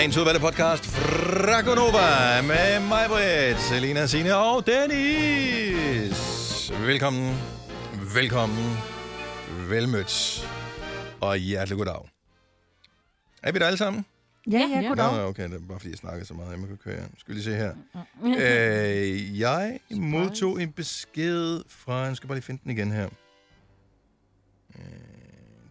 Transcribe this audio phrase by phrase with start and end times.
[0.00, 6.18] Dagens udvalgte podcast fra Gonova med mig, Britt, Selina, Signe og Dennis.
[6.86, 7.36] Velkommen,
[8.14, 8.76] velkommen,
[9.68, 10.48] velmødt
[11.20, 12.08] og hjertelig goddag.
[13.42, 14.06] Er vi der alle sammen?
[14.50, 15.24] Ja, ja, Nå, goddag.
[15.24, 16.50] okay, det er bare fordi, jeg snakker så meget.
[16.50, 17.02] Jeg må køre.
[17.18, 17.74] Skal vi lige se her.
[18.24, 21.96] øh, jeg modtog en besked fra...
[21.96, 23.08] Jeg skal bare lige finde den igen her.
[24.78, 24.82] Øh,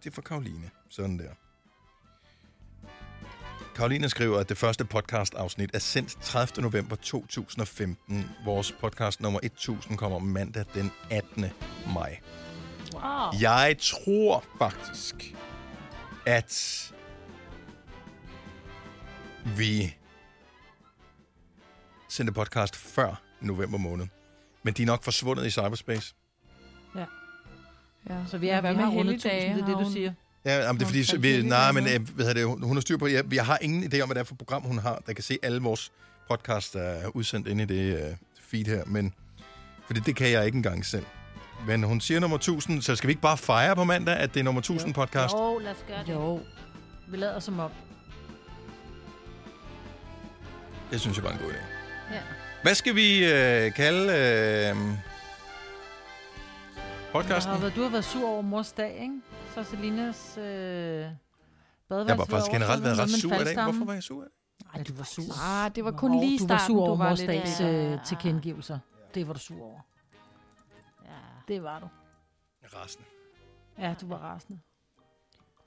[0.04, 0.70] det er fra Karoline.
[0.88, 1.49] Sådan der.
[3.80, 6.62] Karoline skriver, at det første podcast-afsnit er sendt 30.
[6.62, 8.30] november 2015.
[8.44, 11.44] Vores podcast nummer 1000 kommer mandag den 18.
[11.94, 12.18] maj.
[12.94, 13.40] Wow.
[13.40, 15.34] Jeg tror faktisk,
[16.26, 16.92] at
[19.56, 19.96] vi
[22.08, 24.06] sendte podcast før november måned.
[24.62, 26.14] Men de er nok forsvundet i cyberspace.
[28.08, 29.52] Ja, så vi er Hvad vi med har rundet helligdage?
[29.52, 30.12] tusind, det er det, du siger.
[30.44, 32.76] Ja, jamen, det er fordi, så vi, det nej, men øh, hvad hedder det, hun
[32.76, 34.78] har styr på, jeg, jeg har ingen idé om, hvad det er for program, hun
[34.78, 35.92] har, der kan se alle vores
[36.28, 39.14] podcasts, der er udsendt inde i det uh, feed her, men
[39.86, 41.04] fordi det kan jeg ikke engang selv.
[41.66, 44.40] Men hun siger nummer 1000, så skal vi ikke bare fejre på mandag, at det
[44.40, 45.34] er nummer 1000 podcast?
[45.34, 46.12] Jo, lad os gøre det.
[46.12, 46.40] Jo,
[47.08, 47.70] vi lader som om.
[50.90, 51.62] Det synes jeg var en god idé.
[52.14, 52.20] Ja.
[52.62, 54.76] Hvad skal vi øh, kalde øh,
[57.12, 57.52] podcasten?
[57.52, 59.14] Har været, du har været sur over mors dag, ikke?
[59.54, 61.14] Så Selinas øh, badeværelse
[61.88, 63.64] Jeg har faktisk generelt været ret sur i dag.
[63.64, 64.24] Hvorfor var jeg sur?
[64.74, 65.42] Nej, du var sur.
[65.42, 67.16] Ah, det var kun Nå, lige i Du var starten, sur over var
[67.60, 67.94] ja.
[67.94, 68.78] øh, tilkendegivelser.
[69.14, 69.80] Det var du sur over.
[71.04, 71.54] Ja.
[71.54, 71.88] Det var du.
[72.64, 73.04] Resten.
[73.78, 74.58] Ja, du var rasende.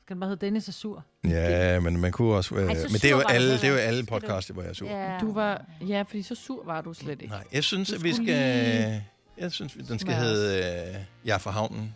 [0.02, 1.04] Skal den bare hedde Dennis er sur?
[1.24, 2.56] Ja, men man kunne også...
[2.56, 4.70] Øh, Ej, men det er, jo var alle, det er jo alle podcasts, hvor jeg
[4.70, 4.88] er sur.
[4.88, 5.18] Ja.
[5.22, 5.66] Du var...
[5.88, 7.34] Ja, fordi så sur var du slet ikke.
[7.34, 8.26] Nej, jeg synes, at vi skal...
[8.26, 11.96] lige Jeg synes, den skal hedde øh, Jeg er fra havnen.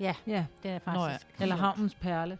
[0.00, 0.14] Ja.
[0.26, 0.86] det er faktisk.
[0.94, 1.16] Nå ja.
[1.40, 2.38] Eller Havnens Perle.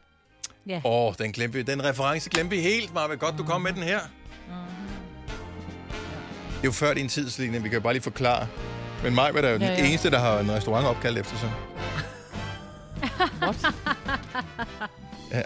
[0.67, 0.81] Ja.
[0.85, 1.63] Åh, oh, den glemte vi.
[1.63, 3.17] Den reference glemte vi helt, Marve.
[3.17, 4.01] Godt, du kom med den her.
[6.49, 7.59] Det er jo før din tid, Selina.
[7.59, 8.47] Vi kan jo bare lige forklare.
[9.03, 9.87] Men mig var da jo den Ja, ja.
[9.89, 11.53] eneste, der har en restaurant opkaldt efter sig.
[13.43, 13.75] What?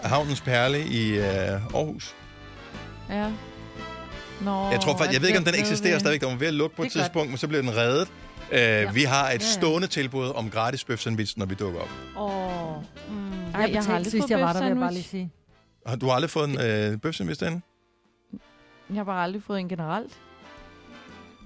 [0.03, 2.15] Havnens Perle i øh, Aarhus.
[3.09, 3.31] Ja.
[4.41, 6.21] Nå, Jeg tror faktisk, jeg ved ikke, om den eksisterer stadigvæk.
[6.21, 7.03] Den var ved at lukke på et er godt.
[7.03, 8.07] tidspunkt, men så blev den reddet.
[8.51, 11.89] Uh, Vi har et stående tilbud om gratis bøf sandwich, når vi dukker op.
[12.17, 12.83] Åh.
[13.09, 13.31] Mm.
[13.53, 15.31] Ej, Jeg jeg har aldrig sidst, jeg var der, vil jeg bare lige sige.
[15.87, 17.61] Har du aldrig fået en øh, bøf sandwich derinde?
[18.89, 20.11] Jeg har bare aldrig fået en generelt.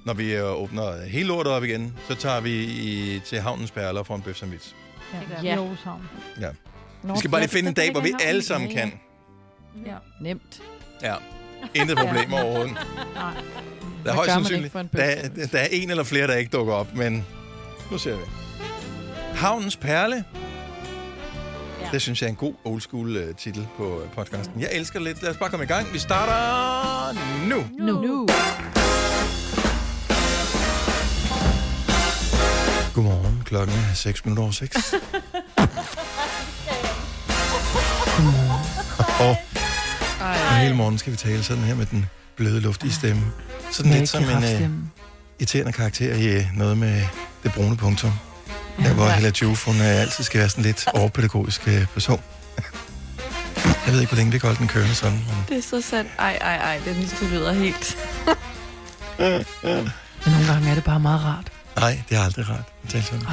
[0.06, 4.00] Når vi øh, åbner hele lortet op igen, så tager vi i, til Havnens Perle
[4.00, 4.75] og får en bøf sandwich.
[5.44, 5.50] Ja.
[5.50, 6.09] Aarhus Havn.
[7.03, 9.00] Nå, Vi skal bare lige ja, finde en dag, hvor vi alle sammen Ja, kan.
[9.85, 9.96] Ja.
[10.22, 10.62] Nemt.
[11.02, 11.16] Ja.
[11.75, 12.78] Intet problem overhovedet.
[13.16, 13.34] Nej.
[14.03, 14.74] Der er højst sandsynligt.
[14.74, 17.25] Der, er- der er en eller flere, der ikke dukker op, men
[17.91, 18.22] nu ser vi.
[19.36, 20.24] Havnens Perle.
[21.81, 21.88] Ja.
[21.91, 24.62] Det synes jeg er en god old school uh, titel på uh, podcasten.
[24.62, 25.22] Jeg elsker det lidt.
[25.22, 25.94] Lad os bare komme i gang.
[25.94, 27.64] Vi starter nu.
[27.86, 28.02] Nu.
[28.02, 28.28] nu.
[32.94, 33.41] Godmorgen.
[33.46, 34.75] Klokken er 6 minutter over 6.
[39.20, 39.35] Og
[40.22, 40.59] Ej.
[40.64, 43.22] hele morgen skal vi tale sådan her med den bløde, luftige stemme.
[43.73, 44.69] Sådan lidt som en uh,
[45.39, 47.03] irriterende karakter i uh, noget med
[47.44, 48.11] det brune punktum.
[48.78, 52.22] Der hvor Hella Juf, hun uh, altid skal være sådan lidt overpædagogisk uh, person.
[53.85, 55.13] Jeg ved ikke, hvor længe vi kan holde den kørende sådan.
[55.17, 55.45] Men...
[55.50, 56.11] Det er så sandt.
[56.19, 56.81] Ej, ej, ej.
[56.85, 57.97] Dennis, du lyder helt...
[60.25, 61.51] Men nogle gange er det bare meget rart.
[61.75, 63.19] Nej, det er aldrig rart at tale sådan.
[63.19, 63.28] Det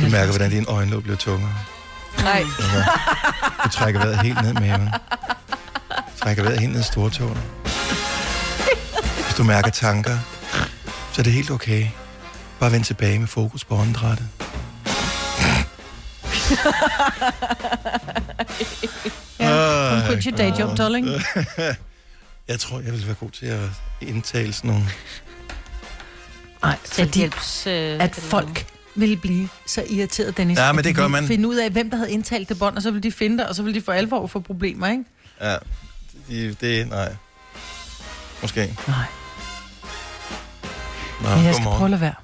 [0.00, 1.54] Du er mærker, hvordan dine øjenlåg bliver tungere.
[2.18, 2.44] Nej.
[2.58, 2.84] Altså,
[3.64, 4.88] du trækker vejret helt ned i maven.
[6.16, 7.38] Trækker vejret helt ned i stortåen.
[9.36, 10.18] Hvis du mærker tanker,
[11.12, 11.86] så er det helt okay.
[12.60, 14.28] Bare vend tilbage med fokus på åndedrættet.
[19.40, 21.08] Ja, Ej, quit your day job, darling.
[22.48, 23.60] Jeg tror, jeg vil være god til at
[24.00, 24.84] indtale sådan nogle...
[26.62, 27.24] Nej, fordi.
[27.24, 27.30] Øh,
[28.04, 30.58] at folk ville blive så irriteret, Dennis.
[30.58, 31.26] Ja, men det de gør man.
[31.26, 33.46] finde ud af, hvem der havde indtalt det bånd, og så ville de finde det,
[33.46, 35.04] og så ville de for alvor få problemer, ikke?
[35.40, 35.56] Ja,
[36.28, 36.60] det...
[36.60, 37.16] det nej.
[38.42, 38.76] Måske.
[38.88, 39.04] Nej,
[41.22, 42.14] Nå, men jeg skal prøve at lade være.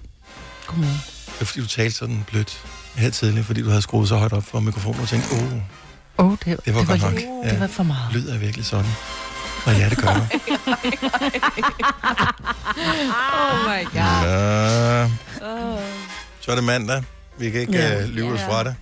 [0.67, 1.01] Godmorgen.
[1.27, 2.63] Det er fordi, du talte sådan blødt
[2.97, 5.53] her tidligere, fordi du havde skruet så højt op for mikrofonen og tænkte, åh, oh,
[6.19, 7.13] Åh, oh, det, Det var det, var, godt nok.
[7.13, 7.51] lidt- Ja.
[7.51, 8.13] det var for meget.
[8.13, 8.91] lyd er virkelig sådan.
[9.67, 10.21] Og ja, det gør du.
[13.43, 13.95] Oh my god.
[13.95, 15.05] Ja.
[15.05, 15.79] Oh.
[16.41, 17.03] Så er det mandag.
[17.39, 17.93] Vi kan ikke Ja.
[17.93, 18.05] ja.
[18.05, 18.49] uh, lyve os Ja.
[18.49, 18.75] fra det.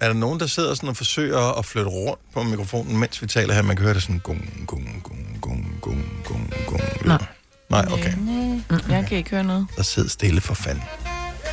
[0.00, 3.26] Er der nogen, der sidder sådan og forsøger at flytte rundt på mikrofonen, mens vi
[3.26, 3.62] taler her?
[3.62, 6.80] Man kan høre det sådan gung, gung, gung, gung, gung, gung, gung.
[7.06, 7.24] Nej.
[7.70, 8.12] Nej, okay.
[8.18, 9.66] Nej, jeg kan ikke høre noget.
[9.76, 10.84] Så sid stille for fanden.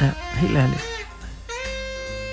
[0.01, 0.81] Ja, helt ærligt.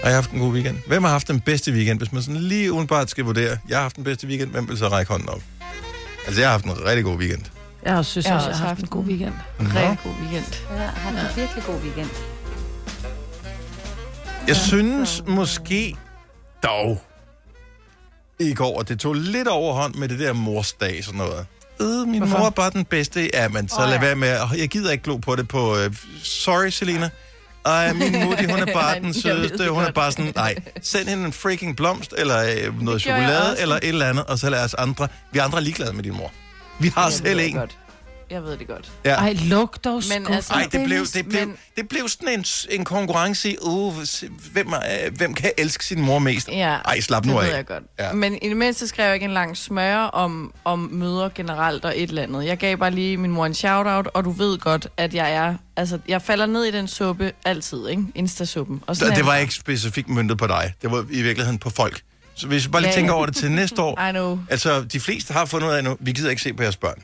[0.02, 0.78] Har jeg haft en god weekend?
[0.86, 1.98] Hvem har haft den bedste weekend?
[1.98, 4.78] Hvis man sådan lige udenbart skal vurdere, jeg har haft den bedste weekend, hvem vil
[4.78, 5.40] så række hånden op?
[6.26, 7.44] Altså, jeg har haft en rigtig god weekend.
[7.84, 9.32] Jeg synes Jeg har også, jeg har haft haft en god weekend.
[9.60, 10.44] Rigtig god weekend.
[10.70, 12.08] Ja, jeg har haft en virkelig god weekend.
[14.48, 15.96] Jeg synes måske
[16.62, 17.02] dog
[18.40, 21.46] i går, at det tog lidt overhånd med det der morsdag sådan noget.
[21.80, 22.38] Øh, min Hvorfor?
[22.38, 23.30] mor er bare den bedste.
[23.34, 24.00] Ja, men så oh, lad ja.
[24.00, 24.38] være med.
[24.58, 25.72] Jeg gider ikke glo på det på...
[25.72, 27.10] Uh, sorry, Selina.
[27.64, 29.70] Ej, min mutti, hun er bare den sødeste.
[29.70, 33.76] Hun er bare sådan, nej, send hende en freaking blomst, eller øh, noget chokolade, eller
[33.76, 35.08] et eller andet, og så lad os andre...
[35.32, 36.32] Vi andre er ligeglade med din mor.
[36.78, 37.54] Vi har selv en.
[37.54, 37.78] godt.
[38.30, 38.92] Jeg ved det godt.
[39.04, 39.14] Ja.
[39.14, 42.44] Ej, luk dog Men altså- Ej, det blev, det blev, men- det blev sådan en,
[42.70, 43.94] en konkurrence i, uh,
[44.52, 46.48] hvem, er, hvem kan elske sin mor mest?
[46.48, 47.56] Ja, Ej, slap det nu ved af.
[47.56, 47.82] jeg godt.
[47.98, 48.12] Ja.
[48.12, 51.92] Men i det mindste skrev jeg ikke en lang smøre om, om møder generelt og
[51.96, 52.44] et eller andet.
[52.44, 55.54] Jeg gav bare lige min mor en shout-out, og du ved godt, at jeg er...
[55.76, 58.02] Altså, jeg falder ned i den suppe altid, ikke?
[58.18, 58.82] Insta-suppen.
[58.86, 60.74] Og sådan Det, det var jeg ikke specifikt møntet på dig.
[60.82, 62.00] Det var i virkeligheden på folk.
[62.34, 64.00] Så hvis vi bare lige Ja, tænker over det til næste år.
[64.08, 64.38] I know.
[64.50, 67.02] Altså, de fleste har fundet ud af nu, vi gider ikke se på jeres børn.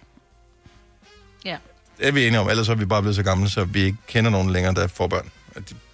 [1.98, 3.98] Det er vi enige om, ellers er vi bare blevet så gamle, så vi ikke
[4.08, 5.30] kender nogen længere, der får børn.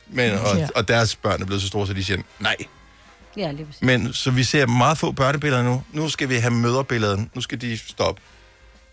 [0.08, 2.56] Men, og, og deres børn er blevet så store, så de siger nej.
[3.37, 3.82] Ja, lige præcis.
[3.82, 5.82] Men så vi ser meget få børnebilleder nu.
[5.93, 7.25] Nu skal vi have møderbilleder.
[7.35, 8.23] Nu skal de stoppe.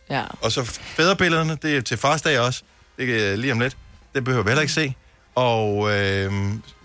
[0.09, 0.23] Ja.
[0.41, 2.61] Og så fædrebillederne, det er til farsdag også.
[2.97, 3.77] Det er lige om lidt.
[4.15, 4.95] Det behøver vi heller ikke se.
[5.35, 6.33] Og øh,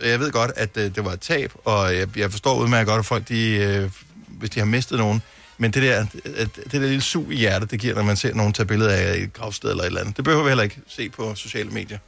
[0.02, 2.98] jeg ved godt, at øh, det var et tab, og jeg, jeg forstår udmærket godt,
[2.98, 3.90] at folk, de, øh,
[4.28, 5.22] hvis de har mistet nogen,
[5.62, 8.34] men det der, at, det der lille sug i hjertet, det giver, når man ser
[8.34, 10.16] nogen tage billeder af et gravsted eller et eller andet.
[10.16, 11.98] Det behøver vi heller ikke se på sociale medier.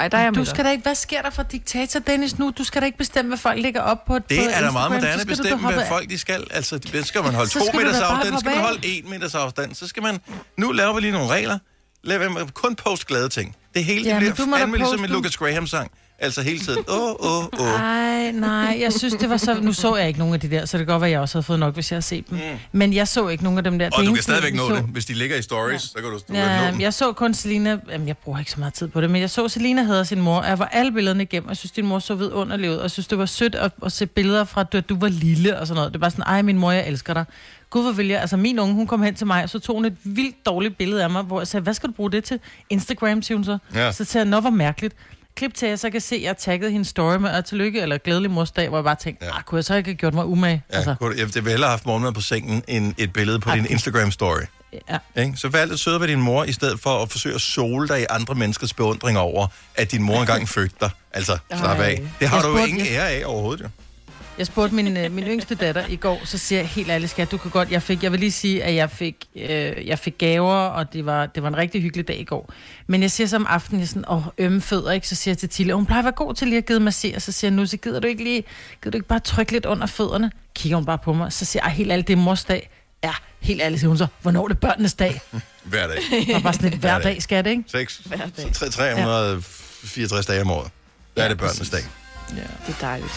[0.00, 2.52] Ej, der er jeg Du skal da ikke, hvad sker der for diktator, Dennis, nu?
[2.58, 4.72] Du skal da ikke bestemme, hvad folk lægger op på Det på er da Instagram.
[4.72, 5.88] meget Så moderne da bestemme, hvad af.
[5.88, 6.44] folk de skal.
[6.50, 9.10] Altså, det skal man holde Så to meters da afstand, så skal man holde en
[9.10, 9.74] meters afstand.
[9.74, 10.18] Så skal man...
[10.56, 11.58] Nu laver vi lige nogle regler.
[12.02, 13.56] Lad være kun post glade ting.
[13.74, 15.10] Det hele Ja, det bliver da fandme ligesom en.
[15.10, 15.90] Lucas Graham-sang.
[16.18, 16.84] Altså hele tiden.
[16.88, 17.66] Åh, åh, åh.
[17.80, 19.54] Ej, nej, jeg synes, det var så...
[19.60, 21.38] Nu så jeg ikke nogen af de der, så det kan godt være, jeg også
[21.38, 22.38] havde fået nok, hvis jeg havde set dem.
[22.38, 22.42] Mm.
[22.72, 23.90] Men jeg så ikke nogen af dem der.
[23.92, 24.82] Og du kan stadigvæk nå så- det.
[24.84, 26.80] Hvis de ligger i stories, så kan du, du kan nå Ja, dem.
[26.80, 29.30] jeg så kun Selina, jamen jeg bruger ikke så meget tid på det, men jeg
[29.30, 31.86] så Selina havde sin mor, og jeg var alle billederne igennem, og jeg synes, din
[31.86, 34.62] mor så vidunderlig ud, og jeg synes, det var sødt at, at se billeder fra,
[34.62, 35.92] da du var lille og sådan noget.
[35.92, 37.24] Det var sådan, ej min mor, jeg elsker dig.
[37.70, 39.76] Gud, hvor vil jeg, altså min unge, hun kom hen til mig, og så tog
[39.76, 42.24] hun et vildt dårligt billede af mig, hvor jeg sagde, hvad skal du bruge det
[42.24, 42.40] til?
[42.70, 43.58] Instagram, siger hun så.
[43.74, 43.92] Ja.
[43.92, 44.94] Så sagde jeg, nå, hvor mærkeligt.
[45.36, 47.80] Klip til, at jeg så kan se, at jeg tagget hendes story med, og tillykke,
[47.80, 49.34] eller glædelig morsdag, hvor jeg bare tænkte, Ja.
[49.36, 49.42] ja.
[49.42, 50.62] kunne jeg så ikke have gjort mig umage?
[50.72, 50.94] Ja, altså.
[51.18, 53.70] jeg vil hellere have haft morgenmad på sengen, end et billede på Ej, din det-
[53.70, 54.46] Instagram-story.
[54.90, 55.22] ja.
[55.22, 55.36] Ikke?
[55.36, 58.00] Så vær lidt sød ved din mor, i stedet for at forsøge at sole dig
[58.02, 60.90] i andre menneskers beundring over, at din mor engang fødte dig.
[61.12, 62.02] Altså, slap af.
[62.20, 63.68] Det har Jeg du jo ingen ære af overhovedet, jo.
[64.38, 67.30] Jeg spurgte min, øh, min yngste datter i går, så siger jeg helt ærligt, skat,
[67.30, 70.18] du kan godt, jeg fik, jeg vil lige sige, at jeg fik, øh, jeg fik
[70.18, 72.52] gaver, og det var, det var en rigtig hyggelig dag i går.
[72.86, 75.08] Men jeg siger så om aftenen, jeg sådan, åh, ømme fødder, ikke?
[75.08, 77.20] Så siger jeg til Tille, hun plejer at være god til lige at give massere,
[77.20, 78.44] så siger jeg nu, så gider du ikke lige,
[78.82, 80.30] gider du ikke bare trykke lidt under fødderne?
[80.54, 82.70] Kigger hun bare på mig, så siger jeg, "Ej, helt ærligt, det er mors dag.
[83.04, 85.20] Ja, helt ærligt, siger hun så, hvornår er det børnenes dag?
[85.64, 85.96] Hver dag.
[86.26, 87.22] Det var bare sådan lidt hver Hver dag.
[87.22, 87.64] skat, ikke?
[87.66, 88.52] 6, Hver dag.
[88.52, 90.70] 364 dage om året.
[91.16, 91.80] Der er det børnenes dag.
[92.36, 92.42] Ja.
[92.66, 93.12] Det er dejligt.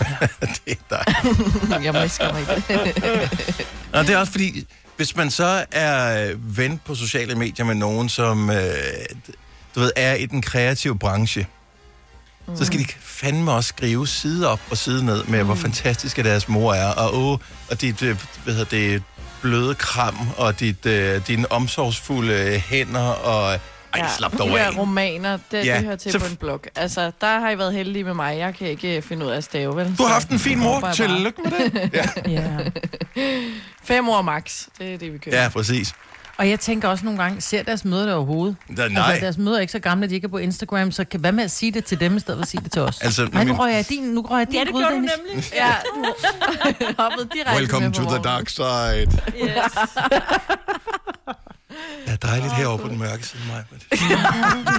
[0.66, 1.84] Det er dejligt.
[1.84, 4.10] Jeg må ikke mig i det.
[4.10, 4.66] Er også fordi,
[4.96, 8.56] hvis man så er ven på sociale medier med nogen, som øh,
[9.74, 11.46] du ved, er i den kreative branche,
[12.48, 12.56] mm.
[12.56, 15.46] så skal de fandme også skrive side op og side ned med, mm.
[15.46, 17.38] hvor fantastiske deres mor er, og, åh,
[17.70, 19.02] og dit, øh, hvad hedder det,
[19.42, 23.60] bløde kram, og dit, øh, dine omsorgsfulde hænder, og
[23.94, 24.72] ej, slap dog de af.
[24.72, 26.60] der romaner, det, Ja, det hører til så- på en blog.
[26.76, 28.38] Altså, der har I været heldige med mig.
[28.38, 29.94] Jeg kan ikke øh, finde ud af at stave, vel?
[29.98, 30.90] Du har haft en fin mor.
[30.94, 31.90] Tillykke med det.
[32.26, 32.56] Ja, ja.
[33.84, 34.64] Fem år max.
[34.78, 35.42] Det er det, vi kører.
[35.42, 35.92] ja præcis.
[36.38, 38.56] Og jeg tænker også nogle gange, ser deres møder der overhovedet?
[38.76, 39.02] Da, nej.
[39.10, 41.20] Altså, deres møder er ikke så gamle, at de ikke er på Instagram, så kan,
[41.20, 43.00] hvad med at sige det til dem, i stedet for at sige det til os?
[43.00, 45.44] Altså, Nej, nu rører jeg din, nu rører jeg din Ja, det gjorde du nemlig.
[45.54, 45.72] Ja,
[46.80, 49.20] du hoppede direkte Welcome to the dark side.
[49.42, 49.72] Yes.
[52.06, 53.64] Ja, dejligt herovre på den mørke side, mig.
[53.90, 53.98] Det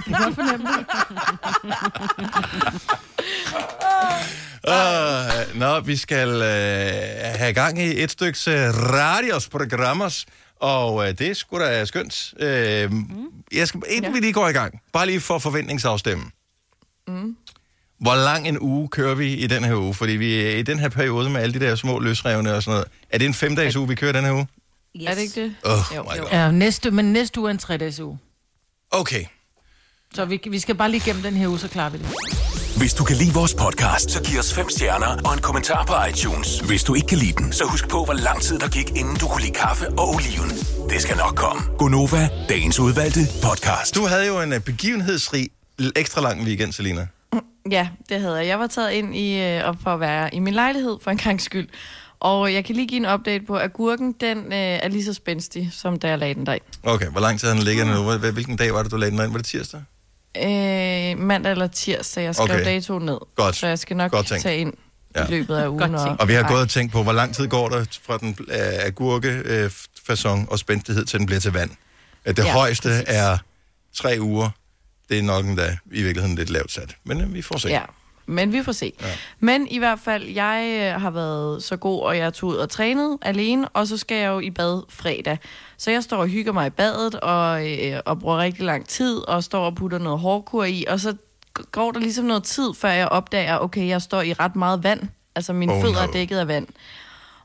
[0.04, 0.86] kan godt fornemme det.
[4.68, 8.54] Uh, nå, vi skal uh, have gang i et stykke uh,
[8.94, 10.26] radios programmers,
[10.60, 12.34] og uh, det er sgu da skønt.
[12.36, 12.46] Uh,
[13.58, 14.16] jeg skal, inden Ja.
[14.16, 16.24] vi lige går i gang, bare lige for forventningsafstemme.
[17.08, 17.36] Mm.
[18.00, 19.94] Hvor lang en uge kører vi i den her uge?
[19.94, 22.72] Fordi vi er i den her periode med alle de der små løsrevne og sådan
[22.76, 22.88] noget.
[23.10, 24.48] Er det en femdages uge, vi kører den her uge?
[24.96, 25.08] Yes.
[25.10, 25.56] Er det ikke det?
[25.66, 26.28] Oh Jo, my god.
[26.32, 28.20] Ja, næste, men næste uge er en tre-dages uge.
[28.92, 29.26] Okay.
[30.14, 32.08] Så vi, vi skal bare lige gennem den her uge, så klarer vi det.
[32.78, 35.94] Hvis du kan lide vores podcast, så giv os fem stjerner og en kommentar på
[36.10, 36.60] iTunes.
[36.60, 39.16] Hvis du ikke kan lide den, så husk på, hvor lang tid der gik, inden
[39.16, 40.50] du kunne lide kaffe og oliven.
[40.90, 41.62] Det skal nok komme.
[41.78, 43.96] Gonova, dagens udvalgte podcast.
[43.96, 45.50] Du havde jo en uh, begivenhedsrig,
[45.96, 47.08] ekstra lang weekend, Selina.
[47.72, 48.48] Ja, det havde jeg.
[48.48, 51.18] Jeg var taget ind i, øh, op for at være i min lejlighed for en
[51.18, 51.68] gang skyld.
[52.22, 55.14] Og jeg kan lige give en update på, at gurken, den øh, er lige så
[55.14, 56.62] spændstig, som da jeg lagde den derind.
[56.84, 58.18] Okay, hvor lang tid har den ligget nu?
[58.32, 59.32] Hvilken dag var det, du lagde den derind?
[59.32, 59.82] Var det tirsdag?
[60.38, 62.66] Øh, mandag eller tirsdag, jeg skrev Okay.
[62.66, 63.18] datoen ned.
[63.36, 63.56] Godt.
[63.56, 64.44] Så jeg skal nok Godt tænkt.
[64.44, 64.74] tage ind
[65.16, 65.26] Ja.
[65.28, 65.80] i løbet af ugen.
[65.92, 66.22] Godt tænkt.
[66.22, 68.56] Og vi har gået og tænkt på, hvor lang tid går der fra den øh,
[68.86, 69.72] agurke øh,
[70.50, 71.72] og spændstighed til den bliver til vand.
[72.26, 73.04] At det Ja, højeste præcis.
[73.08, 73.38] er
[73.96, 74.50] tre uger.
[75.10, 76.96] Det er nok endda i virkeligheden lidt lavt sat.
[77.04, 77.68] Men øh, vi får se.
[77.70, 77.82] Ja,
[78.26, 78.94] men vi får se.
[79.02, 79.06] Ja.
[79.40, 82.70] Men i hvert fald, jeg øh, har været så god, og jeg tog ud og
[82.70, 85.38] trænet alene, og så skal jeg jo i bad fredag.
[85.78, 89.18] Så jeg står og hygger mig i badet, og, øh, og bruger rigtig lang tid,
[89.18, 91.16] og står og putter noget hårdkur i, og så
[91.72, 95.02] går der ligesom noget tid, før jeg opdager, okay, jeg står i ret meget vand.
[95.36, 96.08] Altså, mine oh, fødder no.
[96.08, 96.68] er dækket af vand.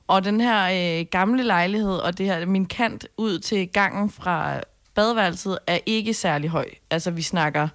[0.07, 4.61] Og den her øh, gamle lejlighed, og det her, min kant ud til gangen fra
[4.95, 6.67] badeværelset, er ikke særlig høj.
[6.91, 7.69] Altså, vi snakker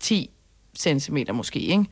[0.00, 0.30] 10
[0.78, 1.84] centimeter måske, ikke?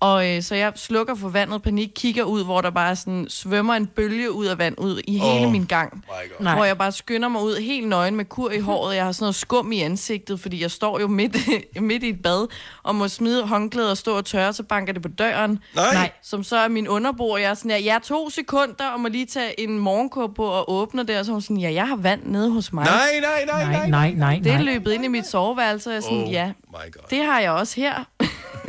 [0.00, 3.74] Og øh, så jeg slukker for vandet, panik, kigger ud, hvor der bare sådan svømmer
[3.74, 5.94] en bølge ud af vand ud i hele min gang.
[5.94, 6.00] My
[6.30, 6.44] God.
[6.44, 6.54] Nej.
[6.54, 8.96] Hvor jeg bare skynder mig ud helt nøgen med kur i håret.
[8.96, 11.36] Jeg har sådan noget skum i ansigtet, fordi jeg står jo midt,
[11.80, 12.46] midt i et bad
[12.82, 15.58] og må smide håndklæder og stå og tørre, så banker det på døren.
[15.74, 15.94] Nej.
[15.94, 16.10] Nej.
[16.22, 19.00] Som så er min underbo, og jeg er sådan, ja, jeg er to sekunder, og
[19.00, 21.72] må lige tage en morgenkåb på og åbne det, og så er hun sådan, ja,
[21.72, 22.84] jeg har vand nede hos mig.
[22.84, 24.62] Nej, nej, nej, Nej, nej, nej, Det er nej.
[24.72, 27.02] løbet ind i mit soveværelse, og jeg er sådan, Oh ja, my God.
[27.10, 28.04] det har jeg også her.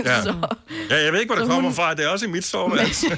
[0.06, 0.22] Ja.
[0.24, 0.36] så,
[0.90, 1.94] ja, jeg ved ikke, hvor det kommer hun- fra.
[1.94, 3.08] Det er også i mit soveværelse.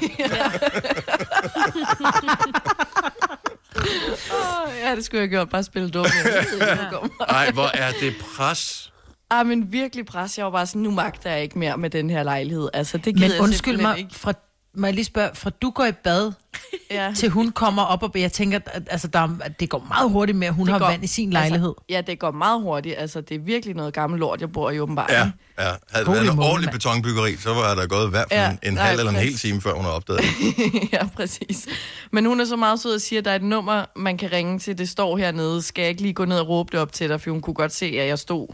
[4.32, 6.04] Åh, ja, det skulle jeg have gjort, bare spille dum.
[6.24, 7.32] Jeg ved ikke, hvor det kommer.
[7.32, 8.92] Nej, hvor er det pres.
[9.30, 10.38] Ah, men virkelig pres.
[10.38, 12.68] Jeg var bare sådan, nu magter jeg ikke mere med den her lejlighed.
[12.72, 14.14] Altså, det gider Men jeg undskyld simpelthen mig, Ikke.
[14.18, 14.32] fra,
[14.74, 16.32] må jeg lige spørge, fra du går i bad,
[16.90, 17.12] Ja.
[17.16, 20.10] til hun kommer op, og jeg tænker, at altså, der, er- at det går meget
[20.10, 21.68] hurtigt med, at hun Det har går- vand i sin lejlighed.
[21.68, 22.94] Altså, ja, det går meget hurtigt.
[22.98, 25.10] Altså, det er virkelig noget gammelt lort, jeg bor i åbenbart.
[25.10, 25.18] Ja,
[25.58, 25.70] ja.
[25.90, 28.58] Havde det været en ordentlig betonbyggeri, så var der gået i hvert fald Ja, en,
[28.62, 30.92] en nej, halv eller en hel time, før hun har opdaget det.
[30.92, 31.66] ja, præcis.
[32.10, 34.32] Men hun er så meget sød og siger, at der er et nummer, man kan
[34.32, 34.78] ringe til.
[34.78, 35.62] Det står hernede.
[35.62, 37.20] Skal jeg ikke lige gå ned og råbe det op til dig?
[37.20, 38.48] For hun kunne godt se, at jeg stod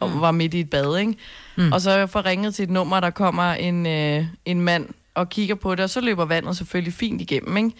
[0.00, 1.14] og var midt i et bad, ikke?
[1.56, 1.72] Mm.
[1.72, 4.88] Og så jeg får ringet til et nummer, der kommer en, øh, en mand
[5.20, 7.70] og kigger på det, og så løber vandet selvfølgelig fint igennem, ikke?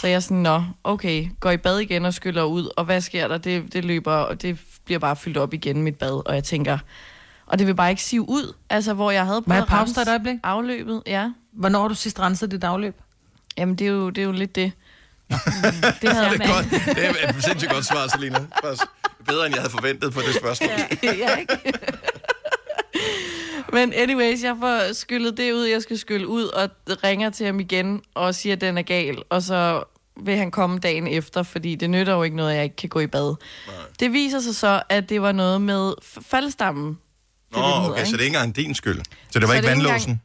[0.00, 3.00] Så jeg er sådan, nå, okay, går i bad igen og skyller ud, og hvad
[3.00, 3.38] sker der?
[3.38, 6.78] Det, det løber, og det bliver bare fyldt op igen, mit bad, og jeg tænker,
[7.46, 10.36] og det vil bare ikke sive ud, altså hvor jeg havde at pause et øjeblik?
[10.42, 11.30] afløbet, ja.
[11.52, 12.94] Hvornår har du sidst renset dit afløb?
[13.58, 14.72] Jamen, det er jo, det er jo lidt det.
[16.02, 16.70] det havde Det er, godt.
[16.96, 18.38] det er et sindssygt godt svar, Selina.
[19.26, 20.70] Bedre, end jeg havde forventet på det spørgsmål.
[21.02, 21.12] Ja.
[21.28, 21.58] ja, ikke?
[23.72, 26.70] Men anyways, jeg får skyllet det ud, jeg skal skylle ud, og
[27.04, 29.22] ringer til ham igen og siger, at den er gal.
[29.30, 29.84] Og så
[30.24, 32.88] vil han komme dagen efter, fordi det nytter jo ikke noget, at jeg ikke kan
[32.88, 33.34] gå i bad.
[33.66, 33.76] Nej.
[34.00, 36.98] Det viser sig så, at det var noget med faldstammen.
[37.52, 38.12] Nå, det, den hedder, okay, så ikke?
[38.12, 39.00] det er ikke engang din skyld.
[39.30, 40.20] Så det var Så ikke ikke vandlåsen?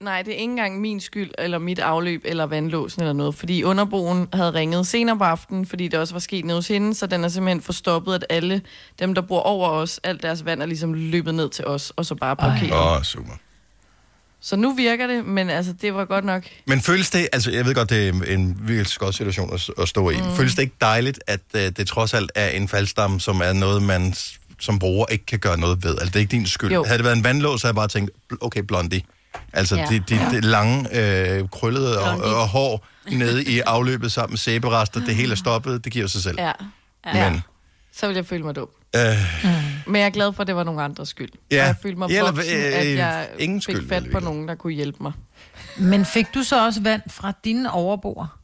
[0.00, 3.34] Nej, det er ikke engang min skyld, eller mit afløb, eller vandlåsen eller noget.
[3.34, 6.94] Fordi underboen havde ringet senere på aftenen, fordi det også var sket nede hos hende,
[6.94, 8.62] så den er simpelthen forstoppet, at alle
[8.98, 12.06] dem, der bor over os, alt deres vand er ligesom løbet ned til os, og
[12.06, 12.72] så bare blokeret.
[12.72, 13.32] Åh, oh, super.
[14.40, 16.44] Så nu virker det, men altså, det var godt nok...
[16.66, 19.88] Men føles det, altså jeg ved godt, det er en virkelig skot situation at, at
[19.88, 20.16] stå i.
[20.16, 20.36] Mm.
[20.36, 23.82] Føles det ikke dejligt, at uh, det trods alt er en faldstamme, som er noget,
[23.82, 24.14] man
[24.58, 25.90] som bruger ikke kan gøre noget ved?
[25.90, 26.72] Altså det er ikke din skyld.
[26.72, 26.84] Jo.
[26.84, 29.02] Havde det været en vandlås, så havde jeg bare tænkt, okay, blondie.
[29.52, 29.86] Altså ja.
[29.90, 30.88] Det, det, det lange,
[31.40, 35.84] øh, krøllede og, og hår nede i afløbet sammen med sæberester, det hele er stoppet,
[35.84, 36.40] det giver sig selv.
[36.40, 36.52] Ja,
[37.06, 37.30] Ja.
[37.30, 37.40] Men,
[37.92, 38.68] så ville jeg føle mig dum.
[38.96, 39.02] øh,
[39.86, 41.28] Men jeg er glad for, at det var nogen andres skyld.
[41.50, 41.60] Ja.
[41.62, 44.20] Og jeg følte mig Ja, eller, voksen, øh, at jeg ingen fik skyld, fat på
[44.20, 45.12] nogen, der kunne hjælpe mig.
[45.78, 48.38] Men fik du så også vand fra dine overboer?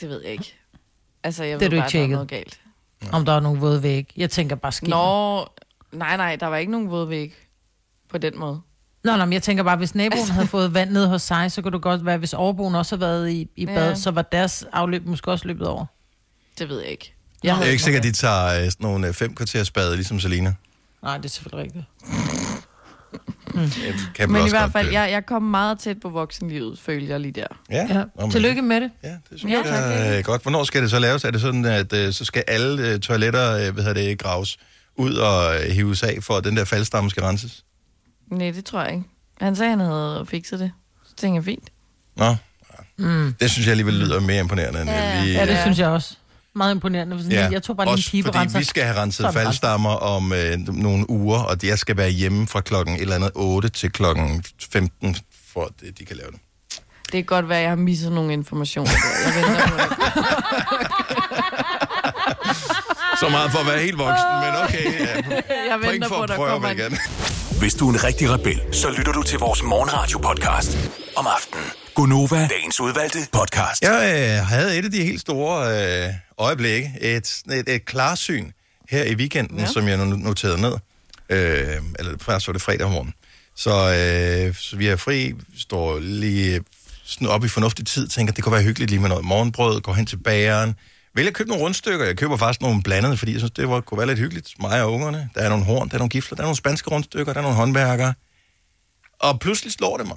[0.00, 0.54] Det ved jeg ikke.
[1.24, 2.14] Altså, jeg Det er ved du bare, ikke at der er tjekket?
[2.14, 2.60] noget galt.
[3.12, 4.12] Om der er nogle våde væg?
[4.16, 4.90] Jeg tænker bare skidt.
[4.90, 5.38] Nå,
[5.92, 7.34] nej, nej, der var ikke nogen vådvæg
[8.10, 8.60] på den måde.
[9.04, 11.62] Nå, nå, men jeg tænker bare, hvis naboen havde fået vand ned hos sig, så
[11.62, 13.94] kunne det godt være, hvis overboen også har været i, i bad, Ja.
[13.94, 15.84] så var deres afløb måske også løbet over.
[16.58, 17.14] Det ved jeg ikke.
[17.44, 20.20] jeg er ikke sikker, at de tager øh, sådan nogle øh, fem kvarters bade, ligesom
[20.20, 20.54] Selina.
[21.02, 21.84] Nej, det er selvfølgelig rigtigt.
[23.54, 27.12] Det Kan Men i hvert fald, øh, jeg, jeg kom meget tæt på voksenlivet, følte
[27.12, 27.46] jeg lige der.
[27.70, 28.04] Ja, Ja.
[28.20, 28.90] Nå, Tillykke med det.
[29.02, 30.16] Ja, det synes Ja, jeg tak.
[30.18, 30.42] er godt.
[30.42, 31.24] Hvornår skal det så laves?
[31.24, 34.58] Er det sådan, at øh, så skal alle øh, toiletter øh, hvad hedder det, graves
[34.96, 37.64] ud og øh, hives af, for at den der faldstamme skal renses?
[38.30, 39.04] Nej, det tror jeg ikke.
[39.40, 40.72] Han sagde, han havde fikset det.
[41.08, 41.68] Så tænkte jeg, fint.
[42.16, 42.36] Nå,
[42.98, 43.34] mm.
[43.40, 45.18] det synes jeg alligevel lyder mere imponerende, end Ja.
[45.18, 45.32] at vi...
[45.32, 45.62] Ja, det Ja.
[45.62, 46.14] synes jeg også.
[46.54, 47.18] Meget imponerende.
[47.18, 49.90] Sådan, Ja, Jeg tog bare lige en også fordi vi skal have renset Sådan faldstammer
[49.90, 53.68] om øh, nogle uger, og jeg skal være hjemme fra klokken et eller andet 8
[53.68, 55.16] til klokken 15,
[55.52, 56.40] for at øh, de kan lave det.
[57.02, 58.90] Det kan godt være, at jeg har misset nogle informationer.
[58.90, 59.28] Der.
[59.28, 59.88] Jeg venter på det.
[63.20, 64.84] Så meget for at være helt voksen, men okay.
[65.00, 65.14] Ja.
[65.70, 66.78] Jeg venter for på, at der kommer vil en...
[66.78, 66.96] jeg gerne.
[67.58, 70.78] Hvis du er en rigtig rebel, så lytter du til vores morgenradio-podcast
[71.16, 71.64] om aftenen.
[71.94, 73.82] Gonova, dagens udvalgte podcast.
[73.82, 78.50] Jeg øh, havde et af de helt store øh, øjeblikke, et, et, et klarsyn
[78.90, 79.66] her i weekenden, ja.
[79.66, 80.72] som jeg noterede ned.
[81.28, 83.14] Øh, eller faktisk var det fredag om morgenen.
[83.56, 86.60] Så, øh, så vi er fri, står lige
[87.04, 89.92] sådan op i fornuftig tid, tænker, det kunne være hyggeligt lige med noget morgenbrød, går
[89.94, 90.74] hen til bageren,
[91.18, 92.06] vil at købe nogle rundstykker.
[92.06, 94.54] Jeg køber faktisk nogle blandede, fordi jeg synes, det var, kunne være lidt hyggeligt.
[94.60, 95.30] Mig og ungerne.
[95.34, 97.42] Der er nogle horn, der er nogle gifler, der er nogle spanske rundstykker, der er
[97.42, 98.14] nogle håndværkere.
[99.20, 100.16] Og pludselig slår det mig.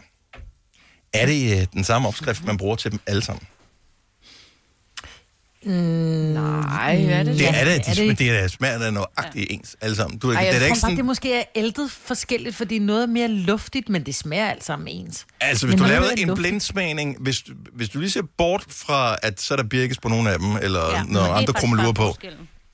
[1.13, 3.47] Er det øh, den samme opskrift, man bruger til dem alle sammen?
[5.65, 7.47] Mm, Nej, er det det?
[7.47, 9.55] Er det, de, er det, det er smager af nøjagtigt ja.
[9.55, 10.19] ens alle sammen.
[10.19, 10.97] Du, Ej, jeg det er tror ikke sådan...
[10.97, 14.87] det måske er ældet forskelligt, fordi noget er mere luftigt, men det smager alt sammen
[14.87, 15.25] ens.
[15.41, 16.35] Altså, hvis men du laver en luftigt.
[16.35, 20.31] blindsmagning, hvis, hvis du lige ser bort fra, at så er der birkes på nogle
[20.31, 22.15] af dem, eller ja, nogle andre krummelurer på.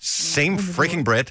[0.01, 1.25] Same freaking bread.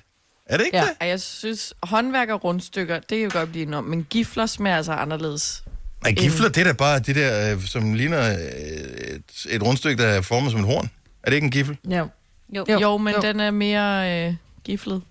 [0.47, 0.85] Er det ikke ja.
[1.01, 1.07] det?
[1.07, 4.93] Jeg synes, håndværk og rundstykker, det kan jo godt blive enormt, men gifler smager altså
[4.93, 5.63] anderledes.
[6.03, 10.03] Nej, gifler, det er da bare det der, øh, som ligner øh, et, et rundstykke,
[10.03, 10.91] der er formet som et horn.
[11.27, 11.77] Er det ikke en gifle?
[11.85, 12.09] Jo.
[12.57, 13.21] Jo, jo, jo men jo.
[13.21, 15.03] den er mere øh, giflet.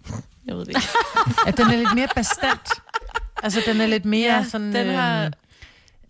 [0.45, 0.81] Jeg ved det ikke.
[1.45, 2.69] ja, den er lidt mere bestandt.
[3.43, 4.75] Altså, den er lidt mere ja, sådan...
[4.75, 5.31] Den, har, øh,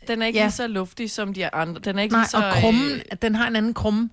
[0.08, 0.46] den er ikke ja.
[0.46, 1.82] lige så luftig som de andre.
[1.82, 2.38] Den er ikke Nej, lige så...
[2.38, 4.10] og krummen, øh, den har en anden krumme.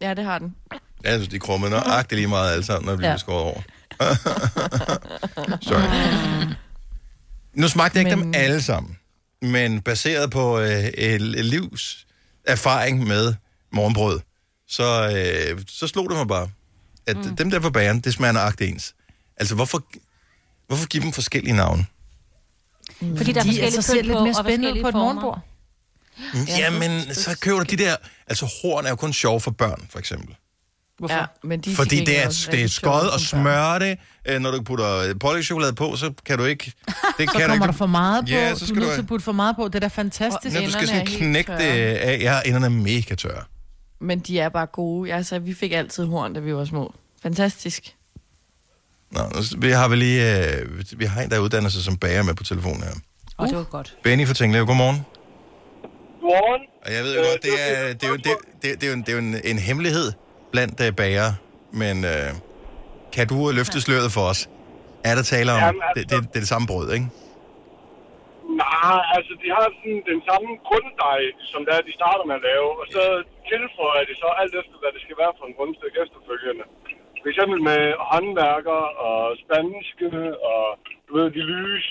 [0.00, 0.54] Ja, det har den.
[0.72, 3.16] Ja, jeg synes, de krumme nøjagtigt lige meget alle sammen, når vi bliver ja.
[3.16, 3.60] skåret over.
[5.68, 6.46] Sorry.
[7.54, 8.24] Nu smagte jeg ikke men...
[8.24, 8.98] dem alle sammen,
[9.42, 12.06] men baseret på øh, et livs
[12.44, 13.34] erfaring med
[13.72, 14.20] morgenbrød,
[14.68, 16.48] så, øh, så slog det mig bare,
[17.06, 17.36] at mm.
[17.36, 18.94] dem der på bagen, det smager nøjagtigt ens.
[19.36, 19.82] Altså, hvorfor,
[20.66, 21.86] hvorfor give dem forskellige navne?
[23.00, 23.16] Mm.
[23.16, 25.40] Fordi der er forskellige altså, lidt mere spændende på et morgenbord.
[26.34, 27.96] Mm, ja, men så køber du de der...
[28.26, 30.36] Altså, horn er jo kun sjov for børn, for eksempel.
[30.98, 31.14] Hvorfor?
[31.14, 33.98] Ja, men de Fordi det er, det er skåret og smør det.
[34.28, 36.64] Øh, når du putter pålægtschokolade på, så kan du ikke...
[36.74, 37.66] Det så kan kommer du ikke...
[37.66, 38.30] der for meget på.
[38.30, 39.64] Ja, så skal du er nødt til at putte for meget på.
[39.64, 40.56] Det er da fantastisk.
[40.56, 42.18] Og, du skal sådan knække det af.
[42.20, 43.42] Ja, enderne er mega tørre.
[43.98, 45.14] Men de er bare gode.
[45.14, 46.94] Altså, vi fik altid horn, da vi var små.
[47.22, 47.96] Fantastisk.
[49.10, 49.20] Nå,
[49.58, 50.46] vi har vel lige...
[50.58, 52.90] Øh, vi har en, der uddanner sig som bager med på telefonen her.
[53.36, 53.48] Og uh.
[53.48, 53.96] det var godt.
[54.02, 55.06] Benny fra Tinglev, godmorgen.
[56.20, 56.62] Godmorgen.
[56.86, 58.32] Og jeg ved jo godt, det er, det er, jo, det,
[58.62, 60.12] det, det er jo, en, det er jo en, en hemmelighed
[60.52, 61.32] blandt uh, bager,
[61.72, 62.10] men uh,
[63.12, 64.48] kan du løfte sløret for os?
[65.04, 67.06] Er der tale om, Jamen, altså, det, det, det er det samme brød, ikke?
[68.86, 71.20] Nej, altså de har sådan den samme grunddej,
[71.52, 73.02] som der de starter med at lave, og så
[73.50, 76.64] tilføjer de så alt efter, hvad det skal være for en grundstykke efterfølgende.
[77.20, 80.08] For eksempel med håndværker og spanske
[80.52, 80.64] og
[81.06, 81.86] du ved, de lys.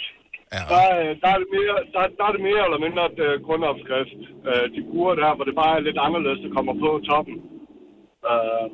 [0.55, 0.61] Ja.
[0.71, 0.81] Der,
[1.21, 4.65] der, er det mere, der, der er det mere eller mindre et uh, grundopskrift, uh,
[4.75, 7.35] de bruger der, hvor det bare er lidt anderledes, der kommer på toppen.
[8.31, 8.67] Uh,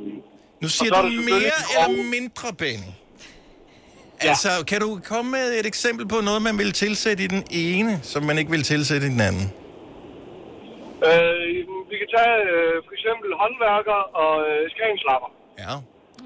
[0.64, 1.54] nu siger du mere
[1.84, 2.92] eller mindre, Benny?
[4.24, 4.30] Ja.
[4.30, 8.00] Altså, kan du komme med et eksempel på noget, man vil tilsætte i den ene,
[8.04, 9.46] som man ikke vil tilsætte i den anden?
[11.10, 11.46] Øh,
[11.92, 15.30] vi kan tage øh, for eksempel håndværker og øh, skagenslapper.
[15.64, 15.74] Ja.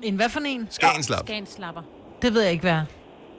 [0.07, 0.67] En hvad for en?
[0.71, 1.23] Skagenslap.
[1.27, 1.81] Skagenslapper.
[2.21, 2.81] Det ved jeg ikke, hvad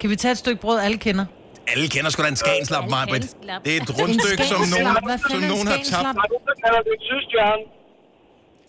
[0.00, 1.26] Kan vi tage et stykke brød, alle kender?
[1.72, 3.22] Alle kender sgu da en skagenslap, øh, Marbrit.
[3.64, 4.96] Det er et rundstykke, som nogen,
[5.30, 6.16] som nogen har tabt.
[6.20, 7.02] Nej, du kalder det et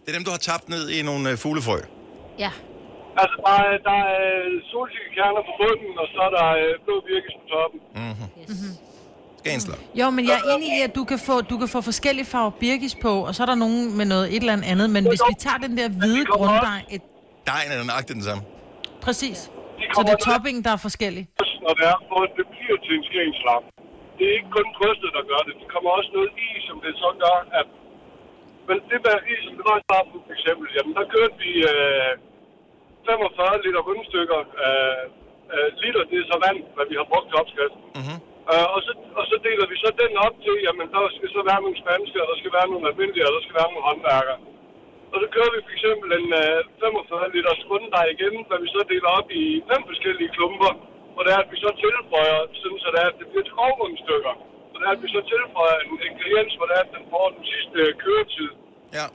[0.03, 1.77] Det er dem, du har tabt ned i nogle øh, fuglefrø.
[2.39, 2.51] Ja.
[3.21, 4.25] Altså, der er, der er
[4.71, 7.79] solsikkekerner på bunden, og så er der øh, blå virkes på toppen.
[7.99, 8.29] Mm-hmm.
[8.41, 8.49] Yes.
[8.49, 8.85] Mm-hmm.
[9.99, 12.53] Jo, men jeg er enig i, at du kan få, du kan få forskellige farver
[12.63, 15.35] birkis på, og så er der nogen med noget et eller andet, men hvis vi
[15.45, 16.79] tager den der hvide grunddej...
[16.95, 17.03] Et...
[17.51, 18.43] Dejen er nøjagtigt den samme.
[19.05, 19.37] Præcis.
[19.95, 21.23] Så det er toppingen, der er forskellig.
[21.65, 23.61] Når det er, hvor det bliver til en skænslag.
[24.17, 25.53] Det er ikke kun brystet, der gør det.
[25.61, 27.67] Det kommer også noget i, som det så gør, at...
[28.67, 31.51] Men det der i, som det var i starten, for eksempel, jamen der kørte vi...
[31.73, 32.11] Øh,
[33.09, 34.41] 45 liter rundstykker.
[34.65, 35.03] Øh,
[35.53, 37.81] øh, liter, det er så vand, hvad vi har brugt til opskriften.
[37.97, 38.19] Mm-hmm.
[38.51, 41.41] Øh, og, så, og så deler vi så den op til, jamen der skal så
[41.49, 44.37] være nogle spanske, og der skal være nogle almindelige, og der skal være nogle håndværker.
[45.13, 48.81] Og så kører vi for eksempel en øh, 45 liter runddej igen, hvad vi så
[48.91, 50.71] deler op i fem forskellige klumper.
[51.17, 53.55] Og det er, at vi så tilføjer, sådan så det er, at det bliver til
[53.57, 54.33] grovrundstykker.
[54.71, 57.25] Og det er, at vi så tilføjer en ingrediens, hvor det er, at den får
[57.37, 58.51] den sidste køretid.
[58.97, 59.07] Ja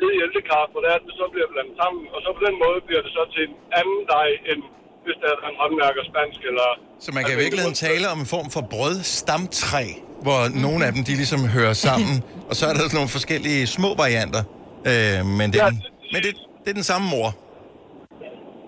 [0.00, 2.02] ned i ældekar, hvor det er, at det så bliver blandet sammen.
[2.14, 4.60] Og så på den måde bliver det så til en anden dej, end
[5.04, 6.68] hvis der er en håndværker spansk eller...
[7.04, 9.84] Så man kan i virkeligheden tale om en form for brødstamtræ,
[10.24, 10.54] hvor mm.
[10.66, 12.14] nogle af dem, de ligesom hører sammen,
[12.48, 14.42] og så er der sådan nogle forskellige små varianter.
[14.90, 15.76] Øh, men det, ja, det,
[16.12, 17.28] men det, det er den samme mor.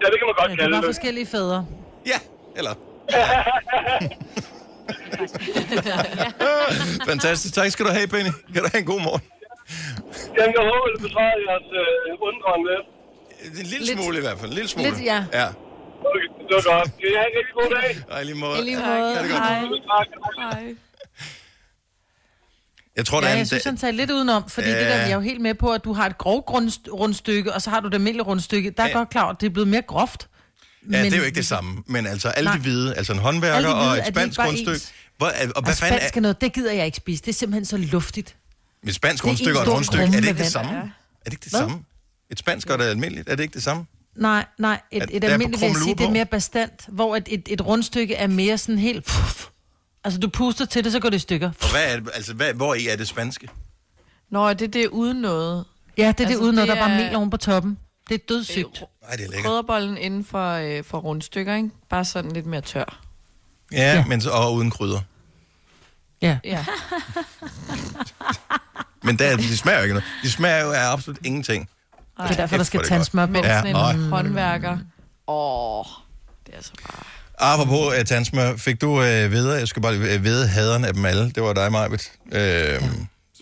[0.03, 0.85] Ja, det kan man godt ja, kalde det.
[0.85, 1.59] er forskellige fædre.
[2.13, 2.19] Ja,
[2.59, 2.75] eller...
[7.11, 7.55] Fantastisk.
[7.55, 8.31] Tak skal du have, Benny.
[8.55, 9.21] Kan du have en god morgen.
[10.37, 12.87] Jamen, jeg håber, det besvarer jeres øh, undren lidt.
[13.61, 13.99] En lille lidt.
[13.99, 14.51] smule i hvert fald.
[14.51, 14.89] En lille smule.
[14.91, 15.19] Lidt, ja.
[15.41, 15.47] ja.
[16.09, 16.89] Okay, det var godt.
[17.01, 17.91] Kan I have en rigtig god dag?
[18.17, 18.65] Ej, lige måde.
[18.65, 19.15] Lige måde.
[19.29, 19.61] Hej.
[20.39, 20.75] Hej.
[22.97, 24.79] Jeg tror, Ja, der er jeg en, synes, han tager lidt udenom, fordi Ja.
[24.81, 27.53] det der, jeg er jo helt med på, at du har et grov grundst- rundstykke,
[27.53, 28.71] og så har du det almindelige rundstykke.
[28.71, 28.93] Der er Ja.
[28.93, 30.29] godt klar, at det er blevet mere groft.
[30.93, 31.83] Ja, det er jo ikke det samme.
[31.87, 32.63] Men altså, alle de Nej.
[32.63, 34.81] hvide, altså en håndværker de hvide, og et de spansk rundstykke.
[35.19, 36.19] Hvor, og hvad Og fanden spansk er...
[36.19, 37.23] er noget, det gider jeg ikke spise.
[37.23, 38.37] Det er simpelthen så luftigt.
[38.83, 40.73] Et spansk Det er rundstykke en og et rundstykke, er det ikke det samme?
[40.73, 40.85] Er
[41.25, 41.61] det ikke det Hvad?
[41.61, 41.85] samme?
[42.31, 43.87] Et spansk og et almindeligt, er det ikke det samme?
[44.17, 47.17] Nej, nej, et, Er- et er almindeligt vil jeg sige, det er mere bestandt, hvor
[47.17, 49.05] et, et, et rundstykke er mere sådan helt...
[49.05, 49.47] Puff.
[50.05, 51.51] Altså, du puster til det, så går det i stykker.
[51.63, 53.49] Og hvad er det, altså, hvad, hvor i er det spanske?
[54.31, 55.65] Nå, det er det uden noget.
[55.99, 57.79] Ja, det er det Altså, uden noget, der er bare er- mel oven på toppen.
[58.09, 58.83] Det er dødssygt.
[59.03, 59.45] Nej, det er lækkert.
[59.45, 61.71] Krydderbollen inden for, øh, for rundstykker, ikke?
[61.91, 63.01] Bare sådan lidt mere tør.
[63.73, 64.05] Ja, Ja.
[64.05, 65.01] men så, og uden krydder.
[66.23, 66.39] Ja.
[66.45, 66.65] Ja.
[69.07, 70.05] Men der, de smager jo ikke noget.
[70.23, 71.69] De smager jo af absolut ingenting.
[72.23, 73.33] Det er derfor, der skal det tandsmør på.
[73.35, 74.79] Ja, sådan en håndværker.
[75.29, 75.85] Åh,
[76.47, 77.03] det er altså bare...
[77.53, 81.05] Apropos uh, tandsmør, fik du uh, videre, jeg skal bare uh, vide haderen af dem
[81.05, 81.31] alle.
[81.31, 82.13] Det var dig, Majbet.
[82.27, 82.89] Uh,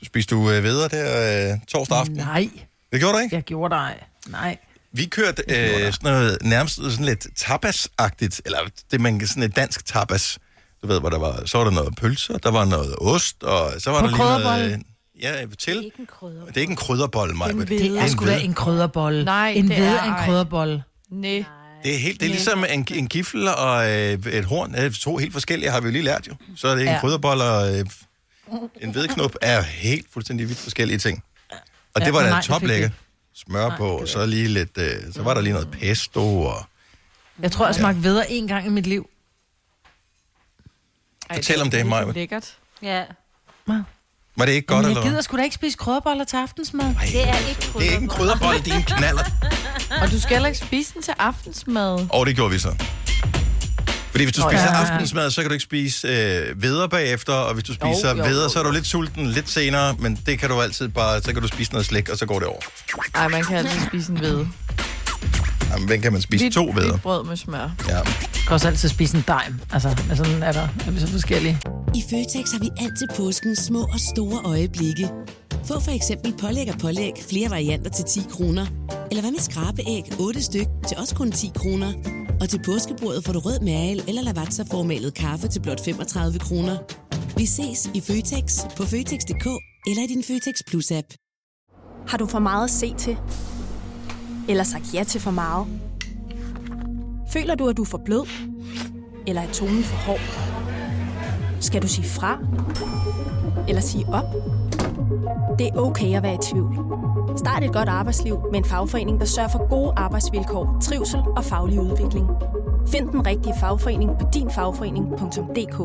[0.07, 2.16] spiste du uh, videre der uh, torsdag aften?
[2.16, 2.48] Nej,
[2.92, 3.37] Det gjorde du ikke?
[3.37, 3.94] jeg gjorde dig.
[4.29, 4.57] Nej.
[4.92, 8.59] Vi kørte øh, sådan noget, nærmest sådan lidt tapas-agtigt, eller
[8.90, 10.38] det man kan- sådan et dansk tapas.
[10.83, 13.72] Du ved, hvor der var, så var der noget pølser, der var noget ost, og
[13.79, 14.83] så var På der lige noget...
[15.32, 15.48] krydderbolle?
[15.68, 15.84] Ja, til.
[15.84, 16.46] Ikke en krydder.
[16.46, 17.52] Det er ikke en krydderbolle, Maja.
[17.52, 19.24] En Det er sgu da en krydderbolle.
[19.24, 20.26] Nej, en det ved er er en ej.
[20.26, 20.82] krydderbolle.
[21.10, 21.44] Nej.
[21.84, 24.74] Det er, helt, det er ligesom en, en gifle og øh, et horn.
[24.78, 26.34] Øh, To helt forskellige har vi jo lige lært jo.
[26.56, 27.00] Så er det en Ja.
[27.00, 27.84] krydderbolle og øh,
[28.80, 31.22] en vedknop er helt fuldstændig vidt forskellige ting.
[31.94, 32.88] Og Ja, det var nej, da det fik toplækker.
[32.88, 32.94] vi
[33.34, 36.42] Smør Nej, på, det og så lige lidt, øh, så var der lige noget pesto
[36.42, 36.64] og...
[37.42, 39.08] Jeg tror, jeg smagte videre en gang i mit liv.
[41.30, 42.12] Ej, Fortæl om det, er Maja.
[42.12, 42.56] Lækkert.
[42.82, 43.04] Ja,
[44.37, 45.23] Var det ikke godt, Men jeg eller gider hvad?
[45.23, 46.87] sgu da ikke spise krydderboller til aftensmad.
[46.87, 47.79] det er ikke krydder.
[47.79, 49.25] Det er ikke en krydderbolle, det er en knaller.
[50.03, 52.07] Og du skal heller ikke spise den til aftensmad.
[52.11, 52.75] Og det gjorde vi så.
[54.11, 54.92] Fordi hvis du spiser ja.
[54.92, 58.25] aftensmad, så kan du ikke spise øh, veder bagefter, og hvis du spiser Jo, jo,
[58.25, 61.33] veder, så er du lidt sulten lidt senere, men det kan du altid bare, så
[61.33, 62.61] kan du spise noget slik, og så går det over.
[63.14, 64.47] Ej, man kan altid spise en ved.
[65.70, 66.90] Jamen, hvem kan man spise to veder?
[66.90, 67.74] Hvidt brød med smør.
[67.88, 67.96] Ja.
[67.96, 68.05] Jeg
[68.46, 69.61] kan også altid spise en dime.
[69.72, 71.59] Altså, men sådan er der er vi så forskellige.
[71.94, 75.11] I Føtex har vi altid påsken små og store øjeblikke.
[75.64, 78.66] Få for eksempel pålæg og pålæg flere varianter til 10 kroner.
[79.11, 81.92] Eller hvad med skrabeæg 8 styk til også kun 10 kroner.
[82.40, 86.77] Og til påskebordet får du rød mal eller lavatserformalet kaffe til blot 35 kroner.
[87.37, 89.46] Vi ses i Føtex på Føtex.dk
[89.87, 91.09] eller i din Føtex Plus-app.
[92.09, 93.16] Har du for meget at se til?
[94.48, 95.66] Eller sagt ja til for meget?
[97.33, 98.26] Føler du, at du er for blød?
[99.26, 100.20] Eller er tonen for hård?
[101.61, 102.38] Skal du sige fra?
[103.68, 104.24] Eller sige op?
[105.59, 106.74] Det er okay at være i tvivl.
[107.38, 111.80] Start et godt arbejdsliv med en fagforening, der sørger for gode arbejdsvilkår, trivsel og faglig
[111.80, 112.26] udvikling.
[112.88, 115.76] Find den rigtige fagforening på dinfagforening.dk.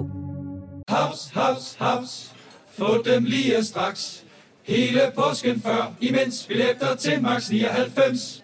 [0.90, 2.32] Haps, haps, haps.
[2.78, 4.24] Få dem lige straks.
[4.64, 8.44] Hele påsken før, imens billetter til max 99.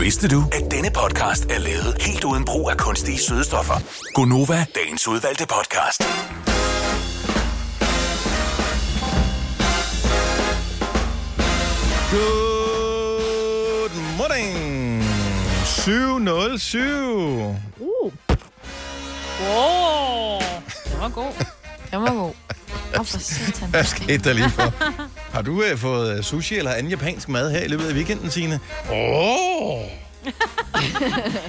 [0.00, 3.74] Vidste du, at denne podcast er lavet helt uden brug af kunstige sødestoffer?
[4.14, 6.02] Gonova, dagens udvalgte podcast.
[12.14, 15.02] Good morning.
[15.64, 17.56] 707.
[19.40, 20.40] Wow,
[20.84, 21.32] det var god.
[21.90, 22.32] Den var god.
[22.98, 23.68] Åh, for satan.
[23.70, 24.72] Hvad skete der lige for?
[25.34, 28.30] Har du uh, fået øh, sushi eller anden japansk mad her i løbet af weekenden,
[28.30, 28.60] Signe?
[28.90, 28.94] Åh!
[28.94, 29.82] Oh!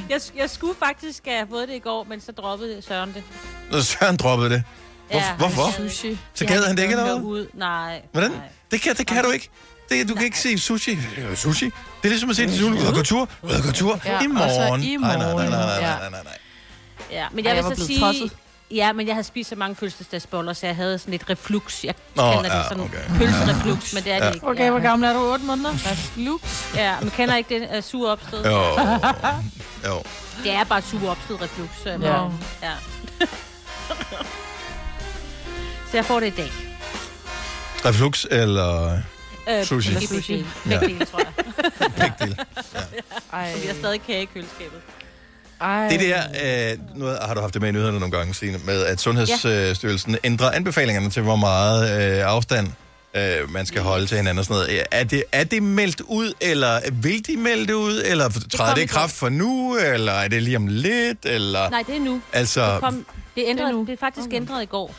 [0.10, 3.24] Jeg, jeg skulle faktisk have fået det i går, men så droppede Søren det.
[3.72, 4.64] Når Søren droppede det.
[5.10, 5.72] Hvor, Ja, hvorfor?
[5.78, 6.20] Sushi.
[6.34, 7.20] Så gad han det ikke eller noget?
[7.22, 7.30] hvad?
[7.30, 7.48] Ud.
[7.54, 8.02] Nej.
[8.12, 8.32] Hvordan?
[8.32, 8.40] Nej.
[8.72, 9.50] Det kan, det kan du ikke.
[9.90, 11.00] Det, du kan ikke se sushi.
[11.18, 11.66] Øh, Sushi?
[11.66, 11.72] Det
[12.04, 12.80] er ligesom at se til jule.
[12.80, 13.30] Ud og gå tur.
[13.42, 14.00] Ud og gå tur.
[14.06, 14.84] Ja, I morgen.
[14.84, 15.96] i Nej, nej, nej, nej, nej, morgen, nej, ja.
[15.96, 16.38] nej, nej, nej.
[17.12, 18.00] Ja, men Ej, jeg jeg vil var så sige...
[18.00, 18.32] tosset.
[18.72, 21.84] Ja, men jeg havde spist så mange fødselsdagsboller, så jeg havde sådan et reflux.
[21.84, 23.18] Jeg Nå, kender ja, det sådan okay.
[23.18, 24.48] pølsereflux, men det er det ikke.
[24.48, 25.20] Okay, hvor gammel er du?
[25.20, 25.72] 8 måneder?
[25.74, 26.76] Reflux.
[26.76, 28.46] Ja, man kender ikke det uh, sur opstød.
[28.46, 28.62] Jo.
[29.90, 30.04] Jo.
[30.44, 31.70] Det er bare sur opstød reflux.
[31.84, 32.24] Så, jeg Ja.
[32.64, 32.74] ja.
[35.92, 36.52] så jeg får det i dag.
[37.86, 39.00] Reflux eller
[39.50, 39.90] Øh, Sushi.
[39.96, 40.46] Eller sushi.
[40.64, 41.34] Begge dele, tror jeg.
[42.00, 42.38] begge dele.
[43.34, 43.54] Ej.
[43.54, 44.82] Så vi har stadig kage i køleskabet.
[45.62, 46.24] Det Ej.
[46.44, 49.00] der, øh, nu har du haft det med i nyhederne nogle gange, Signe, med at
[49.00, 50.18] Sundhedsstyrelsen ja.
[50.24, 52.68] ændrer anbefalingerne til, hvor meget øh, afstand
[53.16, 54.84] øh, man skal holde til hinanden og sådan noget.
[54.92, 58.76] Er det, er det meldt ud, eller vil de melde det ud, eller træder kom
[58.76, 61.70] det i kraft for nu, eller er det lige om lidt, eller...
[61.70, 62.22] Nej, det er nu.
[62.34, 64.36] Altså- Det, kom, det, er ændret, det, er faktisk okay.
[64.36, 64.96] ændret i går.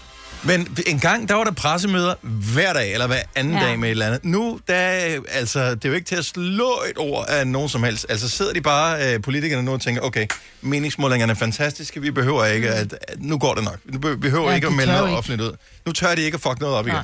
[0.47, 3.61] Men en gang, der var der pressemøder hver dag, eller hver anden ja.
[3.65, 4.25] Dag med et eller andet.
[4.25, 7.69] Nu, der, er- altså, det er jo ikke til at slå et ord af nogen
[7.69, 8.07] som helst.
[8.09, 10.27] Altså sidder de bare, øh, politikerne nu og tænker, okay,
[10.61, 13.79] meningsmålingerne er fantastiske, vi behøver ikke, at, at nu går det nok.
[13.85, 15.19] Nu be- behøver Ja, ikke at de melde noget ikke.
[15.19, 15.57] offentligt ud.
[15.87, 16.97] Nu tør de ikke at fuck noget op igen.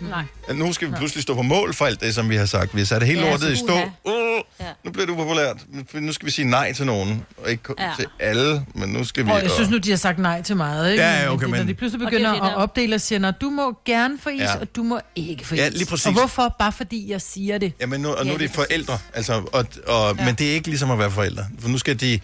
[0.00, 0.22] Nej.
[0.48, 2.74] At Nu skal vi pludselig stå på mål for alt det, som vi har sagt.
[2.74, 3.74] Vi har sat det hele Ja, lortet i stå.
[4.04, 4.12] Uh,
[4.60, 4.66] Ja.
[4.84, 5.56] nu bliver det upopulært.
[5.94, 7.24] Nu skal vi sige nej til nogen.
[7.44, 7.84] Og ikke ja.
[7.84, 7.90] Ja.
[7.98, 9.30] til alle, men nu skal vi...
[9.30, 11.04] Og jeg synes og- nu, de har sagt nej til meget, ikke?
[11.04, 13.00] Ja, ja, okay, det, Når men- de pludselig Og er begynder der- at opdele og
[13.00, 14.56] siger, "Nå, du må gerne få is, Ja.
[14.60, 15.60] og du må ikke få is.
[15.60, 16.06] Ja, lige præcis.
[16.06, 16.56] Og hvorfor?
[16.58, 17.72] Bare fordi jeg siger det.
[17.80, 20.24] Jamen nu, og nu Ja, er de forældre, altså, og, og, ja.
[20.24, 21.44] men det er ikke ligesom at være forældre.
[21.58, 22.20] For nu skal de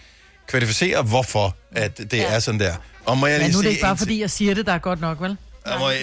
[0.48, 2.22] kvalificere, hvorfor at det ja.
[2.34, 2.74] er sådan der.
[3.06, 4.72] Og må jeg Ja, lige nu er det ikke bare fordi, jeg siger det, der
[4.72, 5.36] er godt nok, vel?
[5.66, 5.96] Jeg, må, øh,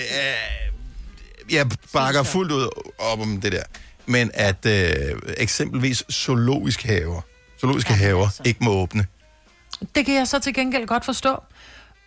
[1.52, 3.64] jeg bakker fuldt ud op om det der.
[4.06, 4.92] Men at øh,
[5.38, 7.22] eksempelvis zoologiske haver,
[7.62, 8.42] zoologiske ja, haver altså.
[8.46, 9.06] ikke må åbne.
[9.96, 11.44] Det kan jeg så til gengæld godt forstå.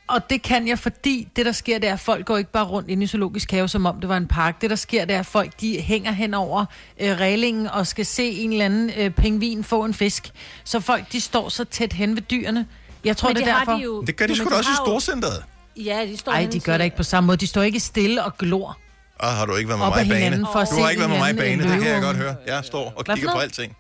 [0.08, 2.64] Og det kan jeg, fordi det, der sker, det er, at folk går ikke bare
[2.64, 4.60] rundt ind i zoologisk have, som om det var en park.
[4.60, 6.64] Det, der sker, det er, at folk de hænger hen over
[7.00, 10.30] øh, reglingen og skal se en eller anden øh, pingvin få en fisk.
[10.64, 12.66] Så folk, de står så tæt hen ved dyrene.
[13.04, 13.72] Jeg tror, Men det det er derfor.
[13.72, 15.44] de jo- Det gør de Jo, sgu da også i storcenteret.
[15.76, 17.36] Ja, de står Nej, henne de gør det ikke på samme måde.
[17.36, 18.78] De står ikke stille og glor.
[19.22, 20.40] Og har du ikke været med Op mig i bane?
[20.40, 22.36] Du har ikke været med mig i bane, det kan jeg godt høre.
[22.46, 23.76] Jeg står og kigger på alting.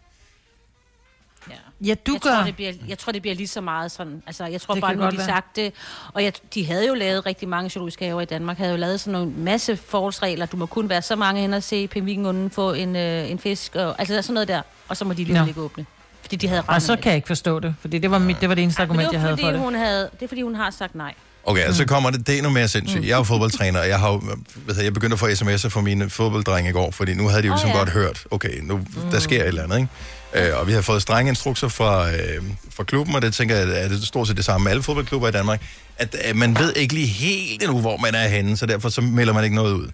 [1.50, 1.54] Ja.
[1.84, 2.30] Ja, du jeg gør.
[2.34, 4.22] Tror, det bliver, jeg tror, det bliver lige så meget sådan.
[4.26, 5.26] Altså, jeg tror Det bare, nu de være.
[5.26, 5.72] sagt det.
[6.12, 8.58] Og jeg, de havde jo lavet rigtig mange zoologiske haver i Danmark.
[8.58, 10.46] Havde jo lavet sådan en masse forholdsregler.
[10.46, 13.74] Du må kun være så mange hen og se pingvinen få en, øh, en fisk.
[13.74, 14.62] Og, altså, der er sådan noget der.
[14.88, 15.46] Og så må de lige Nå.
[15.46, 15.86] ikke åbne.
[16.20, 18.48] Fordi de havde Og så kan jeg ikke forstå det, fordi det var, mit, det
[18.48, 19.60] var det eneste Men argument, det jeg var havde fordi, for det.
[19.60, 21.14] hun havde, det er fordi, hun har sagt nej.
[21.44, 23.04] Okay, altså, så kommer det, det er endnu mere sindssygt.
[23.04, 24.34] Jeg er jo fodboldtræner, og jeg har hvad
[24.66, 27.46] hedder, jeg begyndte at få sms'er fra mine fodbolddrenge i går, fordi nu havde de
[27.46, 27.76] jo ligesom ja.
[27.76, 30.50] godt hørt, okay, nu der sker et eller andet, ikke?
[30.50, 33.84] Øh, og vi har fået strenge instrukser fra, øh, fra klubben, og det tænker jeg,
[33.84, 35.62] er det stort set det samme med alle fodboldklubber i Danmark,
[35.98, 39.00] at øh, man ved ikke lige helt endnu, hvor man er henne, så derfor så
[39.00, 39.88] melder man ikke noget ud.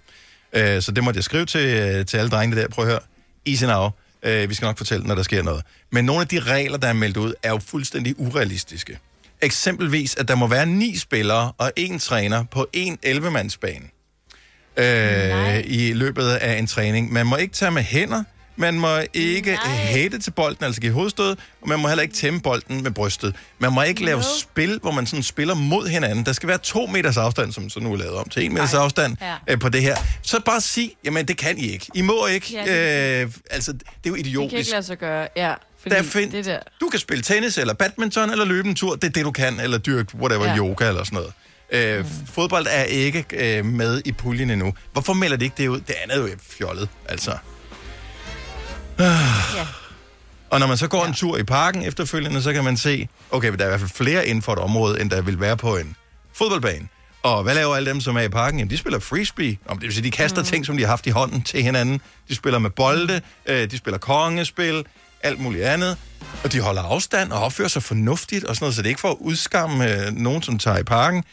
[0.53, 2.99] Øh, så det måtte jeg skrive til, øh, til alle drengene der, prøv at høre,
[3.47, 3.89] easy now,
[4.23, 5.63] øh, vi skal nok fortælle, når der sker noget.
[5.91, 8.99] Men nogle af de regler, der er meldt ud, er jo fuldstændig urealistiske.
[9.41, 13.85] Eksempelvis, at der må være ni spillere og en træner på en 11-mandsbane
[14.77, 17.13] øh, i løbet af en træning.
[17.13, 18.23] Man må ikke tage med hænder,
[18.55, 22.39] man må ikke hætte til bolden, altså give hovedstød, og man må heller ikke tæmme
[22.41, 23.35] bolden med brystet.
[23.59, 26.25] Man må ikke lave spil, hvor man sådan spiller mod hinanden.
[26.25, 28.73] Der skal være to meters afstand, som så nu er lavet om til en meters
[28.73, 29.35] afstand Ja.
[29.47, 29.95] øh, på det her.
[30.21, 31.85] Så bare sig, jamen det kan I ikke.
[31.95, 32.53] I må ikke.
[32.65, 34.57] Ja, øh, altså, det er jo Det kan idiotisk.
[34.59, 35.53] ikke lade sig gøre, ja.
[35.81, 36.59] Fordi Der find, det der...
[36.81, 38.95] Du kan spille tennis, eller badminton, eller løbe en tur.
[38.95, 39.59] Det er det, du kan.
[39.59, 40.57] Eller dyrke whatever, ja.
[40.57, 41.33] Yoga eller sådan noget.
[41.71, 42.27] Øh, mm.
[42.33, 44.73] Fodbold er ikke øh, med i puljen endnu.
[44.93, 45.79] Hvorfor melder de ikke det ud?
[45.79, 47.37] Det andet er jo fjollet, altså.
[48.99, 49.67] Ja.
[50.49, 51.07] Og når man så går ja.
[51.07, 53.91] en tur i parken efterfølgende, så kan man se, okay, der er i hvert fald
[53.91, 55.95] flere inden for et område, end der vil være på en
[56.33, 56.87] fodboldbane.
[57.23, 58.59] Og hvad laver alle dem, som er i parken?
[58.59, 59.57] Jamen, de spiller frisbee.
[59.65, 60.45] Om det vil sige, de kaster mm.
[60.45, 62.01] ting, som de har haft i hånden til hinanden.
[62.29, 64.85] De spiller med bolde, øh, de spiller kongespil,
[65.23, 65.97] alt muligt andet.
[66.43, 69.01] Og de holder afstand og opfører sig fornuftigt og sådan noget, så det er ikke
[69.01, 71.23] for at udskamme øh, nogen, som tager i parken.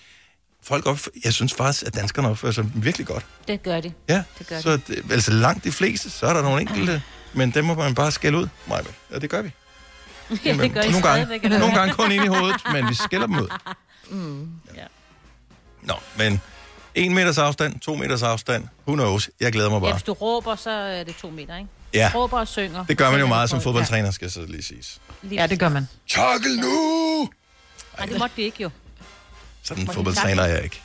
[0.63, 3.27] Folk op, jeg synes faktisk, at danskerne opfører sig virkelig godt.
[3.49, 3.93] Det gør de.
[4.09, 7.51] Ja, Det gør så det, altså langt de fleste, så er der nogle enkelte, men
[7.51, 8.49] dem må man bare skælde ud.
[8.67, 8.83] Maja.
[9.13, 9.51] Ja, det gør vi.
[10.45, 13.37] Ja, det gør nogle, gange, nogle gange kun ind i hovedet, men vi skælder dem
[13.37, 13.49] ud.
[14.11, 14.49] Mm.
[14.77, 14.83] Ja.
[15.83, 16.41] Nå, men
[16.95, 19.93] en meters afstand, to meters afstand, who knows, jeg glæder mig ja, bare.
[19.93, 21.71] hvis du råber, så er det to meter, ikke?
[21.97, 22.11] Ja.
[22.15, 22.85] Råber og synger.
[22.87, 25.01] Det gør man jo er meget som fodboldtræner, skal så lige siges.
[25.23, 25.89] Ja, lige Ja, det gør man.
[26.09, 27.29] Takkel nu!
[27.99, 28.71] Nej, det måtte de ikke jo.
[29.63, 30.83] Sådan en fodboldtræner er jeg ikke.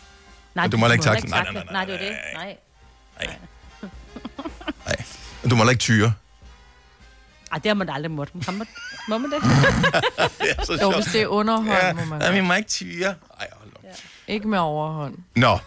[0.56, 1.30] Nej, du må ikke takle.
[1.30, 2.16] Nej, nej, nej, Nej, det var det.
[2.34, 2.58] Nej.
[5.44, 6.14] Og Du må ikke tyre.
[7.52, 8.34] Ej, det har man aldrig måtte.
[8.36, 8.68] Må man,
[9.08, 9.42] må man det?
[10.42, 10.96] Det er så Jo, sjovt.
[10.96, 13.08] hvis det er underhånd, Ja, må man nej, vi må ikke tyre.
[13.40, 13.90] Ej, hold nu.
[14.28, 15.18] Ikke med overhånd.
[15.36, 15.58] Nå,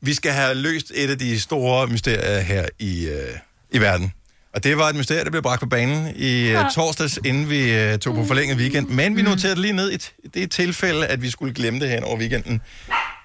[0.00, 3.38] vi skal have løst et af de store mysterier her i, øh,
[3.70, 4.12] i verden.
[4.54, 7.72] Og det var et mysterie, der blev bragt på banen i øh, torsdags, inden vi
[7.74, 8.88] øh, tog på forlænget weekend.
[8.88, 11.88] Men vi noterede det lige ned i et, det tilfælde, at vi skulle glemme det
[11.88, 12.60] her over weekenden.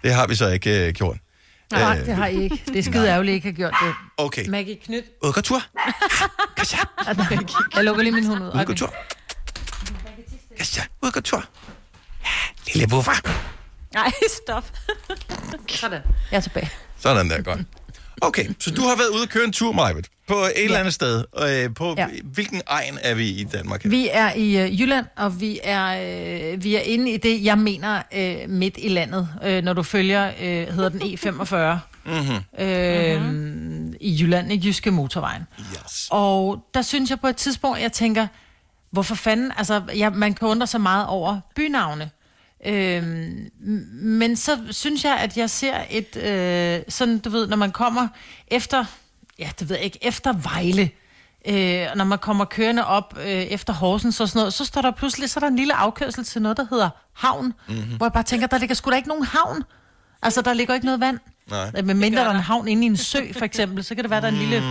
[0.04, 1.18] Det har vi så ikke øh, gjort.
[1.72, 2.63] Nej, Øh, det har I ikke.
[2.68, 3.94] Det er skide ærgerligt, I ikke har gjort det.
[4.18, 4.48] Okay.
[4.50, 5.04] Maggie Knyt.
[5.24, 5.62] Udgåtur.
[7.76, 8.52] Jeg lukker lige min hund ud.
[8.60, 8.94] Udgåtur.
[10.58, 11.46] Kasja, udgåtur.
[12.74, 13.12] Lille buffer.
[13.94, 14.12] Nej,
[14.44, 14.63] stop.
[15.70, 16.02] Sådan.
[16.32, 16.70] Jeg er tilbage.
[17.00, 17.60] Sådan der, godt.
[18.21, 20.63] Okay, så du har været ude og køre en tur, Majbet, på et ja.
[20.63, 21.23] eller andet sted.
[21.41, 22.08] Øh, på ja.
[22.23, 23.84] Hvilken egen er vi i Danmark?
[23.84, 23.89] her?
[23.89, 25.88] Vi er i øh, Jylland, og vi er,
[26.53, 29.84] øh, vi er inde i det, jeg mener, øh, midt i landet, øh, når du
[29.84, 31.56] følger, øh, hedder den E45.
[32.06, 32.38] Mm-hmm.
[32.65, 33.21] Øh,
[34.01, 35.43] i Jylland, i Jyske Motorvejen.
[35.60, 36.08] Yes.
[36.12, 38.27] Og der synes jeg på et tidspunkt, jeg tænker,
[38.91, 42.10] hvorfor fanden, altså ja, man kan undre sig meget over bynavne.
[42.65, 43.50] Øhm,
[43.93, 48.08] men så synes jeg, at jeg ser et, øh, sådan du ved, når man kommer
[48.48, 48.86] efter,
[49.39, 50.89] ja det ved jeg ikke, efter Vejle,
[51.48, 54.82] øh, og når man kommer kørende op øh, efter Horsens og sådan noget, så står
[54.82, 57.98] der pludselig, så er der en lille afkørsel til noget, der hedder havn, mm-hmm.
[57.98, 59.63] hvor jeg bare tænker, der ligger sgu da ikke nogen havn.
[60.22, 61.20] Altså, der ligger ikke noget vand.
[61.50, 61.72] Nej.
[61.78, 64.04] Øh, Med mindre der er en havn inde i en sø, for eksempel, så kan
[64.04, 64.63] det være, der er en lille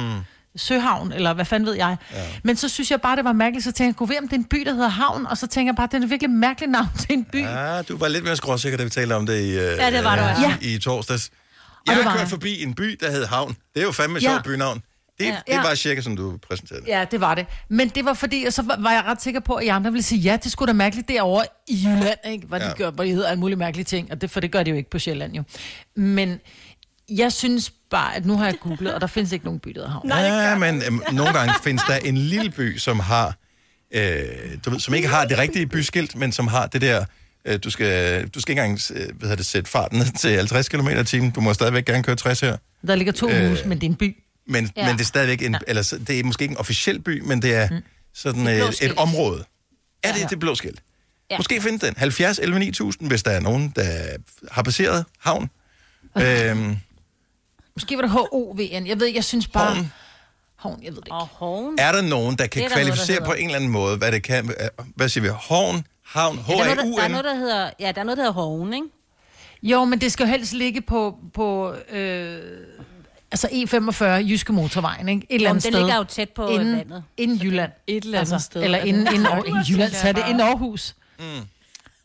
[0.56, 1.96] søhavn, eller hvad fanden ved jeg.
[2.12, 2.22] Ja.
[2.42, 4.32] Men så synes jeg bare, det var mærkeligt, så tænkte jeg, kunne ved, om det
[4.32, 6.72] er en by, der hedder Havn, og så tænker jeg bare, det er virkelig mærkeligt
[6.72, 7.42] navn til en by.
[7.42, 7.74] Ja.
[7.76, 10.04] Ja, du var lidt mere skråsikker, da vi talte om det i, øh, Ja, det
[10.04, 10.52] var du også.
[10.62, 11.28] i, i torsdags.
[11.28, 12.28] Og Jeg det har kørt jeg.
[12.28, 13.56] forbi en by, der hed Havn.
[13.74, 14.28] Det er jo fandme Ja.
[14.28, 14.82] sjovt bynavn.
[15.18, 15.30] Det, Ja.
[15.30, 15.62] det Ja.
[15.62, 16.88] var cirka, som du præsenterede det.
[16.88, 17.46] Ja, det var det.
[17.68, 20.02] Men det var fordi, og så var- jeg ret sikker på, at I andre ville
[20.02, 22.46] sige, ja, det skulle da mærkeligt derovre i Jylland, ikke?
[22.46, 22.72] Hvor, de Ja.
[22.74, 24.76] gør, hvor de hedder alle mulige mærkelige ting, og det, for det gør de jo
[24.76, 25.42] ikke på Sjælland jo.
[25.96, 26.40] Men
[27.08, 29.74] jeg synes bare, at nu har jeg googlet, og der findes ikke nogen by, der
[29.80, 30.08] hedder Havn.
[30.08, 33.36] Ja, men øhm, nogle gange findes der en lille by, som har,
[33.90, 34.22] øh,
[34.64, 37.04] du ved, som ikke har det rigtige byskilt, men som har det der,
[37.44, 40.30] øh, du, skal, du skal ikke engang øh, hvad hedder det, sætte farten ned til
[40.36, 41.30] 50 km i timen.
[41.30, 42.56] Du må stadigvæk gerne køre 60 her.
[42.86, 44.16] Der ligger to Øh, huse, men det er en by.
[44.48, 44.82] Men, ja.
[44.82, 44.86] Ja.
[44.88, 47.42] men det er stadigvæk en, eller så- det er måske ikke en officiel by, men
[47.42, 47.68] det er
[48.14, 49.44] sådan Det blå øh, et område.
[50.02, 50.80] Er det det blå skilt?
[51.30, 51.36] Ja.
[51.38, 51.94] Måske findes den.
[51.96, 54.06] 70 11 9000, hvis der er nogen, der
[54.50, 55.50] har passeret havn.
[56.22, 56.76] øhm,
[57.76, 58.86] Måske var det HOVN.
[58.86, 59.74] Jeg ved ikke, jeg synes bare...
[59.74, 59.92] Havn.
[60.56, 61.14] Havn, jeg ved det ikke.
[61.14, 61.74] Og Horn.
[61.78, 63.70] er der nogen, der kan Det er der noget, der kvalificere på en eller anden
[63.70, 64.50] måde, hvad det kan...
[64.94, 65.28] Hvad siger vi?
[65.28, 68.04] Havn, havn, Ja, der, er noget, der, der er noget, der hedder, ja, der er
[68.04, 68.86] noget, der hedder Horn, ikke?
[69.62, 72.38] Jo, men det skal jo helst ligge på, på øh,
[73.30, 75.26] altså E45, Jyske Motorvejen, ikke?
[75.30, 75.80] Et eller andet den sted.
[75.80, 77.04] ligger jo tæt på inden, vandet.
[77.16, 77.72] Inden Jylland.
[77.86, 80.40] Et eller andet sted Eller er inden, inden, inden Jylland, så er det inden.
[80.40, 80.94] Aarhus.
[81.18, 81.24] Mm.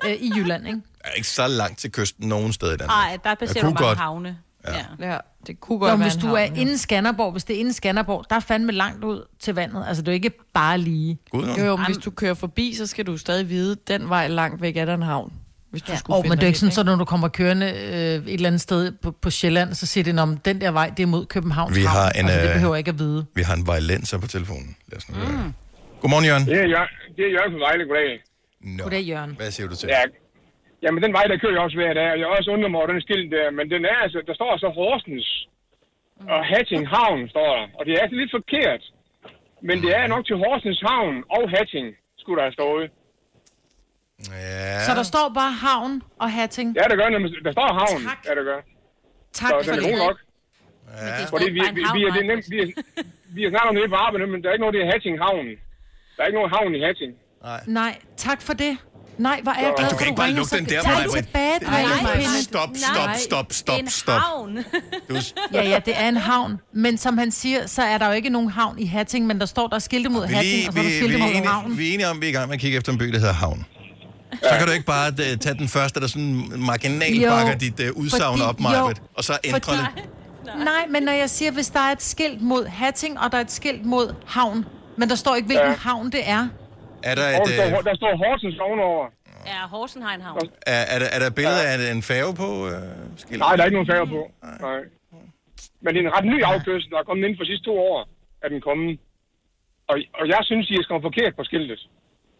[0.05, 0.81] Øh, I Jylland, ikke?
[1.03, 3.23] er ikke så langt til kysten nogen steder i Danmark.
[3.23, 3.97] Nej, der kunne du bare godt.
[3.97, 4.37] havne.
[4.67, 5.07] Ja.
[5.11, 5.17] ja.
[5.47, 6.61] Det kunne godt Jo, være hvis du havn, er ja.
[6.61, 9.85] inden Skanderborg, hvis det er inden Skanderborg, der er fandme langt ud til vandet.
[9.87, 11.17] Altså, det er jo ikke bare lige.
[11.33, 14.61] Jo, jo, men hvis du kører forbi, så skal du stadig vide, den vej langt
[14.61, 15.33] væk er der en havn.
[15.71, 15.97] Hvis du Ja.
[15.97, 18.33] skulle Og, finde men det er ikke sådan, så når du kommer kørende øh, et
[18.33, 21.07] eller andet sted på, på Sjælland, så siger det, om den der vej, det er
[21.07, 22.11] mod Københavns Vi har Havn.
[22.15, 23.25] en, altså, det øh, behøver jeg ikke at vide.
[23.35, 24.75] Vi har en vejlenser på telefonen.
[24.87, 25.53] Lad os nu mm.
[26.01, 26.45] Godmorgen, Jørgen.
[26.45, 28.23] Det er, Jør- det er Jørgen fra Vejle, goddag.
[28.77, 28.83] Nå.
[28.83, 29.31] Goddag, Jørgen.
[29.37, 29.89] Hvad siger du til?
[29.89, 30.01] Ja,
[30.83, 32.87] jamen den vej, der kører jeg også hver dag, og jeg også undret mig over
[32.93, 35.47] den skilt der, men den er altså, der står så Horsens
[36.35, 38.83] og Hatting Havn, står der, og det er altså lidt forkert.
[39.67, 42.91] Men det er nok til Horsens Havn og Hatting, skulle der have stået.
[44.29, 44.79] Ja.
[44.87, 46.75] Så der står bare havn og hatting.
[46.79, 48.19] Ja, der gør nemlig, der står Havn, Tak.
[48.27, 48.59] ja, der gør.
[49.33, 49.83] Tak Så for er det.
[49.89, 50.17] god nok.
[51.03, 52.67] Men det Fordi vi, vi, vi, er, det er nemt, vi, er,
[53.35, 55.17] vi har snakket om det på arbejde, men der er ikke noget, det er Hatting
[55.25, 55.47] Havn.
[56.15, 57.13] Der er ikke nogen havn i Hatting.
[57.67, 58.73] Nej, tak for det.
[59.17, 61.03] Nej, hvor er jeg glad Du for, kan ikke bare lukke så den der, Maja.
[61.03, 62.43] det tilbage, Nej, drengepinde.
[62.43, 64.19] Stop, stop, stop, Det er stop, en stop.
[64.21, 64.57] havn.
[65.09, 65.15] Du,
[65.53, 66.57] Ja, ja, det er en havn.
[66.73, 69.45] Men som han siger, så er der jo ikke nogen havn i Hatting, men der
[69.45, 71.47] står der er skilte mod vi, Hatting, og så er der skilte er mod enige,
[71.47, 71.77] havnen.
[71.77, 73.05] vi er enige om, at vi er i gang med at kigge efter en by,
[73.05, 73.65] der hedder Havn.
[74.43, 77.97] Så kan du ikke bare uh, tage den første, der sådan marginal bakker dit uh,
[77.97, 79.87] udsagn op, jo, og så ændre det.
[80.57, 83.41] Nej, men når jeg siger, hvis der er et skilt mod Hatting, og der er
[83.41, 84.65] et skilt mod havn,
[84.97, 85.75] men der står ikke, hvilken Ja.
[85.79, 86.47] havn det er.
[87.03, 89.05] Er der, Og et, der, står, uh, der står Horsens ovenover.
[89.45, 90.39] Ja, Horsenheim havn.
[90.75, 92.71] er, er, der, er der et billede af en færge på uh,
[93.17, 93.39] skiltet?
[93.39, 94.31] Nej, der er ikke nogen færge på.
[94.61, 94.81] Nej.
[95.83, 98.07] Men det er en ret ny afkørsel, der er kommet inden for sidste to år,
[98.43, 98.99] er den kommet.
[99.87, 101.79] Og, og jeg synes, I er skrevet forkert på skiltet.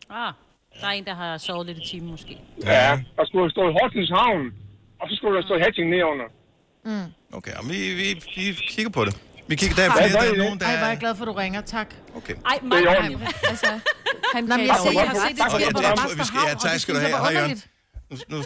[0.10, 0.34] Ah,
[0.82, 2.38] der er en, der har sovet lidt i timen måske.
[2.66, 3.00] Ja.
[3.18, 4.54] Der skulle have stået Horsens Havn,
[5.00, 6.30] og så skulle der stå Hatting nedenunder.
[7.34, 9.14] Okay, og vi, vi, vi kigger på det.
[9.48, 11.24] Vi kigger der, er flere, der er nogen, der Ej, hvor er jeg glad for,
[11.24, 11.62] at du ringer.
[11.62, 11.88] Tak.
[12.16, 12.34] Okay.
[12.46, 12.98] Ej, Det er Maja.
[13.04, 13.22] orden.
[13.44, 13.66] Altså,
[14.34, 16.08] han Nå, men kan jeg, ser, jeg har set det ja, hvor det der er-
[16.16, 17.20] står skal- ja, tak det skal du jeg have.
[17.22, 17.62] var Hej, Jørgen.
[18.12, 18.44] Nu, nu,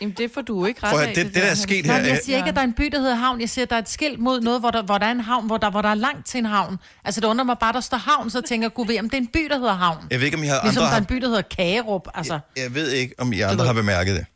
[0.00, 2.06] Jamen, det får du ikke ret prøv høre, det, det der er sket Nej, her...
[2.08, 3.40] jeg siger ikke, at der er en by, der hedder havn.
[3.40, 5.20] Jeg siger, at der er et skilt mod noget, hvor der, hvor der er en
[5.20, 6.76] havn, hvor der, hvor der er langt til en havn.
[7.04, 9.16] Altså, det undrer mig bare, der står havn, så tænker jeg, gud ved, om det
[9.16, 9.98] er en by, der hedder havn.
[10.10, 10.90] Jeg ved ikke, om I har Ligesom andre...
[10.90, 12.08] der er en by, der hedder Kagerup.
[12.14, 14.26] Altså, jeg ved ikke, om I andre har bemærket det.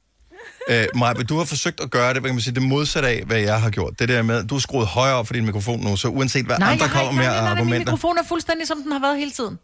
[0.69, 3.23] Øh, Maja, du har forsøgt at gøre det, hvad kan man sige, det modsatte af,
[3.27, 3.99] hvad jeg har gjort.
[3.99, 6.59] Det der med, du har skruet højere op for din mikrofon nu, så uanset hvad
[6.59, 7.93] nej, andre kommer med nej, nej, nej, min argumenter...
[7.93, 9.59] mikrofon er fuldstændig, som den har været hele tiden.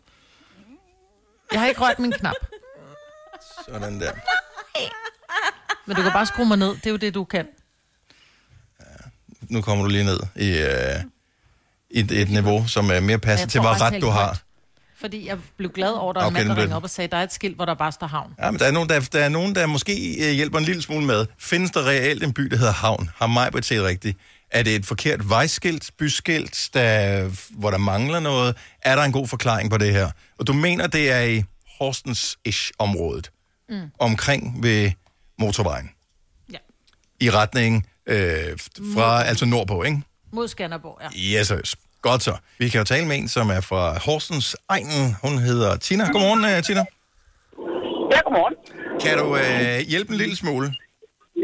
[1.52, 2.34] Jeg har ikke rørt min knap.
[3.68, 4.12] Sådan der.
[5.86, 6.68] Men du kan bare skrue mig ned.
[6.68, 7.46] Det er jo det, du kan.
[9.48, 10.68] Nu kommer du lige ned i, øh,
[11.90, 14.24] i et, et niveau, som er mere passer Jeg til, bare, ret du har.
[14.26, 14.42] højt.
[15.02, 16.90] Fordi jeg blev glad over, at der er Okay, en mand, der ringede op og
[16.90, 18.34] sagde, der er et skilt, hvor der bare står havn.
[18.38, 20.82] Ja, men der er, nogen, der, der er nogen, der måske øh, hjælper en lille
[20.82, 21.26] smule med.
[21.38, 23.10] Findes der reelt en by, der hedder Havn?
[23.16, 24.18] Har mig på set rigtigt?
[24.50, 28.56] Er det et forkert vejskilt, byskilt, der, hvor der mangler noget?
[28.82, 30.10] Er der en god forklaring på det her?
[30.38, 31.44] Og du mener, det er i
[31.78, 33.30] Horsens-ish-området,
[33.68, 33.90] mm.
[33.98, 34.90] omkring ved
[35.38, 35.90] motorvejen?
[36.52, 36.58] Ja.
[37.20, 38.58] I retning øh,
[38.94, 40.02] fra, altså nordpå, ikke?
[40.32, 41.40] Mod Skanderborg, ja.
[41.40, 41.76] Yes.
[42.08, 42.34] Godt så.
[42.62, 45.04] Vi kan jo tale med en, som er fra Horsens Egnen.
[45.24, 46.04] Hun hedder Tina.
[46.14, 46.82] Godmorgen, uh, Tina.
[48.12, 48.56] Ja, godmorgen.
[49.02, 50.66] Kan du uh, hjælpe en lille smule?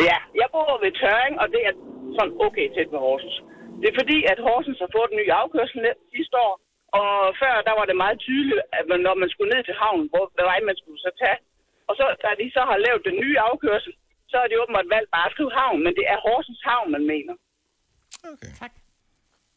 [0.07, 1.75] Ja, jeg bor ved Tøring, og det er
[2.17, 3.37] sådan okay tæt ved Horsens.
[3.81, 5.79] Det er fordi, at Horsens har fået en ny afkørsel
[6.17, 6.55] sidste år,
[7.01, 7.11] og
[7.43, 10.25] før der var det meget tydeligt, at man, når man skulle ned til havnen, hvor
[10.37, 11.39] hvad vej man skulle så tage.
[11.89, 13.93] Og så, da de så har lavet den nye afkørsel,
[14.31, 17.05] så har de åbenbart valgt bare at skrive havn, men det er Horsens havn, man
[17.13, 17.35] mener.
[18.33, 18.53] Okay.
[18.63, 18.73] Tak.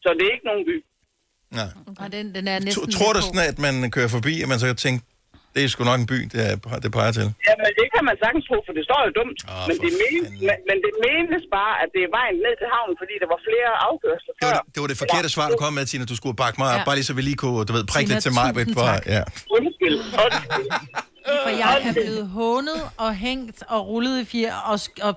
[0.04, 0.76] Så det er ikke nogen by.
[1.60, 1.70] Nej.
[2.04, 2.74] Og den, den er næsten...
[2.76, 5.02] Tror, tror du sådan, at man kører forbi, og man så tænker,
[5.56, 7.28] det er sgu nok en by, det, er, det peger til?
[7.50, 9.38] Ja, men det kan man sagtens tro, for det står jo dumt.
[9.54, 12.68] Ah, men, det menes, men, men det menes bare, at det er vejen ned til
[12.76, 15.58] havnen, fordi der var flere afkørsler Det var det, det, var det forkerte svar, du
[15.64, 16.04] kom med, Tina.
[16.14, 16.84] Du skulle bakke mig op, Ja.
[16.90, 18.48] bare lige så vi lige kunne, du ved, prikke Tina, lidt til mig.
[18.54, 19.04] tusind På, tak.
[19.16, 19.22] ja.
[19.58, 20.68] Undskyld, undskyld.
[21.46, 24.78] For jeg er blevet hånet og hængt og rullet i fjer og,
[25.08, 25.14] og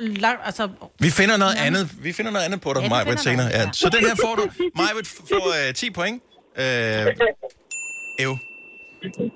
[0.00, 0.68] langt, altså...
[0.98, 2.04] Vi finder noget andet.
[2.04, 3.46] Vi finder noget andet på dig, Ja, ja, finder senere.
[3.46, 3.60] Ja.
[3.60, 3.70] ja.
[3.72, 4.42] Så den her får du.
[4.76, 6.22] Majbert får uh, 10 point.
[6.58, 6.62] Uh,
[8.18, 8.36] Ev.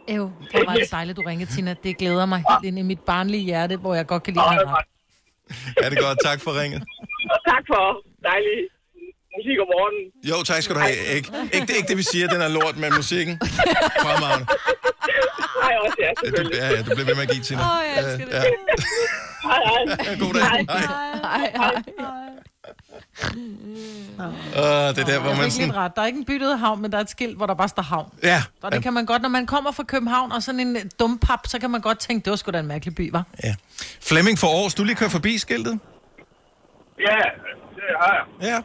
[0.08, 1.74] Ew, det var det dejligt, du ringede, Tina.
[1.82, 4.50] Det glæder mig helt ind i mit barnlige hjerte, hvor jeg godt kan lide at
[4.52, 4.84] have ret.
[5.84, 6.18] Er det godt?
[6.24, 6.82] Tak for ringet.
[7.48, 8.58] Tak for dejlig
[9.38, 10.04] musik om morgenen.
[10.30, 10.96] Jo, tak skal du have.
[11.16, 13.34] Ikke, ikke, det, ikke det, vi siger, den er lort, men musikken.
[14.04, 14.46] Fremragende.
[15.62, 16.58] Hej også, ja, Ja, du, selvfølgelig.
[16.62, 17.60] ja, ja, du bliver ved med at give, Tina.
[17.60, 18.34] Åh, jeg elsker Øh, det.
[18.34, 18.42] ja.
[19.48, 19.60] Hej,
[20.06, 20.16] hej.
[20.22, 20.42] God dag.
[20.42, 20.62] Hej.
[21.22, 21.74] Hej, hej.
[24.18, 25.76] Uh, det er der, hvor man sådan...
[25.76, 25.92] ret.
[25.96, 27.54] Der er ikke en by, der hedder havn, men der er et skilt, hvor der
[27.54, 28.12] bare står havn.
[28.22, 31.18] Ja, Og det kan man godt, når man kommer fra København og sådan en dum
[31.18, 33.24] pap, så kan man godt tænke, det var sgu da en mærkelig by, var.
[33.44, 33.54] ja.
[34.02, 35.78] Flemming for Aarhus, du lige kører forbi skiltet?
[37.00, 37.16] Ja,
[37.76, 38.48] det har jeg.
[38.48, 38.60] Ja.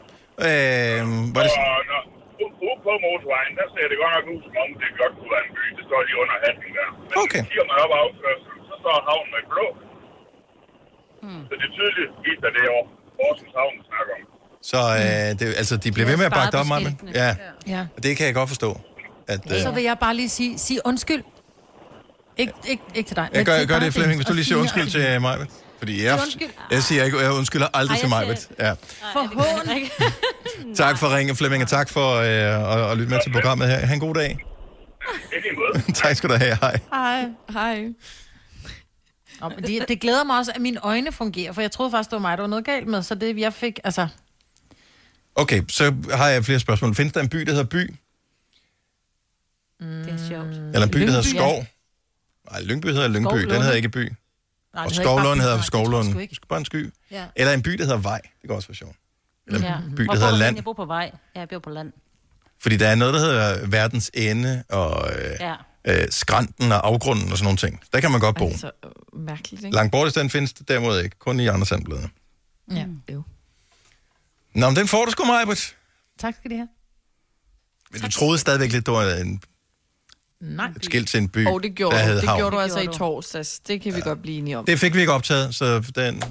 [0.48, 1.02] Øh,
[1.36, 2.02] var det, Og når,
[2.66, 5.46] ude på motorvejen, der ser det godt nok ud, som om det godt kunne være
[5.50, 5.66] en by.
[5.78, 6.88] Det står lige under hatten der.
[7.10, 7.42] Men Okay.
[7.50, 9.68] kigger man op ad afkørselen, så står havnen med blå.
[11.24, 11.44] Hmm.
[11.48, 12.10] Så det er tydeligt,
[12.48, 12.72] at det er
[13.20, 14.22] Horsens havn, vi snakker om.
[14.72, 16.96] så øh, det, altså, de bliver ved med at bakke dig op, Marmin.
[17.22, 17.30] Ja,
[17.74, 17.82] Ja.
[17.96, 18.70] og det kan jeg godt forstå.
[19.34, 21.24] At, øh, Så vil jeg bare lige sige, sige undskyld.
[22.38, 23.28] Ikke, ikke, ikke til dig.
[23.34, 25.36] jeg men gør, til gør det, Flemming, hvis du lige siger undskyld til mig.
[25.84, 26.50] Fordi jeg, undskyld.
[26.72, 28.38] jeg siger ikke, jeg undskylder aldrig Ej, til mig.
[28.60, 28.72] Ja.
[29.14, 29.80] For hån.
[30.76, 32.26] Tak for ringen, Flemming, og tak for øh,
[32.86, 33.86] at, at lytte med til programmet her.
[33.86, 34.38] Ha' en god dag.
[36.04, 36.56] Tak skal du have.
[36.62, 36.80] Hej.
[36.94, 37.26] Hej.
[37.50, 37.84] Hej.
[39.42, 42.10] Nå, men det, det glæder mig også, at mine øjne fungerer, for jeg troede faktisk,
[42.10, 44.08] det var mig, der var noget galt med, så det jeg fik, altså...
[45.36, 46.96] Okay, så har jeg flere spørgsmål.
[46.96, 47.94] Findes der en by, der hedder By?
[49.80, 50.48] Det er sjovt.
[50.48, 51.66] Eller en by, der hedder Lyngby, Skov?
[52.52, 53.30] Nej, Lyngby hedder Lyngby.
[53.34, 53.62] Den Skovlunde.
[53.62, 54.12] hedder ikke By.
[54.74, 56.22] Nej, Og det hedder Skovlund hedder det Skovlund.
[56.22, 56.38] ikke.
[56.50, 56.94] Bare en sky.
[57.12, 57.26] Ja.
[57.36, 58.22] Eller en by, der hedder Vej.
[58.22, 58.96] Det kan også være sjovt.
[59.48, 59.78] Eller Ja.
[59.78, 60.56] en by, der bor hedder du Land.
[60.56, 61.12] Jeg bor på vej.
[61.36, 61.94] Ja, jeg bor på land.
[62.62, 65.56] Fordi der er noget, der hedder verdens ende og øh, Ja.
[65.88, 67.82] øh, skrænten og afgrunden og sådan nogle ting.
[67.94, 68.48] Der kan man godt bo.
[68.48, 69.76] Altså, øh, mærkeligt, ikke?
[69.76, 71.16] Langt bort i stedet findes det derimod ikke.
[71.20, 72.10] Kun i andre sandblade.
[72.72, 72.86] Ja.
[73.14, 73.24] Jo.
[74.56, 75.76] Nå, men den får du sgu, Majbert.
[76.20, 76.68] Tak skal de have.
[77.92, 79.42] Men du troede stadigvæk lidt, det var en,
[80.44, 80.68] Nej.
[80.76, 82.08] et skilt til en by, Og det gjorde, der du.
[82.08, 82.40] hed det havn.
[82.40, 83.60] gjorde du altså i gjorde torsdags.
[83.60, 84.66] Det kan vi godt blive enige om.
[84.66, 86.24] Det fik vi ikke optaget, så den...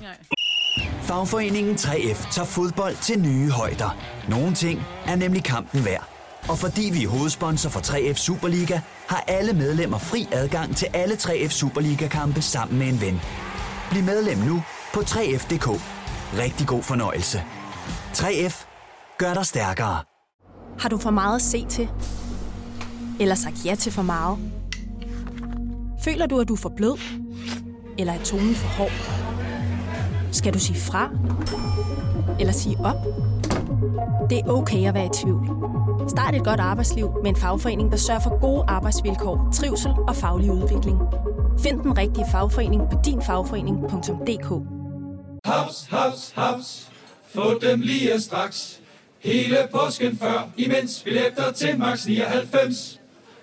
[1.03, 3.97] Fagforeningen 3F tager fodbold til nye højder.
[4.29, 6.09] Nogle ting er nemlig kampen værd.
[6.49, 11.15] Og fordi vi er hovedsponsor for 3F Superliga, har alle medlemmer fri adgang til alle
[11.15, 13.21] 3F Superliga-kampe sammen med en ven.
[13.91, 14.63] Bliv medlem nu
[14.95, 15.69] på 3F.dk.
[16.39, 17.43] Rigtig god fornøjelse.
[18.15, 18.65] 3F
[19.19, 19.99] gør dig stærkere.
[20.79, 21.89] Har du for meget at se til?
[23.21, 24.39] Eller sagt ja til for meget?
[26.05, 26.99] Føler du, at du er for blød?
[27.99, 28.93] Eller er tonen for hård?
[30.33, 31.11] Skal du sige fra?
[32.41, 32.97] Eller sige op?
[34.31, 35.49] Det er okay at være i tvivl.
[36.09, 40.51] Start et godt arbejdsliv med en fagforening, der sørger for gode arbejdsvilkår, trivsel og faglig
[40.53, 40.99] udvikling.
[41.61, 44.67] Find den rigtige fagforening på dinfagforening.dk.
[45.45, 46.91] Haps, haps, haps.
[47.35, 48.81] Få dem lige straks.
[49.21, 53.02] Hele påsken før, imens billetter til max 99.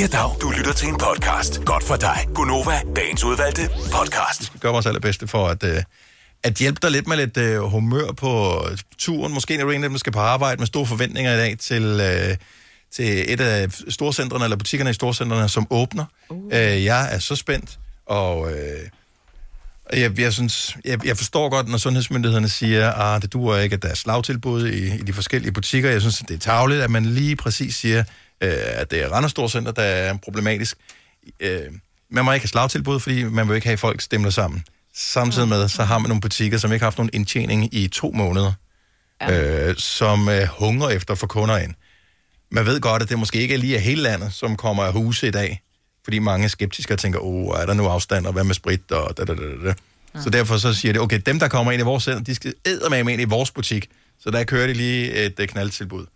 [0.00, 0.40] Ja, dag.
[0.40, 1.64] Du lytter til en podcast.
[1.64, 2.26] Godt for dig.
[2.34, 4.40] Gunova, dagens udvalgte podcast.
[4.40, 5.82] Vi skal gøre vores allerbedste for at, øh,
[6.42, 8.62] at hjælpe dig lidt med lidt øh, humør på
[8.98, 9.34] turen.
[9.34, 11.82] Måske er du en af dem, skal på arbejde med store forventninger i dag til,
[11.82, 12.36] øh,
[12.92, 16.04] til et af storcentrene, eller butikkerne i storcentrene, som åbner.
[16.30, 16.44] Uh.
[16.44, 18.52] Øh, jeg er så spændt, og...
[18.52, 18.88] Øh,
[19.92, 23.82] jeg, jeg, synes, jeg, jeg forstår godt, når sundhedsmyndighederne siger, at det duer ikke, at
[23.82, 25.90] der er slagtilbud i, i de forskellige butikker.
[25.90, 28.04] Jeg synes, det er tageligt, at man lige præcis siger,
[28.40, 30.76] øh, at det er Randers Storcenter, der er problematisk.
[31.40, 31.62] Øh,
[32.10, 34.64] man må ikke have slagtilbud, fordi man vil ikke have folk stemler sammen.
[34.94, 38.10] Samtidig med, så har man nogle butikker, som ikke har haft nogen indtjening i to
[38.10, 38.52] måneder,
[39.20, 39.68] ja.
[39.68, 41.74] øh, som øh, hungrer efter at få kunder ind.
[42.50, 45.28] Man ved godt, at det måske ikke er lige hele landet, som kommer af huse
[45.28, 45.62] i dag,
[46.04, 48.92] fordi mange er skeptiske og tænker, åh, er der nu afstand, og hvad med sprit,
[48.92, 49.74] og da, da, da, da.
[50.14, 50.22] Ja.
[50.22, 52.54] Så derfor så siger det, okay, dem, der kommer ind i vores center, de skal
[52.90, 53.88] med ind i vores butik,
[54.20, 56.06] så der kører de lige et uh, knaldtilbud.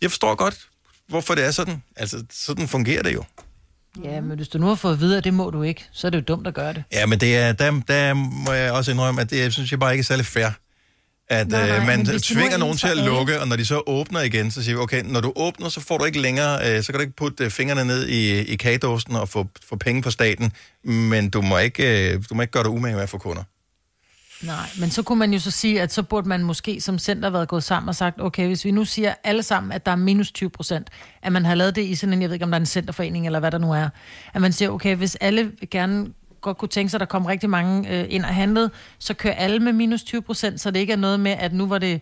[0.00, 0.68] Jeg forstår godt,
[1.12, 1.82] hvorfor det er sådan.
[1.96, 3.24] Altså, sådan fungerer det jo.
[4.04, 6.06] Ja, men hvis du nu har fået at vide, at det må du ikke, så
[6.06, 6.84] er det jo dumt at gøre det.
[6.92, 9.92] Ja, men det er, der, der må jeg også indrømme, at det synes jeg bare
[9.92, 10.48] ikke er særlig fair.
[11.28, 14.20] At nej, nej, øh, man tvinger nogen til at lukke, og når de så åbner
[14.20, 16.92] igen, så siger vi, okay, når du åbner, så får du ikke længere, øh, så
[16.92, 20.10] kan du ikke putte øh, fingrene ned i, i kagedåsen og få, få penge på
[20.10, 20.52] staten,
[20.84, 23.42] men du må ikke, øh, du må ikke gøre dig umage med at få kunder.
[24.46, 27.30] Nej, men så kunne man jo så sige, at så burde man måske som center
[27.30, 29.96] været gået sammen og sagt, okay, hvis vi nu siger alle sammen, at der er
[29.96, 30.90] minus 20 procent,
[31.22, 32.66] at man har lavet det i sådan en, jeg ved ikke, om der er en
[32.66, 33.88] centerforening eller hvad der nu er,
[34.34, 36.06] at man siger, okay, hvis alle gerne
[36.40, 39.34] godt kunne tænke sig, at der kom rigtig mange øh, ind og handlede, så kører
[39.34, 42.00] alle med minus 20 procent, så det ikke er noget med, at nu var det,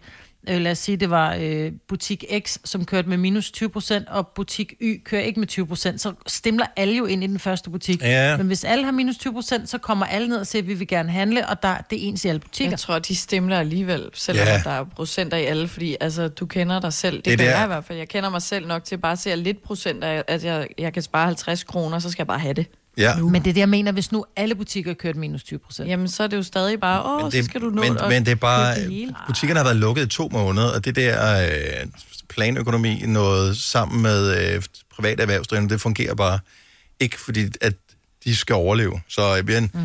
[0.48, 4.08] øh, lad os sige, det var øh, butik X, som kørte med minus 20 procent,
[4.08, 7.38] og butik Y kører ikke med 20 procent, så stemler alle jo ind i den
[7.38, 8.02] første butik.
[8.02, 8.36] Ja.
[8.36, 10.74] Men hvis alle har minus 20 procent, så kommer alle ned og siger, at vi
[10.74, 12.72] vil gerne handle, og der, det er ens i alle butikker.
[12.72, 14.60] Jeg tror, de stemler alligevel, selvom ja.
[14.64, 17.16] der er procenter i alle, fordi altså, du kender dig selv.
[17.16, 17.98] Det, det gør jeg i hvert fald.
[17.98, 20.92] Jeg kender mig selv nok til bare at se lidt procent af, at jeg, jeg
[20.92, 22.66] kan spare 50 kroner, så skal jeg bare have det.
[22.96, 23.18] Ja.
[23.18, 23.28] Nu.
[23.28, 25.88] Men det er det, jeg mener, hvis nu alle butikker kørt minus 20 procent.
[25.88, 28.24] Jamen, så er det jo stadig bare, åh, det, så skal du nå men, men
[28.24, 31.86] det er bare, det butikkerne har været lukket i to måneder, og det der øh,
[32.28, 34.62] planøkonomi, noget sammen med øh,
[34.96, 36.38] private erhvervsdrivende, det fungerer bare
[37.00, 37.74] ikke, fordi at
[38.24, 39.00] de skal overleve.
[39.08, 39.80] Så øh, igen, mm.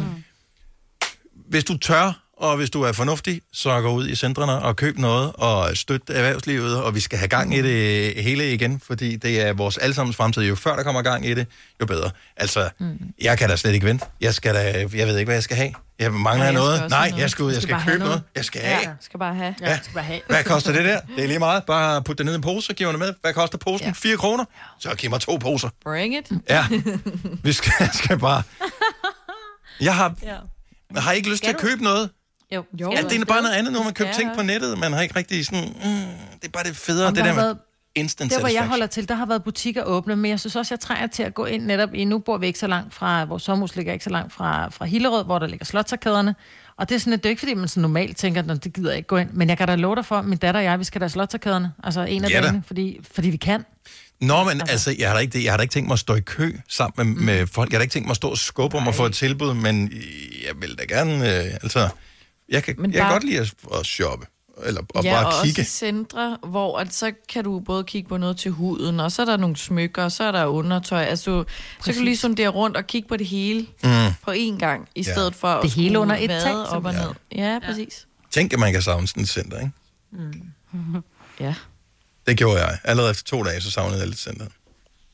[1.50, 4.98] hvis du tør, og hvis du er fornuftig, så gå ud i centrene og køb
[4.98, 9.42] noget og støtte erhvervslivet, og vi skal have gang i det hele igen, fordi det
[9.42, 10.44] er vores allesammens fremtid.
[10.44, 11.48] Jo før der kommer gang i det,
[11.82, 12.12] jo bedre.
[12.38, 12.98] Altså, mm.
[13.22, 14.06] jeg kan da slet ikke vente.
[14.22, 15.74] Jeg, skal da, jeg ved ikke, hvad jeg skal have.
[16.00, 16.90] Jeg mangler ja, jeg noget.
[16.90, 17.22] Nej, noget.
[17.22, 18.12] jeg skal ud, jeg skal, skal købe noget.
[18.12, 18.24] noget.
[18.36, 18.80] Jeg skal have.
[18.80, 19.56] Ja, skal bare have.
[19.62, 19.80] Ja.
[19.84, 20.22] Skal bare have.
[20.28, 21.00] Hvad koster det der?
[21.16, 21.64] Det er lige meget.
[21.64, 23.14] Bare put det ned i en pose, og giv det med.
[23.22, 23.88] Hvad koster posen?
[23.88, 23.94] Ja.
[23.96, 24.46] 4 kroner?
[24.80, 25.70] Så giv mig to poser.
[25.84, 26.32] Bring it.
[26.50, 26.66] Ja.
[27.44, 28.44] Vi skal, skal bare...
[29.82, 30.36] Jeg har, ja.
[30.94, 31.84] jeg har ikke lyst skal til at købe du?
[31.84, 32.10] noget.
[32.52, 32.64] Jo.
[32.82, 32.92] jo.
[32.92, 34.78] Ja, det er bare noget andet, når man køber ting på nettet.
[34.78, 35.64] Man har ikke rigtig sådan...
[35.64, 37.58] Mm, det er bare det federe, det der, der med været,
[37.96, 40.74] instant Der, hvor jeg holder til, der har været butikker åbne, men jeg synes også,
[40.74, 42.06] jeg trænger til at gå ind netop i...
[42.06, 43.24] Nu bor vi ikke så langt fra...
[43.26, 46.36] Vores sommerhus ligger ikke så langt fra, fra Hillerød, hvor der ligger slotsarkaderne.
[46.78, 48.74] Og det er sådan, at det er ikke, fordi man så normalt tænker, at det
[48.74, 49.30] gider jeg ikke gå ind.
[49.34, 51.08] Men jeg kan da love dig for, at min datter og jeg, vi skal da
[51.08, 51.72] slotsarkaderne.
[51.84, 53.66] Altså en af ja, dagene, fordi, fordi vi kan.
[54.22, 56.00] Nå, men altså, altså jeg, har da ikke, jeg har da ikke tænkt mig at
[56.00, 57.26] stå i kø sammen med, mm.
[57.26, 57.72] med folk.
[57.72, 59.54] Jeg har da ikke tænkt mig at stå og skubbe om at få et tilbud,
[59.54, 59.92] men
[60.48, 61.16] jeg vil da gerne...
[61.16, 61.90] Øh, altså,
[62.50, 64.26] jeg kan, Men jeg kan godt lide at, at shoppe.
[64.64, 65.62] Eller at ja, bare og kigge.
[65.62, 69.22] også centre, hvor at så kan du både kigge på noget til huden, og så
[69.22, 71.04] er der nogle smykker, og så er der undertøj.
[71.04, 71.44] Altså,
[71.80, 73.90] så kan du lige sondere rundt og kigge på det hele mm.
[74.24, 75.36] på én gang, i stedet ja.
[75.38, 77.14] for det at hele under et tag, op og ned.
[77.36, 78.08] Ja, ja præcis.
[78.32, 79.72] Tænk, at man kan savne sådan et center, ikke?
[80.12, 81.04] Mm.
[81.40, 81.56] ja.
[82.28, 82.78] Det gjorde jeg.
[82.84, 84.46] Allerede efter to dage, så savnede jeg lidt center.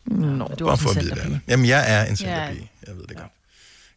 [0.06, 1.40] Nå, du Bare for at vide det.
[1.48, 2.72] Jamen, jeg er en centerpige.
[2.86, 2.88] Ja.
[2.88, 3.20] Jeg ved det ja.
[3.20, 3.32] godt.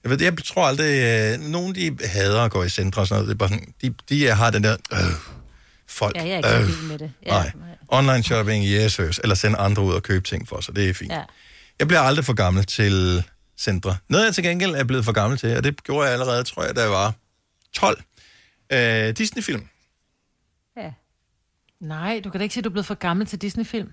[0.04, 3.22] Jeg, ved, jeg tror aldrig, øh, nogen de hader at gå i centre og sådan
[3.22, 3.28] noget.
[3.28, 4.98] Det er bare sådan, de, de har den der, øh,
[5.86, 6.16] folk.
[6.16, 7.12] Ja, jeg er ikke øh, med det.
[7.26, 7.30] Ja.
[7.30, 7.52] Nej.
[7.88, 10.76] Online shopping, yes, eller sende andre ud og købe ting for sig.
[10.76, 11.12] Det er fint.
[11.12, 11.22] Ja.
[11.78, 13.24] Jeg bliver aldrig for gammel til
[13.58, 13.96] centre.
[14.08, 16.64] Noget jeg til gengæld er blevet for gammel til, og det gjorde jeg allerede, tror
[16.64, 17.14] jeg, da jeg var
[17.72, 18.02] 12.
[18.72, 19.68] Øh, Disney-film.
[20.76, 20.92] Ja.
[21.80, 23.88] Nej, du kan da ikke sige, at du er blevet for gammel til Disney-film.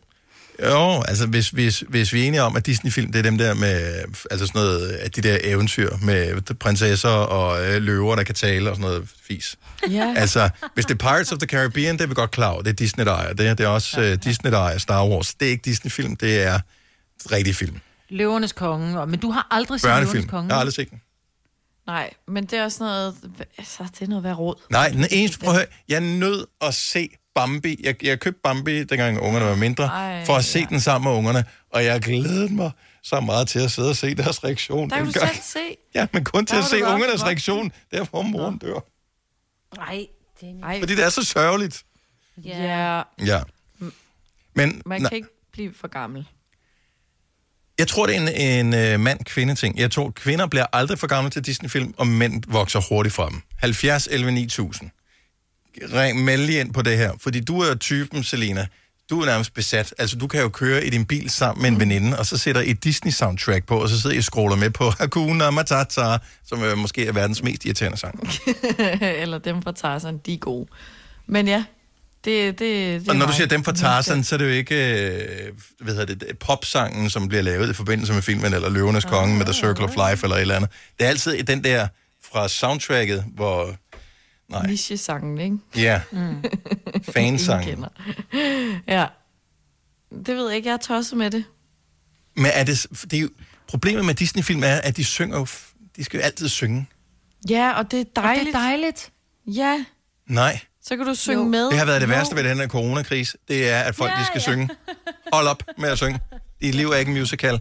[0.59, 3.53] Jo, altså hvis, hvis, hvis vi er enige om, at Disney-film, det er dem der
[3.53, 8.35] med, altså sådan noget, at de der eventyr med prinsesser og øh, løver, der kan
[8.35, 9.57] tale og sådan noget fis.
[9.91, 10.13] Ja.
[10.17, 12.61] Altså, hvis det er Pirates of the Caribbean, det er vi godt klar over.
[12.61, 13.57] Det er Disney, der ejer det.
[13.57, 14.11] Det er også ja.
[14.11, 15.33] uh, Disney, der ejer Star Wars.
[15.33, 16.59] Det er ikke Disney-film, det er
[17.31, 17.79] rigtig film.
[18.09, 18.99] Løvernes konge.
[18.99, 20.47] Og, men du har aldrig set Løvernes konge?
[20.47, 21.01] Jeg har aldrig set den.
[21.87, 23.15] Nej, men det er også noget,
[23.57, 24.55] altså, det er noget værd råd.
[24.69, 27.81] Nej, den eneste, prøv at høre, jeg er nødt at se Bambi.
[27.83, 30.65] Jeg, jeg købte Bambi, dengang ungerne var mindre, Ej, for at se ja.
[30.69, 31.45] den sammen med ungerne.
[31.69, 32.71] Og jeg glædede mig
[33.03, 34.89] så meget til at sidde og se deres reaktion.
[34.89, 35.77] Der kan du selv se.
[35.95, 38.79] Ja, men kun til at se ungernes reaktion, der hvor moren dør.
[39.75, 40.07] Nej,
[40.41, 40.79] det er...
[40.79, 41.83] Fordi det er så sørgeligt.
[42.37, 43.01] Ja.
[43.25, 43.41] Ja.
[44.53, 46.27] Men, Man kan ikke blive for gammel.
[47.79, 49.77] Jeg tror, det er en, en uh, mand-kvinde ting.
[49.79, 53.41] Jeg tror, kvinder bliver aldrig for gamle til Disney-film, og mænd vokser hurtigt fra dem.
[53.57, 54.89] 70, 11, 9000
[55.93, 58.67] ring, meld ind på det her, fordi du er typen, Selina.
[59.09, 59.93] du er nærmest besat.
[59.97, 62.61] Altså, du kan jo køre i din bil sammen med en veninde, og så sætter
[62.65, 66.77] et Disney-soundtrack på, og så sidder I og scroller med på Hakuna Matata, som øh,
[66.77, 68.29] måske er verdens mest irriterende sang.
[69.01, 70.67] Eller dem fra Tarzan, de er gode.
[71.27, 71.63] Men ja,
[72.25, 74.51] det, det, det Og er når du siger dem fra Tarzan, så er det jo
[74.51, 79.05] ikke øh, hvad hedder det, popsangen, som bliver lavet i forbindelse med filmen, eller Løvenes
[79.05, 80.69] Konge med The Circle of Life, eller et eller andet.
[80.97, 81.87] Det er altid den der
[82.31, 83.75] fra soundtracket, hvor...
[84.51, 84.67] Nej.
[84.67, 85.57] Niche-sangen, ikke?
[85.75, 86.43] Ja, Mm.
[87.03, 87.85] fansangen.
[88.87, 89.05] Ja.
[90.25, 91.43] Det ved jeg ikke, jeg er tosset med det.
[92.35, 93.29] Men er det, det er jo,
[93.67, 95.47] problemet med Disney-film er, at de synger jo,
[95.95, 96.87] de skal jo altid synge.
[97.49, 98.45] Ja, og det er dejligt.
[98.47, 99.11] det er dejligt.
[99.47, 99.85] Ja,
[100.27, 101.49] Nej, så kan du synge jo.
[101.49, 101.69] med.
[101.69, 102.11] det har været det Jo.
[102.11, 104.41] værste ved den her coronakrise, det er, at folk ja, de skal ja.
[104.51, 104.69] synge.
[105.33, 106.19] Hold op med at synge.
[106.61, 107.59] Dit liv er ikke en musical.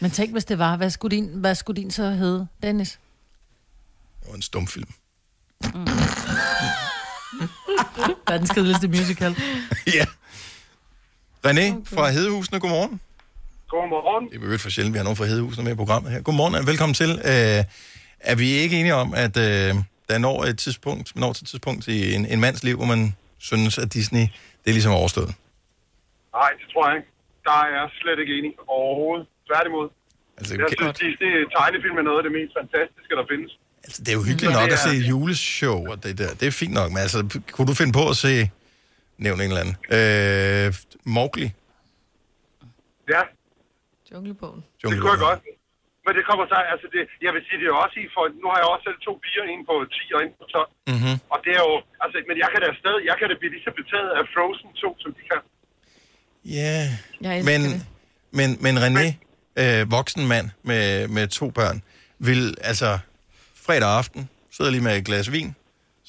[0.00, 2.98] Men tænk, hvis det var, hvad skulle din, hvad skulle din så hedde, Dennis?
[4.20, 4.88] Det var en stumfilm.
[8.28, 9.32] Verdens kedeligste musical.
[9.98, 10.04] ja.
[11.46, 13.00] René fra Hedehusene, godmorgen.
[13.68, 14.28] Godmorgen.
[14.30, 16.22] Det er jo for sjældent, vi har nogen fra Hedehusene med i programmet her.
[16.22, 17.10] Godmorgen og velkommen til.
[17.32, 17.60] Øh,
[18.30, 19.70] er vi ikke enige om, at øh,
[20.08, 23.16] der når et tidspunkt, når til et tidspunkt i en, en mands liv, hvor man
[23.38, 24.24] synes, at Disney,
[24.62, 25.30] det er ligesom overstået?
[26.38, 27.10] Nej, det tror jeg ikke.
[27.44, 29.26] Der er jeg slet ikke enig overhovedet.
[29.48, 29.86] Tværtimod.
[30.38, 33.52] Altså, jeg synes, Disney tegnefilm er noget af det mest fantastiske, der findes.
[33.86, 36.30] Altså, det er jo hyggeligt nok at se juleshow, og det der.
[36.40, 37.18] Det er fint nok, men altså,
[37.54, 38.50] kunne du finde på at se,
[39.24, 40.74] nævn en eller anden, øh,
[41.16, 41.48] Mowgli?
[43.14, 43.22] Ja,
[44.12, 44.60] Junglebogen.
[44.82, 45.40] det kunne jeg godt.
[46.06, 48.46] Men det kommer så, altså det, jeg vil sige det er også i, for nu
[48.52, 50.70] har jeg også selv to piger, en på 10 og en på 12.
[50.92, 51.16] Mm-hmm.
[51.32, 53.64] Og det er jo, altså, men jeg kan da stadig, jeg kan da blive lige
[53.68, 55.40] så betaget af Frozen 2, som de kan.
[56.58, 56.76] Ja,
[57.20, 57.80] elsker men, det.
[58.38, 59.06] men, men René,
[59.62, 60.84] øh, voksen mand med,
[61.16, 61.78] med to børn,
[62.28, 62.90] vil altså
[63.66, 64.20] fredag aften
[64.56, 65.50] sidde lige med et glas vin,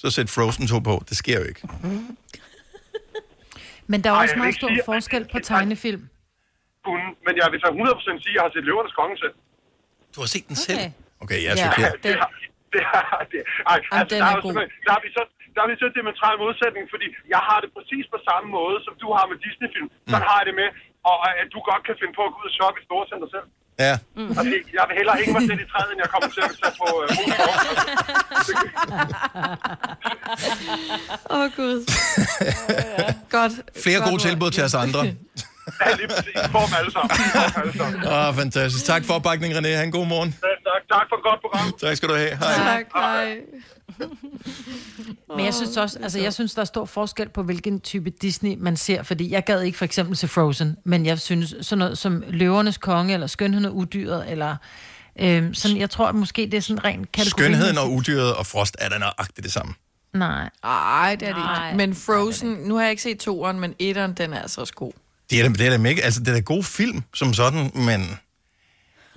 [0.01, 0.95] så sætte Frozen 2 på.
[1.09, 1.61] Det sker jo ikke.
[3.91, 6.03] Men der er Ej, også meget stor sige- forskel på tegnefilm.
[6.87, 9.35] Kun, men jeg vil så 100% sige, at jeg har set Løvernes Konge selv.
[10.13, 10.79] Du har set den selv?
[11.23, 11.93] Okay, jeg er Ja, chokeret.
[12.03, 12.13] det,
[12.73, 12.81] det,
[13.33, 13.41] det,
[13.71, 14.39] ej, altså, den der, er er
[14.89, 15.23] der vi så
[15.55, 19.07] der har vi så modsætning, fordi jeg har det præcis på samme måde, som du
[19.17, 19.87] har med Disney-film.
[20.11, 20.69] Sådan har jeg det med,
[21.11, 23.47] og at du godt kan finde på at gå ud og shoppe i Storcenter selv.
[23.80, 23.97] Ja.
[24.15, 24.28] Mm.
[24.30, 24.43] Altså,
[24.78, 26.88] jeg vil hellere hænge mig selv i træet, end jeg kommer til at tage på
[27.03, 27.09] øh,
[31.30, 31.78] Åh, oh, Gud.
[33.38, 33.53] Godt.
[33.84, 35.01] Flere Godt gode tilbud til os andre.
[35.86, 36.34] Ja, lige præcis.
[36.51, 38.05] Får dem alle sammen.
[38.07, 38.86] Åh, fantastisk.
[38.86, 39.67] Tak for opbakningen, René.
[39.67, 40.32] Ha' en god morgen.
[40.32, 41.71] Tak, tak for et godt program.
[41.82, 42.30] Tak skal du have.
[42.38, 42.53] Hej.
[42.55, 43.38] Tak, hej.
[45.35, 48.55] Men jeg synes også, altså jeg synes, der er stor forskel på, hvilken type Disney
[48.57, 51.97] man ser, fordi jeg gad ikke for eksempel til Frozen, men jeg synes sådan noget
[51.97, 54.55] som Løvernes Konge, eller Skønheden og Udyret, eller
[55.19, 57.29] øhm, sådan, jeg tror at måske det er sådan rent kategori.
[57.43, 59.73] Skønheden og udyret og frost er da nøjagtigt det samme.
[60.13, 60.49] Nej.
[60.63, 61.67] Ej, det er det Nej.
[61.67, 61.77] ikke.
[61.77, 64.91] Men Frozen, nu har jeg ikke set toeren, men etteren, den er altså også god.
[65.29, 67.71] Det er da, det er da mega, altså det er da god film som sådan,
[67.73, 68.17] men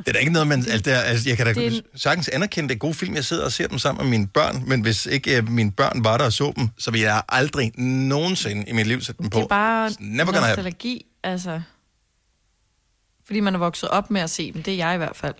[0.00, 1.70] det er da ikke noget, man, altså, det er, altså jeg kan da Det er
[1.70, 4.26] en- sagtens anerkende, det er gode film, jeg sidder og ser dem sammen med mine
[4.28, 7.22] børn, men hvis ikke uh, mine børn var der og så dem, så ville jeg
[7.28, 9.38] aldrig nogensinde i mit liv sætte dem på.
[9.38, 11.60] Det er bare Never nostalgi, altså.
[13.26, 14.62] Fordi man er vokset op med at se dem.
[14.62, 15.34] Det er jeg i hvert fald.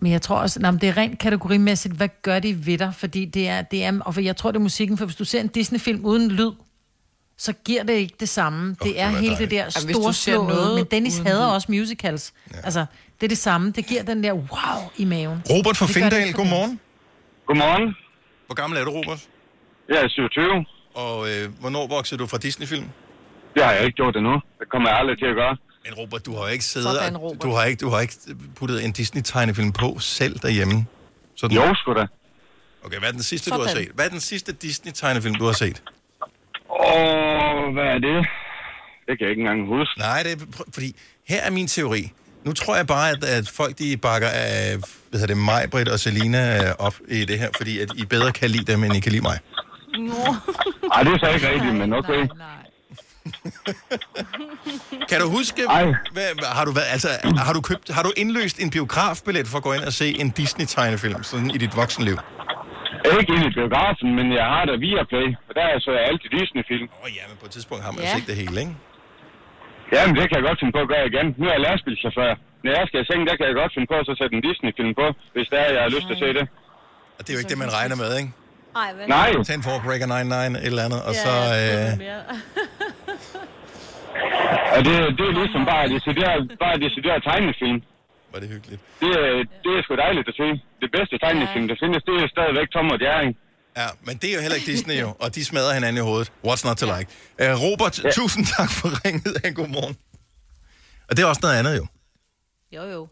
[0.00, 2.92] Men jeg tror også, nej, det er rent kategorimæssigt, hvad gør de ved dig?
[2.96, 5.24] Fordi det er, det er, og for jeg tror, det er musikken, for hvis du
[5.24, 6.50] ser en Disney-film uden lyd,
[7.38, 8.76] så giver det ikke det samme.
[8.82, 9.50] Det er hele det dejligt.
[9.50, 11.54] der Ja, hvis du ser storslåede, men Dennis uden hader lyd.
[11.54, 12.32] også musicals.
[12.54, 12.56] Ja.
[12.64, 12.84] Altså,
[13.22, 13.72] det er det samme.
[13.72, 15.42] Det giver den der wow i maven.
[15.50, 16.80] Robert fra Findal, godmorgen.
[17.46, 17.96] Godmorgen.
[18.46, 19.20] Hvor gammel er du, Robert?
[19.88, 20.66] Jeg er 27.
[20.94, 22.86] Og øh, hvornår voksede du fra Disney-film?
[23.54, 24.34] Det har jeg ikke gjort endnu.
[24.60, 25.56] Det kommer jeg aldrig til at gøre.
[25.84, 28.14] Men Robert, du har jo ikke siddet Sådan, og, du har ikke, du har ikke
[28.56, 30.86] puttet en Disney-tegnefilm på selv derhjemme.
[31.36, 31.56] Sådan.
[31.56, 32.06] Jo, sgu da.
[32.84, 33.82] Okay, hvad er den sidste, du har Sådan.
[33.84, 33.92] set?
[33.94, 35.82] Hvad er den sidste Disney-tegnefilm, du har set?
[36.70, 38.26] Åh, hvad er det?
[39.06, 39.98] Det kan jeg ikke engang huske.
[39.98, 40.96] Nej, det er, fordi
[41.28, 42.12] her er min teori.
[42.44, 44.76] Nu tror jeg bare, at, at folk de bakker af
[45.10, 48.04] hvad hedder det, mig, Britt og Selina øh, op i det her, fordi at I
[48.04, 49.38] bedre kan lide dem, end I kan lide mig.
[50.94, 52.22] Ej, det er så ikke rigtigt, men okay.
[55.10, 57.08] Kan du huske, hvad, hvad- har, du været, altså,
[57.46, 60.30] har, du købt, har du indløst en biografbillet for at gå ind og se en
[60.30, 62.16] Disney-tegnefilm sådan i dit voksenliv?
[63.20, 66.86] Ikke ind i biografen, men jeg har da Viaplay, og der er så altid Disney-film.
[66.98, 68.14] Åh oh, ja, men på et tidspunkt har man ja.
[68.16, 68.74] set det hele, ikke?
[69.94, 71.26] Jamen, det kan jeg godt finde på at gøre igen.
[71.38, 72.32] Nu er jeg lastbilchauffør.
[72.64, 74.42] Når jeg skal i seng, der kan jeg godt finde på at så sætte en
[74.48, 76.44] Disney-film på, hvis der er, jeg har lyst til at se det.
[77.16, 78.30] Og det er jo ikke det, man regner med, ikke?
[78.82, 79.04] Ej, vel?
[79.16, 79.30] Nej.
[79.50, 81.32] 10 for Breaker 99, et eller andet, og så...
[81.58, 81.90] Øh,
[84.76, 87.78] Og det, det er ligesom bare decideret, bare decideret tegnefilm.
[88.32, 88.80] Var det hyggeligt.
[89.02, 90.48] Det, er- det er sgu dejligt at se.
[90.82, 93.30] Det bedste tegnefilm, der findes, det er stadigvæk Tom og Jerring.
[93.76, 96.32] Ja, men det er jo heller ikke Disney jo, og de smadrer hinanden i hovedet.
[96.46, 97.10] What's not to like?
[97.42, 98.10] Uh, Robert, ja.
[98.10, 99.54] tusind tak for ringet.
[99.54, 99.96] God morgen.
[101.10, 101.86] Og det er også noget andet jo.
[102.72, 103.08] Jo, jo.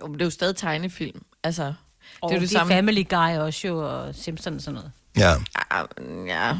[0.00, 1.22] Jo, men det er jo stadig tegnefilm.
[1.44, 1.74] Altså, det
[2.22, 2.74] er jo det det samme.
[2.74, 4.92] Family Guy også jo, og Simpsons og sådan noget.
[5.16, 5.30] Ja.
[5.70, 6.58] Ja, ja.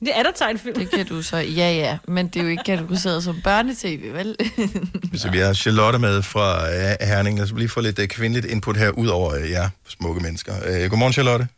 [0.00, 0.74] Det er der tegnefilm.
[0.74, 4.36] Det kan du så, ja ja, men det er jo ikke kategoriseret som børnetv, vel?
[5.20, 7.38] Så vi har Charlotte med fra uh, Herning.
[7.38, 10.54] Lad os lige få lidt uh, kvindeligt input her, ud over uh, jer smukke mennesker.
[10.56, 11.48] Uh, godmorgen, Charlotte.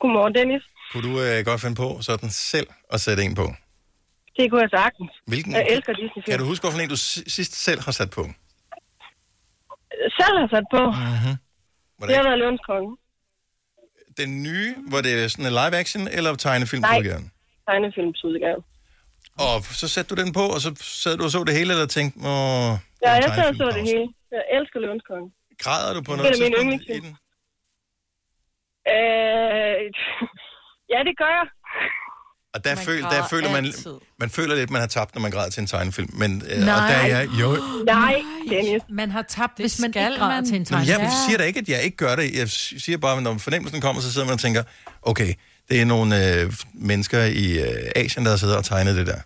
[0.00, 0.62] Godmorgen, Dennis.
[0.92, 3.46] Kunne du uh, godt finde på sådan selv at sætte en på?
[4.36, 5.10] Det kunne jeg sagtens.
[5.26, 6.24] Hvilken, Jeg elsker Disney-film.
[6.32, 8.22] Kan du huske, hvorfor en du si- sidst selv har sat på?
[10.20, 10.82] Selv har sat på.
[10.90, 11.36] Mm-hmm.
[12.08, 12.96] Det har været Løvens Konge.
[14.16, 16.98] Den nye, hvor det sådan en live action, eller tegnefilm, Nej.
[16.98, 17.26] du gerne?
[17.68, 18.60] Tegnefilmsudgave.
[19.38, 20.70] Og så satte du den på, og så
[21.02, 22.72] sad du og så det hele, eller tænkte, åh,
[23.04, 24.06] Ja, jeg sad og så det hele.
[24.36, 25.28] Jeg elsker Løvens Konge.
[25.64, 27.16] græder du på Det noget er tidspunkt i den?
[28.94, 29.80] Øh,
[30.92, 31.46] ja, det gør jeg.
[32.54, 33.94] Og der, Man føl, der føler man, altid.
[34.18, 36.10] man føler lidt, man har tabt, når man græder til en tegnefilm.
[36.12, 36.88] Men, øh, og Nej.
[36.90, 37.56] der er jeg, jo,
[37.86, 38.14] Nej,
[38.50, 38.82] Dennis.
[38.88, 40.44] Man har tabt, hvis man ikke græder man.
[40.46, 40.98] til en tegnefilm.
[40.98, 42.34] men jeg siger da ikke, at jeg ikke gør det.
[42.38, 44.62] Jeg siger bare, at når fornemmelsen kommer, så sidder man og tænker,
[45.02, 45.34] okay,
[45.70, 49.18] det er nogle øh, mennesker i øh, Asien, der har siddet og tegnet det der.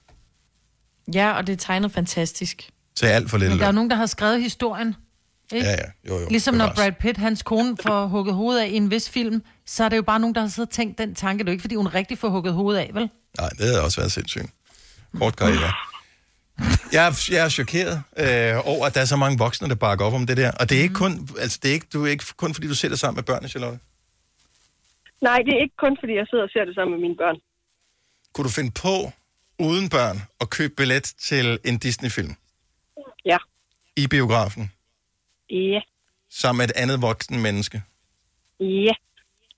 [1.14, 2.68] Ja, og det er tegnet fantastisk.
[2.96, 4.94] Til alt for lidt Men der er nogen, der har skrevet historien.
[5.52, 5.66] Ikke?
[5.66, 6.28] Ja, ja, jo, jo.
[6.30, 6.72] Ligesom når.
[6.76, 9.96] Brad Pitt, hans kone, får hugget hovedet af i en vis film, så er det
[9.96, 11.38] jo bare nogen, der har siddet og tænkt den tanke.
[11.44, 13.10] Det er jo ikke, fordi hun rigtig får hugget hovedet af, vel?
[13.38, 14.46] Nej, det havde også været sindssygt.
[15.18, 15.72] Kort karriere.
[16.92, 20.04] Jeg er, jeg er chokeret øh, over, at der er så mange voksne, der bakker
[20.04, 20.50] op om det der.
[20.60, 22.74] Og det er ikke kun, altså, det er ikke, du er ikke kun fordi, du
[22.74, 23.78] sætter sammen med børnene, Charlotte.
[25.22, 27.36] Nej, det er ikke kun, fordi jeg sidder og ser det sammen med mine børn.
[28.34, 29.12] Kunne du finde på,
[29.58, 32.34] uden børn, at købe billet til en Disney-film
[33.24, 33.36] Ja.
[33.96, 34.72] i biografen,
[35.50, 35.80] Ja.
[36.40, 37.82] sammen med et andet voksen menneske?
[38.60, 38.94] Ja.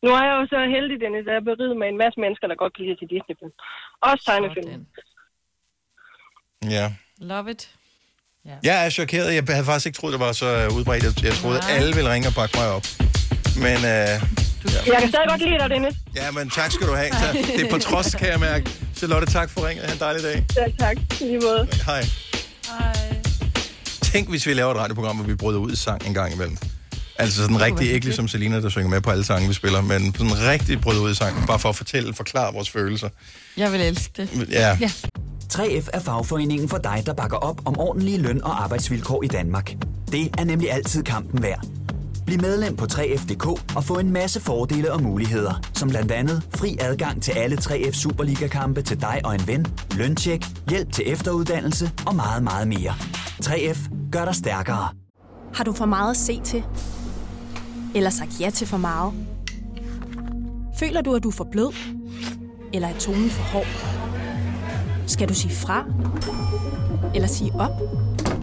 [0.05, 2.47] Nu er jeg jo så heldig, Dennis, at jeg er beriget med en masse mennesker,
[2.51, 3.53] der godt kan lide til Disney-film.
[4.09, 4.87] Også tegnefilm.
[6.77, 6.87] Ja.
[7.19, 7.63] Love it.
[8.69, 9.35] Jeg er chokeret.
[9.35, 11.03] Jeg havde faktisk ikke troet, det var så øh, udbredt.
[11.05, 12.87] Jeg, jeg troede, at alle ville ringe og bakke mig op.
[13.65, 14.15] Men øh,
[14.93, 15.95] Jeg kan stadig godt lide dig, Dennis.
[16.21, 17.11] ja, men tak skal du have.
[17.21, 17.27] Så
[17.57, 18.65] Det er på trods, kan jeg mærke.
[18.99, 19.85] Charlotte, tak for ringet.
[19.87, 20.39] Ha' en dejlig dag.
[20.57, 20.97] Ja, tak.
[21.21, 21.63] I lige måde.
[21.91, 22.03] Hej.
[24.13, 26.57] Tænk, hvis vi laver et radioprogram, hvor vi bryder ud i sang en gang imellem.
[27.19, 30.15] Altså sådan rigtig, ikke ligesom Selina, der synger med på alle sange, vi spiller, men
[30.15, 33.09] sådan rigtig bryder ud i sang, bare for at fortælle, forklare vores følelser.
[33.57, 34.49] Jeg vil elske det.
[34.51, 34.79] Ja.
[34.81, 34.91] ja.
[35.53, 39.75] 3F er fagforeningen for dig, der bakker op om ordentlige løn- og arbejdsvilkår i Danmark.
[40.13, 41.67] Det er nemlig altid kampen værd.
[42.27, 46.77] Bliv medlem på 3F.dk og få en masse fordele og muligheder, som blandt andet fri
[46.81, 49.67] adgang til alle 3F Superliga-kampe til dig og en ven,
[49.97, 52.93] løntjek, hjælp til efteruddannelse og meget, meget mere.
[53.45, 54.89] 3F gør dig stærkere.
[55.55, 56.65] Har du for meget at se til?
[57.95, 59.13] Eller sagt ja til for meget?
[60.79, 61.75] Føler du, at du er for blød?
[62.73, 63.67] Eller er tonen for hård?
[65.07, 65.85] Skal du sige fra?
[67.15, 67.71] Eller sige op?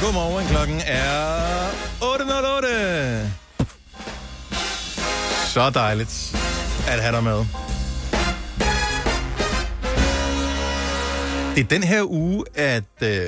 [0.00, 1.70] Godmorgen, klokken er
[2.02, 3.28] 8.08.
[5.48, 6.36] Så dejligt
[6.88, 7.44] at have dig med.
[11.54, 13.26] Det er den her uge, at øh,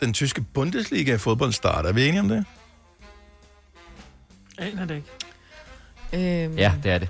[0.00, 1.88] den tyske Bundesliga fodbold starter.
[1.88, 2.44] Er vi enige om det?
[4.58, 5.08] Aner det ikke.
[6.44, 7.08] Øhm, Ja, det er det.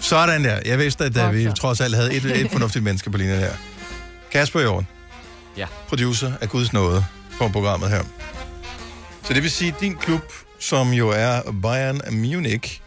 [0.00, 0.60] Sådan der.
[0.64, 3.52] Jeg vidste, at uh, vi trods alt havde et, et fornuftigt menneske på linjen her.
[4.30, 4.86] Kasper Jorden.
[5.56, 5.66] Ja.
[5.88, 7.04] Producer af Guds Nåde
[7.38, 8.02] på programmet her.
[9.22, 12.80] Så det vil sige, at din klub, som jo er Bayern Munich,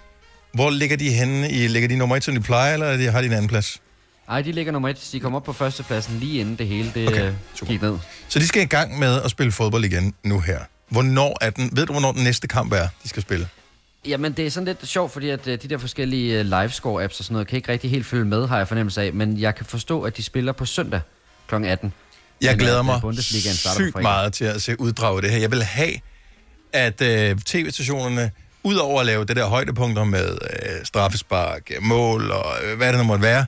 [0.54, 1.52] hvor ligger de henne?
[1.52, 3.82] I, ligger de nummer et, som de plejer, eller har de en anden plads?
[4.30, 5.10] Ej, de ligger nummer et.
[5.12, 7.98] De kom op på førstepladsen lige inden det hele det Okay, okay, gik ned.
[8.28, 10.60] Så de skal i gang med at spille fodbold igen nu her.
[10.90, 11.70] Hvornår er den?
[11.74, 13.48] Ved du, hvornår den næste kamp er, de skal spille?
[14.06, 17.26] Jamen, det er sådan lidt sjovt, fordi at øh, de der forskellige øh, livescore-apps og
[17.26, 19.14] sådan noget, kan ikke rigtig helt følge med, har jeg fornemmelse af.
[19.14, 21.02] Men jeg kan forstå, at de spiller på søndag
[21.48, 21.56] kl.
[21.56, 21.94] 18.
[22.42, 25.22] Jeg Men, glæder mig øh, Bundesligaen starter på sygt meget til at se uddrag af
[25.22, 25.38] det her.
[25.38, 25.94] Jeg vil have,
[26.74, 28.32] at øh, tv-stationerne,
[28.64, 32.98] udover at lave det der højdepunkter med øh, straffespark, øh, mål og øh, hvad det
[32.98, 33.46] nu måtte være,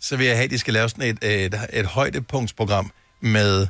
[0.00, 2.90] så vil jeg have, at de skal lave sådan et, et, et højdepunktsprogram
[3.20, 3.66] med,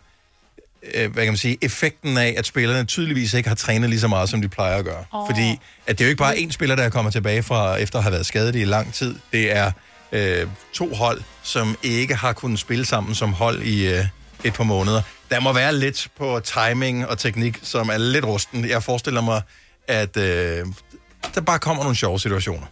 [0.95, 4.09] øh, hvad kan man sige, effekten af, at spillerne tydeligvis ikke har trænet lige så
[4.09, 5.05] meget, som de plejer at gøre.
[5.12, 5.29] Oh.
[5.29, 7.99] Fordi at det er jo ikke bare én spiller, der er kommet tilbage fra, efter
[7.99, 9.14] at have været skadet i lang tid.
[9.33, 9.73] Det er
[10.12, 14.05] øh, to hold, som ikke har kunnet spille sammen som hold i øh,
[14.45, 15.03] et par måneder.
[15.30, 18.68] Der må være lidt på timing og teknik, som er lidt rusten.
[18.68, 19.43] Jeg forestiller mig,
[19.88, 20.66] at øh,
[21.34, 22.66] der bare kommer nogle sjove situationer.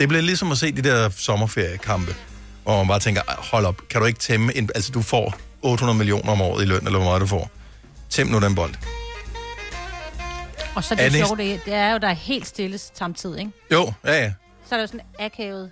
[0.00, 2.14] Det bliver ligesom at se de der sommerferiekampe,
[2.62, 4.70] hvor man bare tænker, "Ej, hold op, kan du ikke tæmme en...
[4.74, 7.50] Altså, du får 800 millioner om året i løn, eller hvor meget du får.
[8.10, 8.74] Tæm nu den bold.
[10.74, 13.38] Og så Er det det- sjove, det, det er jo, der er helt stille samtidig,
[13.38, 13.52] ikke?
[13.72, 14.32] Jo, ja, ja.
[14.68, 15.70] Så er der jo sådan en akavet,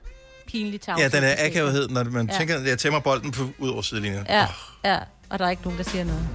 [0.52, 1.10] pinlig tavshed.
[1.10, 2.38] Ja, den er akavethed, når man Ja.
[2.38, 4.26] tænker, at jeg tæmmer bolden på, ud over sidelinjen.
[4.28, 4.46] Ja,
[4.84, 4.98] ja,
[5.30, 6.26] og der er ikke nogen, der siger noget.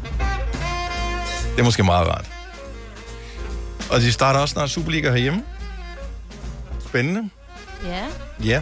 [1.56, 2.26] Det er måske meget rart.
[3.92, 5.44] Og de starter også snart Superliga herhjemme.
[6.88, 7.30] Spændende.
[7.86, 8.06] Ja.
[8.44, 8.62] Ja.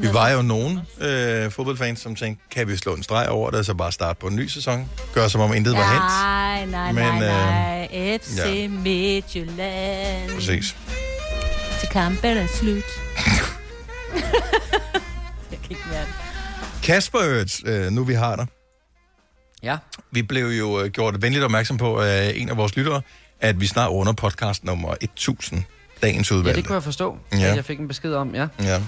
[0.00, 3.58] Vi var jo nogen øh, fodboldfans, som tænkte, kan vi slå en streg over det,
[3.58, 4.88] og så bare starte på en ny sæson?
[5.14, 6.02] Gør som om intet var hent.
[6.04, 8.18] Nej, nej, Men, nej, øh, nej.
[8.18, 8.68] FC ja.
[8.68, 10.30] Midtjylland.
[10.34, 10.76] Præcis.
[11.80, 12.84] Til kampen er slut.
[15.50, 16.14] Jeg kan ikke være det.
[16.82, 18.46] Kasper, øh, nu vi har dig.
[19.62, 19.76] Ja.
[20.10, 23.02] Vi blev jo øh, gjort venligt opmærksom på af en af vores lyttere,
[23.40, 25.62] at vi snart runder podcast nummer 1000,
[26.02, 26.56] dagens Ja, udvalgte.
[26.60, 27.38] det kunne jeg forstå, Ja.
[27.38, 27.46] ja.
[27.50, 28.46] at jeg fik en besked om, ja.
[28.60, 28.78] Ja,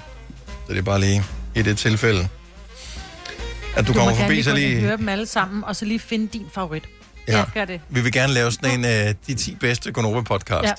[0.66, 1.22] så det er bare lige
[1.54, 2.28] i det tilfælde,
[3.76, 4.80] at du, du kommer forbi, lige så lige...
[4.80, 6.84] høre dem alle sammen, og så lige finde din favorit.
[7.28, 7.44] Ja.
[7.54, 7.80] gør det.
[7.88, 10.64] Vi vil gerne lave sådan en af de 10 bedste Gonova-podcast.
[10.64, 10.72] Ja.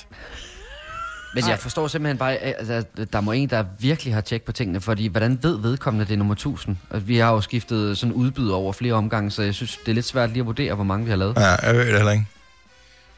[1.35, 2.83] Men jeg forstår simpelthen bare, at altså,
[3.13, 6.17] der må en, der virkelig har tjek på tingene, fordi hvordan ved vedkommende, det er
[6.17, 6.77] nummer 1000?
[6.91, 9.93] Altså, vi har jo skiftet sådan udbyder over flere omgange, så jeg synes, det er
[9.93, 11.33] lidt svært lige at vurdere, hvor mange vi har lavet.
[11.37, 12.25] ja, jeg ved det heller ikke.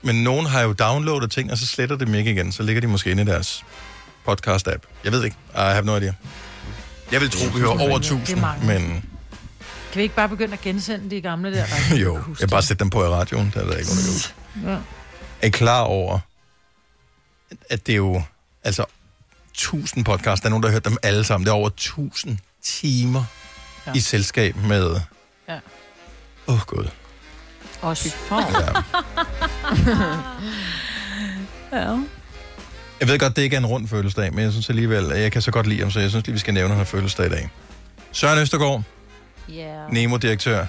[0.01, 2.51] Men nogen har jo downloadet ting, og så sletter de dem ikke igen.
[2.51, 3.65] Så ligger de måske inde i deres
[4.29, 4.81] podcast-app.
[5.03, 5.37] Jeg ved ikke.
[5.55, 6.11] I have no idea.
[7.11, 8.67] Jeg vil tro, vi hører over Det er 1000, mange.
[8.67, 8.81] men
[9.91, 11.65] Kan vi ikke bare begynde at gensende de gamle der?
[12.03, 13.51] jo, jeg bare sætte dem på i radioen.
[13.53, 14.71] Der er der ikke nogen, der.
[14.71, 14.77] Ja.
[15.41, 16.19] Er I klar over,
[17.69, 18.21] at det er jo,
[18.63, 18.85] altså,
[19.51, 21.45] 1000 podcasts, der er nogen, der har hørt dem alle sammen.
[21.45, 23.23] Det er over 1000 timer
[23.87, 23.91] Ja.
[23.95, 24.99] i selskab med...
[25.47, 25.59] Ja.
[26.47, 26.87] Åh, oh, gud.
[27.81, 28.15] Også.
[28.31, 28.37] Ja.
[31.77, 31.97] ja.
[32.99, 35.31] Jeg ved godt, det ikke er en rund fødselsdag, men jeg synes alligevel, at jeg
[35.31, 36.85] kan så godt lide ham, så jeg synes lige, vi skal nævne, at han har
[36.85, 37.49] fødselsdag i dag.
[38.11, 38.81] Søren Østergaard,
[39.49, 39.93] Yeah.
[39.93, 40.65] Nemo-direktør,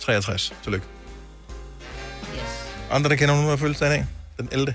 [0.00, 0.54] 63.
[0.62, 0.86] Tillykke.
[2.34, 2.40] Yes.
[2.90, 4.06] Andre, der kender nogen, der har fødselsdag i dag?
[4.38, 4.74] Den 11.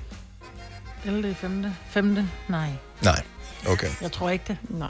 [1.05, 1.35] 11.
[1.35, 1.65] 5.
[1.89, 2.17] 5.
[2.49, 2.69] Nej,
[3.03, 3.21] Nej.
[3.67, 3.87] Okay.
[4.01, 4.57] jeg tror ikke det.
[4.69, 4.89] Nej.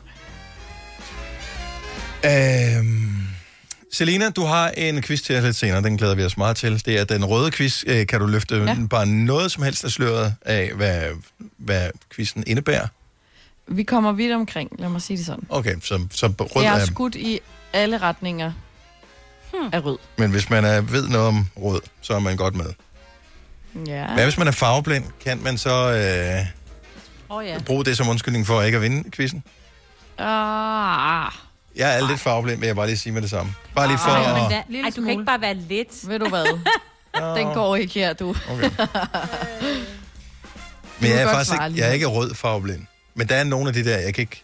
[2.26, 3.28] Øhm,
[3.93, 5.82] Selina, du har en quiz til os lidt senere.
[5.84, 6.86] Den glæder vi os meget til.
[6.86, 7.84] Det er den røde quiz.
[7.88, 8.76] Øh, Kan du løfte Ja.
[8.89, 11.03] bare noget som helst af sløret af, hvad,
[11.57, 12.88] hvad quizzen indebærer?
[13.68, 15.43] Vi kommer vidt omkring, lad mig sige det sådan.
[15.49, 16.80] Okay, så, så rød Jeg er...
[16.82, 17.39] er skudt i
[17.74, 18.51] alle retninger
[19.53, 19.70] Hmm.
[19.74, 19.97] af rød.
[20.18, 22.66] Men hvis man er, ved noget om rød, så er man godt med.
[23.88, 24.13] Ja.
[24.13, 25.05] Hvad hvis man er farveblind?
[25.24, 26.45] Kan man så øh,
[27.30, 27.59] Oh, ja.
[27.65, 29.43] bruge det som undskyldning for ikke at vinde quizzen?
[30.17, 31.32] Ah.
[31.76, 33.53] Jeg er lidt farveblind, vil jeg bare lige sige med det samme.
[33.76, 34.51] Bare lige for Ej, men at...
[34.51, 36.07] da, ej, du kan ikke bare være lidt.
[36.09, 36.45] Ved du hvad?
[37.38, 38.30] Den går ikke her, du.
[38.51, 38.69] Okay.
[40.99, 42.86] Men jeg er faktisk ikke, jeg er ikke rød farveblind.
[43.15, 44.43] Men der er nogle af de der, jeg kan ikke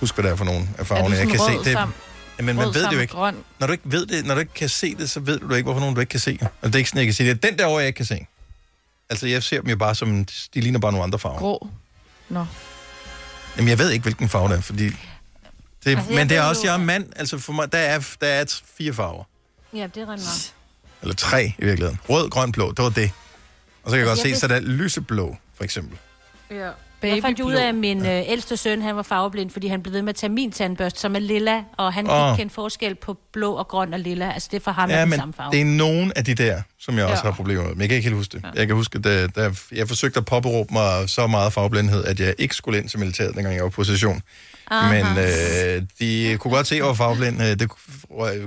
[0.00, 1.16] huske, hvad der er for nogle af Er farverne.
[1.16, 1.72] jeg kan rød se det.
[1.72, 1.94] sammen-
[2.38, 3.12] Jamen, man rød ved det jo ikke.
[3.14, 3.36] Grøn.
[3.58, 5.64] Når du ikke ved det, når du ikke kan se det, så ved du ikke,
[5.64, 6.38] hvorfor nogen du ikke kan se.
[6.42, 7.42] Og det er ikke sådan, jeg kan sige det.
[7.42, 8.26] Den der over, jeg ikke kan se.
[9.10, 11.38] Altså, jeg ser dem jo bare som, de ligner bare nogle andre farver.
[11.38, 11.68] Grå.
[12.28, 12.46] Nå.
[13.56, 14.84] Jamen, jeg ved ikke, hvilken farve det er, fordi...
[14.88, 14.94] Det,
[15.86, 17.06] Altså, altså, men det er også, jeg er mand.
[17.16, 19.24] Altså, for mig, der er, der er fire farver.
[19.72, 20.54] Ja, det er rent nok.
[21.02, 22.00] Eller tre, i virkeligheden.
[22.08, 22.72] Rød, grøn, blå.
[22.72, 23.10] Det var det.
[23.82, 25.98] Og så kan jeg godt Altså, jeg se, så ved- der er lyseblå, for eksempel.
[26.50, 26.70] Ja.
[27.02, 29.92] Jeg fandt ud af, at min øh, ældste søn, han var farveblind, fordi han blev
[29.94, 32.28] ved med at tage min tandbørste, som er lilla, og han kan Åh.
[32.32, 34.32] ikke kende forskel på blå og grøn og lilla.
[34.32, 35.50] Altså, det er for ham, Ja, er den men samme farve.
[35.52, 37.30] det er nogen af de der, som jeg også Ja.
[37.30, 37.70] har problemer med.
[37.70, 38.44] Men jeg kan ikke helt huske det.
[38.54, 42.20] Jeg kan huske, at der, der, jeg forsøgte at påberåbe mig så meget farveblindhed, at
[42.20, 44.22] jeg ikke skulle ind til militæret, dengang jeg var på session.
[44.70, 45.02] Aha.
[45.02, 47.42] Men øh, de kunne godt se, at jeg var farveblind.
[47.42, 47.68] Øh, Det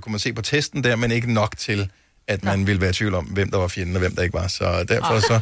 [0.02, 1.89] kunne man se på testen der, men ikke nok til,
[2.28, 4.34] at man ville være i tvivl om, hvem der var fjenden og hvem der ikke
[4.34, 4.47] var.
[4.47, 5.39] Så derfor så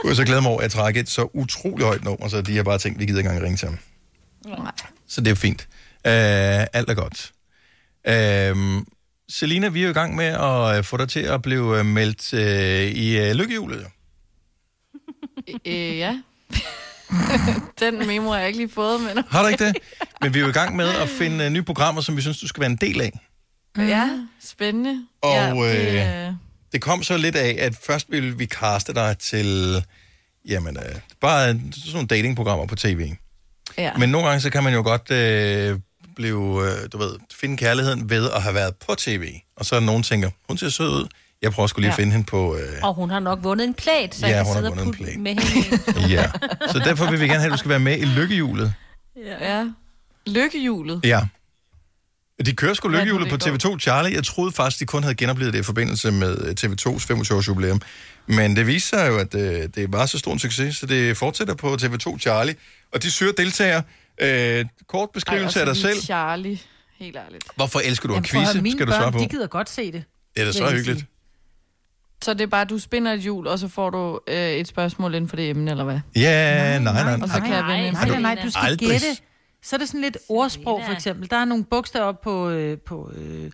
[0.00, 2.40] kunne jeg så glæde mig over, at jeg træk et så utrolig højt nummer, så
[2.42, 3.78] de har bare tænkt, vi gider ikke engang ringe til ham.
[4.46, 4.72] Nej.
[5.08, 5.68] Så det er fint.
[6.06, 7.32] Øh, alt er godt.
[8.08, 8.82] Øh,
[9.28, 11.86] Selina, vi er jo i gang med at øh, få dig til at blive øh,
[11.86, 13.82] meldt øh, i øh, lykkehjulet.
[13.82, 13.88] jo.
[15.66, 16.18] Øh, ja.
[17.80, 19.24] Den memo har jeg ikke lige fået, men...
[19.30, 19.76] Har du ikke det?
[20.20, 22.38] Men vi er jo i gang med at finde øh, nye programmer, som vi synes,
[22.40, 23.20] du skal være en del af.
[23.78, 25.06] Ja, spændende.
[25.22, 26.34] Og ja, øh, øh,
[26.72, 29.82] det kom så lidt af, at først ville vi kaste dig til,
[30.48, 33.10] jamen, øh, bare sådan nogle datingprogrammer på tv.
[33.78, 33.90] ja.
[33.98, 35.78] Men nogle gange, så kan man jo godt øh,
[36.16, 39.32] blive, øh, du ved, finde kærligheden ved at have været på tv.
[39.56, 41.06] Og så er nogen, tænker, hun ser sød ud.
[41.42, 42.02] Jeg prøver sgu lige at Ja.
[42.02, 42.56] finde hende på...
[42.56, 44.80] Øh, Og hun har nok vundet en plæt, så Ja, jeg hun kan har sidde
[44.80, 46.08] og putte med hende.
[46.16, 46.30] ja.
[46.72, 48.74] Så derfor vil vi gerne have, at du skal være med i lykkehjulet.
[49.40, 49.64] ja.
[50.26, 51.00] Lykkehjulet.
[51.04, 51.20] Ja.
[52.46, 54.14] De kører sgu lykkehjulet på det TV2 Charlie.
[54.14, 57.80] Jeg troede faktisk, de kun havde genoplevet det i forbindelse med øh, TV2's 25-års jubilæum.
[58.26, 61.16] Men det viser sig jo, at øh, det var så stor en succes, så det
[61.16, 62.54] fortsætter på TV2 Charlie.
[62.92, 63.82] Og de søger deltagere.
[64.20, 66.00] Øh, kort beskrivelse Ej, af dig selv.
[66.00, 66.58] Charlie,
[66.98, 67.44] helt ærligt.
[67.56, 69.18] Hvorfor elsker du at Jamen, for quizze, skal du svare på.
[69.18, 70.04] de gider godt se det.
[70.36, 70.98] Det er så hyggeligt.
[70.98, 71.08] sige.
[72.22, 74.68] Så det er bare, at du spinder et hjul, og så får du øh, et
[74.68, 76.00] spørgsmål inden for det emne, eller hvad?
[76.16, 77.18] Ja, nej, nej.
[77.22, 78.88] Og så kan jeg vinde Nej, nej, nej, du skal Aldrig.
[78.90, 79.06] gætte.
[79.62, 81.30] Så er det sådan lidt ordsprog, for eksempel.
[81.30, 82.48] Der er nogle bogstaver på...
[82.48, 83.50] Øh, på øh,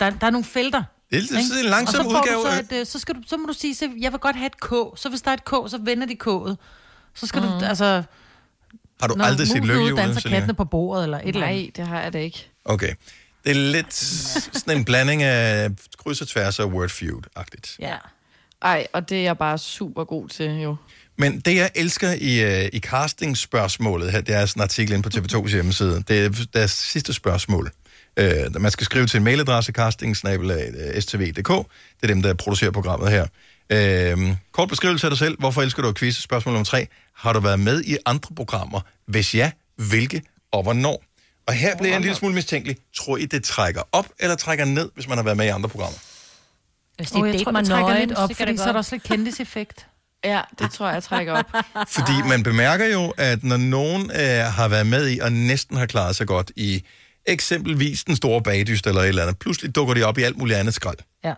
[0.00, 0.82] der, der er nogle felter.
[1.10, 2.42] Det er, er sådan en langsom og så udgave.
[2.42, 4.46] Så, et, øh, så, skal du, så må du sige, så jeg vil godt have
[4.46, 4.68] et K.
[4.96, 6.54] Så hvis der er et K, så vender de K'et.
[7.14, 7.48] Så skal mm.
[7.48, 8.02] du, altså...
[9.00, 11.62] Har du når aldrig set lykkehjulet, ude danser kattene på bordet, eller et eller andet.
[11.62, 12.50] Nej, det har jeg da ikke.
[12.64, 12.94] Okay.
[13.44, 17.76] Det er lidt sådan en blanding af kryds og tværs og word feud-agtigt.
[17.78, 17.96] Ja.
[18.62, 20.76] Ej, og det er jeg bare super god til, jo.
[21.20, 25.02] Men det, jeg elsker i, uh, i casting-spørgsmålet her, det er sådan en artikel inde
[25.02, 26.04] på TV2's hjemmeside.
[26.08, 27.70] Det er deres sidste spørgsmål.
[28.20, 31.48] Uh, man skal skrive til en mailadresse, casting-stv.dk.
[31.96, 33.26] Det er dem, der producerer programmet her.
[34.14, 35.36] Uh, kort beskrivelse af dig selv.
[35.38, 36.22] Hvorfor elsker du at quizze?
[36.22, 36.86] Spørgsmål nummer tre.
[37.16, 38.80] Har du været med i andre programmer?
[39.06, 41.04] Hvis ja, hvilke og hvornår?
[41.46, 42.76] Og her bliver jeg en lille smule mistænkelig.
[42.96, 45.68] Tror I, det trækker op eller trækker ned, hvis man har været med i andre
[45.68, 45.98] programmer?
[46.96, 48.78] Hvis Og det er jeg tror, det trækker lidt op, fordi det så er der
[48.78, 49.86] også lidt kendiseffekt.
[50.24, 51.50] Ja, det tror jeg, jeg trækker op.
[51.96, 55.86] Fordi man bemærker jo, at når nogen øh, har været med i og næsten har
[55.86, 56.84] klaret sig godt i
[57.26, 60.58] eksempelvis den store bagdyst eller et eller andet, pludselig dukker de op i alt muligt
[60.58, 60.98] andet skrald.
[61.24, 61.34] Ja.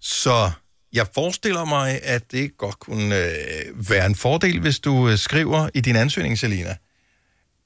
[0.00, 0.50] Så
[0.92, 5.68] jeg forestiller mig, at det godt kunne øh, være en fordel, hvis du øh, skriver
[5.74, 6.76] i din ansøgning, Selina,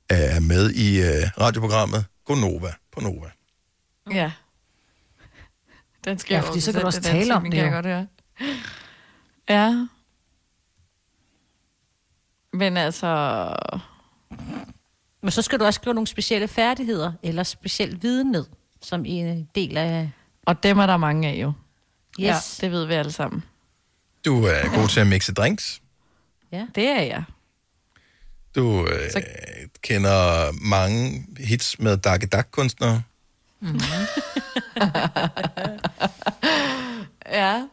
[0.09, 3.30] er med i øh, radioprogrammet Gonova på Nova.
[4.12, 4.30] Ja.
[6.05, 8.07] Den skal Ja, fordi så kan du også tale om det kan jeg godt høre.
[9.51, 9.86] Ja.
[12.53, 13.53] Men altså...
[15.22, 18.46] Men så skal du også skrive nogle specielle færdigheder, eller speciel viden ned,
[18.82, 20.11] som en del af...
[20.46, 21.53] Og dem er der mange af jo.
[22.20, 22.26] Yes.
[22.26, 23.44] Ja, det ved vi alle sammen.
[24.24, 25.82] Du er god til at mixe drinks.
[26.53, 26.66] Ja.
[26.74, 27.24] Det er jeg.
[28.55, 29.22] Du øh, Så-
[29.82, 33.03] kender mange hits med Dark Duck-kunstnere.
[33.61, 33.80] Mm-hmm.
[37.26, 37.66] ja.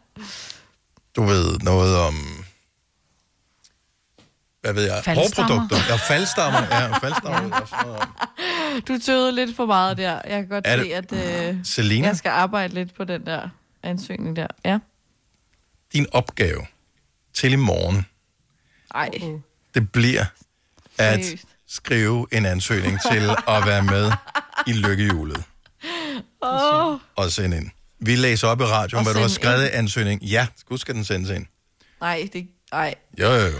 [1.17, 2.15] Du ved noget om...
[4.61, 5.03] Hvad ved jeg?
[5.15, 5.77] Hårprodukter.
[5.89, 6.59] Ja, faldstammer.
[6.71, 7.55] Ja, faldstammer.
[7.95, 8.81] om.
[8.87, 10.11] Du tøvede lidt for meget der.
[10.11, 12.07] Jeg kan godt Er se, det- at øh, Selina?
[12.07, 13.49] jeg skal arbejde lidt på den der
[13.83, 14.47] ansøgning der.
[14.65, 14.79] Ja.
[15.93, 16.65] Din opgave
[17.33, 18.05] til i morgen,
[18.95, 19.09] Ej.
[19.73, 20.25] det bliver
[20.97, 21.45] at Seriøst?
[21.67, 24.11] skrive en ansøgning til at være med
[24.67, 25.43] i lykkehjulet
[26.41, 26.97] Åh.
[27.15, 27.69] og sende ind.
[27.99, 29.73] Vi læser op i radioen, Og hvad du har skrevet i ind?
[29.75, 30.21] ansøgning.
[30.21, 31.45] Ja, gud skal den sendes ind.
[32.01, 32.47] Nej, det...
[32.71, 32.95] Ej.
[33.19, 33.57] Jo, jo, jo.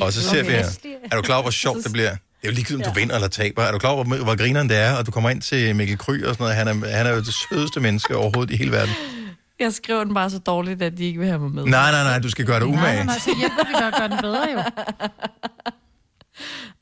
[0.00, 0.50] Og så ser Okay.
[0.50, 0.98] vi her.
[1.12, 2.10] Er du klar over, hvor sjovt det bliver?
[2.10, 3.62] Det er jo ligegyldigt, om du vinder eller taber.
[3.62, 5.98] Er du klar over, hvor, hvor grineren det er, og du kommer ind til Mikkel
[5.98, 6.54] Kry og sådan noget.
[6.56, 8.94] Han er, han er jo det sødeste menneske overhovedet i hele verden.
[9.60, 11.64] Jeg skriver den bare så dårligt, at de ikke vil have mig med.
[11.64, 12.94] Nej, nej, nej, du skal gøre det Nej, umage.
[12.96, 14.62] nej, nej, så hjælper vi dig at gøre den bedre jo.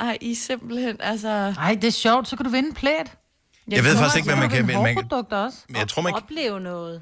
[0.06, 1.52] Ej, I simpelthen, altså...
[1.56, 3.12] Nej, det er sjovt, så kan du vinde plæt.
[3.70, 4.82] Jeg ved faktisk ikke, hvad man kan vinde.
[4.82, 5.58] Man kan- også.
[5.76, 7.00] Jeg tror, man kan- Opleve noget.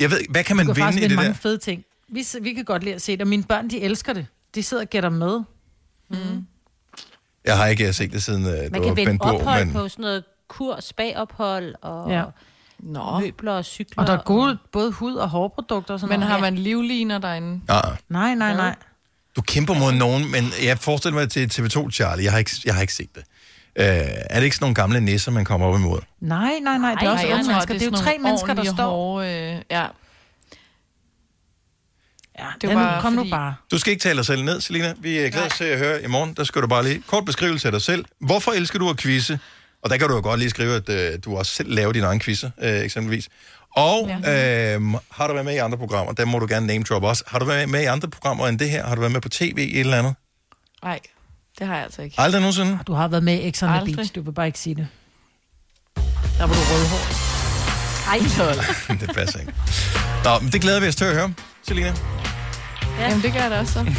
[0.00, 1.22] Jeg ved, hvad kan man du kan vinde i det vinde der?
[1.28, 1.84] mange fede ting.
[2.08, 4.26] Vi, vi kan godt lide at se det, og mine børn, de elsker det.
[4.54, 5.40] De sidder og gætter med.
[6.10, 6.46] Mm.
[7.44, 9.88] Jeg har ikke set det siden uh, det Man var kan vinde ophold men på
[9.88, 12.24] sådan noget kur, spagophold og Ja.
[12.78, 13.20] Nå.
[13.20, 14.02] møbler og cykler.
[14.02, 16.32] Og der er gode, både hud- og hårprodukter og sådan Men noget.
[16.32, 17.60] har man livliner derinde?
[17.68, 17.96] nej.
[18.08, 18.74] Nej, nej, nej.
[19.36, 22.24] Du kæmper mod nogen, men jeg forestiller mig til TV2, Charlie.
[22.24, 23.22] Jeg har ikke, jeg har ikke set det.
[23.78, 25.98] Uh, er det ikke sådan nogle gamle nisser, man kommer op imod?
[26.20, 27.74] Nej, nej, nej, det er også jeg unge mennesker.
[27.74, 28.90] Det er jo tre mennesker, der står.
[28.90, 29.86] Hårde, øh, ja.
[32.38, 33.54] Ja, det var var kom fordi- nu bare.
[33.70, 34.94] Du skal ikke tale dig selv ned, Selina.
[34.98, 36.34] Vi er glade til at høre i morgen.
[36.34, 38.04] Der skal du bare lige kort beskrivelse af dig selv.
[38.20, 39.38] Hvorfor elsker du at quizze?
[39.82, 42.06] Og der kan du jo godt lige skrive, at øh, du også selv laver dine
[42.06, 43.28] egne quizzer, øh, eksempelvis.
[43.76, 44.74] Og ja.
[44.76, 46.12] øh, har du været med i andre programmer?
[46.12, 47.24] Der må du gerne name drop også.
[47.26, 48.86] Har du været med i andre programmer end det her?
[48.86, 50.14] Har du været med på tv i et eller andet?
[50.82, 51.00] Nej,
[51.58, 52.14] det har jeg altså ikke.
[52.18, 52.78] Aldrig nogensinde?
[52.86, 53.96] Du har været med i X on the Aldrig.
[53.96, 54.88] Beach, du vil bare ikke sige det.
[56.38, 57.04] Der var du rødhår.
[58.10, 59.52] Ej, det passer ikke.
[60.24, 61.34] Nå, men det glæder vi os til at høre,
[61.68, 61.94] Selina.
[63.00, 63.84] Jamen, det gør jeg da også så.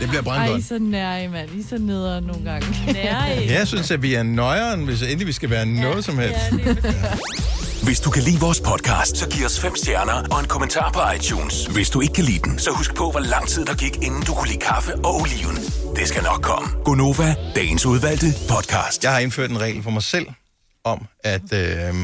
[0.00, 0.60] Det bliver Ej, I brandgodt.
[0.62, 1.50] er så nære, mand.
[1.56, 2.92] I er så nedere nogle gange.
[2.92, 6.18] Nære Ja, jeg synes, at vi er nøjeren, hvis endelig vi skal være noget som
[6.18, 6.40] helst.
[7.82, 11.00] Hvis du kan lide vores podcast, så giv os fem stjerner og en kommentar på
[11.16, 11.66] iTunes.
[11.66, 14.22] Hvis du ikke kan lide den, så husk på, hvor lang tid der gik, inden
[14.22, 15.56] du kunne lide kaffe og oliven.
[15.96, 16.68] Det skal nok komme.
[16.84, 19.04] Gonova, dagens udvalgte podcast.
[19.04, 20.26] Jeg har indført en regel for mig selv
[20.84, 21.94] om, at øh,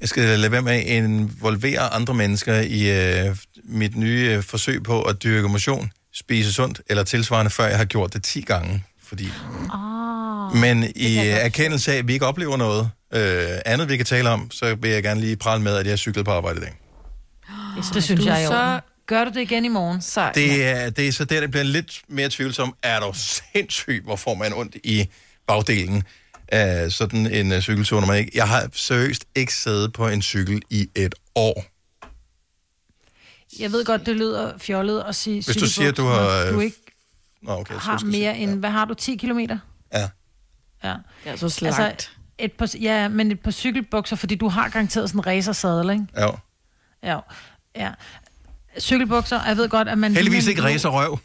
[0.00, 4.82] jeg skal lade være med at involvere andre mennesker i øh, mit nye øh, forsøg
[4.82, 8.84] på at dyrke motion, spise sundt eller tilsvarende, før jeg har gjort det 10 gange.
[9.02, 9.28] Fordi...
[9.74, 14.28] Oh, Men i erkendelse af, at vi ikke oplever noget øh, andet, vi kan tale
[14.30, 16.74] om, så vil jeg gerne lige prale med, at jeg cyklede på arbejde i dag.
[17.94, 18.80] Det synes jeg er i så- orden.
[19.06, 20.00] Gør du det igen i morgen?
[20.02, 22.74] Så, Det er, det er så der, det bliver lidt mere tvivlsom.
[22.82, 25.08] Er du sindssyg, hvor får man ondt i
[25.46, 26.02] bagdelen
[26.48, 28.30] af sådan en uh, cykeltur, når man ikke...
[28.34, 31.64] Jeg har seriøst ikke siddet på en cykel i et år.
[33.58, 36.64] Jeg ved godt, det lyder fjollet at sige Hvis du siger, du har, Du øh,
[36.64, 36.76] ikke
[37.42, 38.58] Nå, okay, jeg har mere end...
[38.58, 38.94] Hvad har du?
[38.94, 39.58] 10 kilometer?
[39.92, 40.08] Ja.
[40.84, 40.94] Ja.
[41.24, 41.80] Det er så slankt.
[41.80, 45.90] Altså, et par, ja, men et par cykelbukser, fordi du har garanteret sådan en racersadel,
[45.90, 46.06] ikke?
[46.16, 46.28] Ja.
[47.02, 47.18] Ja.
[47.76, 47.90] ja.
[48.80, 50.14] Cykelbukser, jeg ved godt, at man...
[50.14, 51.18] Heldigvis ikke racer røv.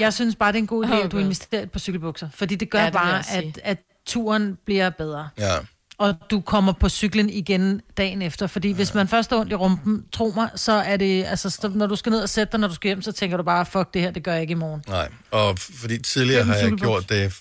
[0.00, 2.28] Jeg synes bare, det er en god idé, at du investerer på cykelbukser.
[2.34, 5.28] Fordi det gør Ja, det bare, at, at turen bliver bedre.
[5.38, 5.54] Ja.
[5.98, 8.46] Og du kommer på cyklen igen dagen efter.
[8.46, 8.74] Fordi ja.
[8.74, 11.24] hvis man først har ondt i rumpen, tro mig, så er det...
[11.24, 13.36] Altså, så, når du skal ned og sætte dig, når du skal hjem, så tænker
[13.36, 14.82] du bare, fuck det her, det gør jeg ikke i morgen.
[14.88, 17.34] Nej, og fordi tidligere er har jeg gjort det...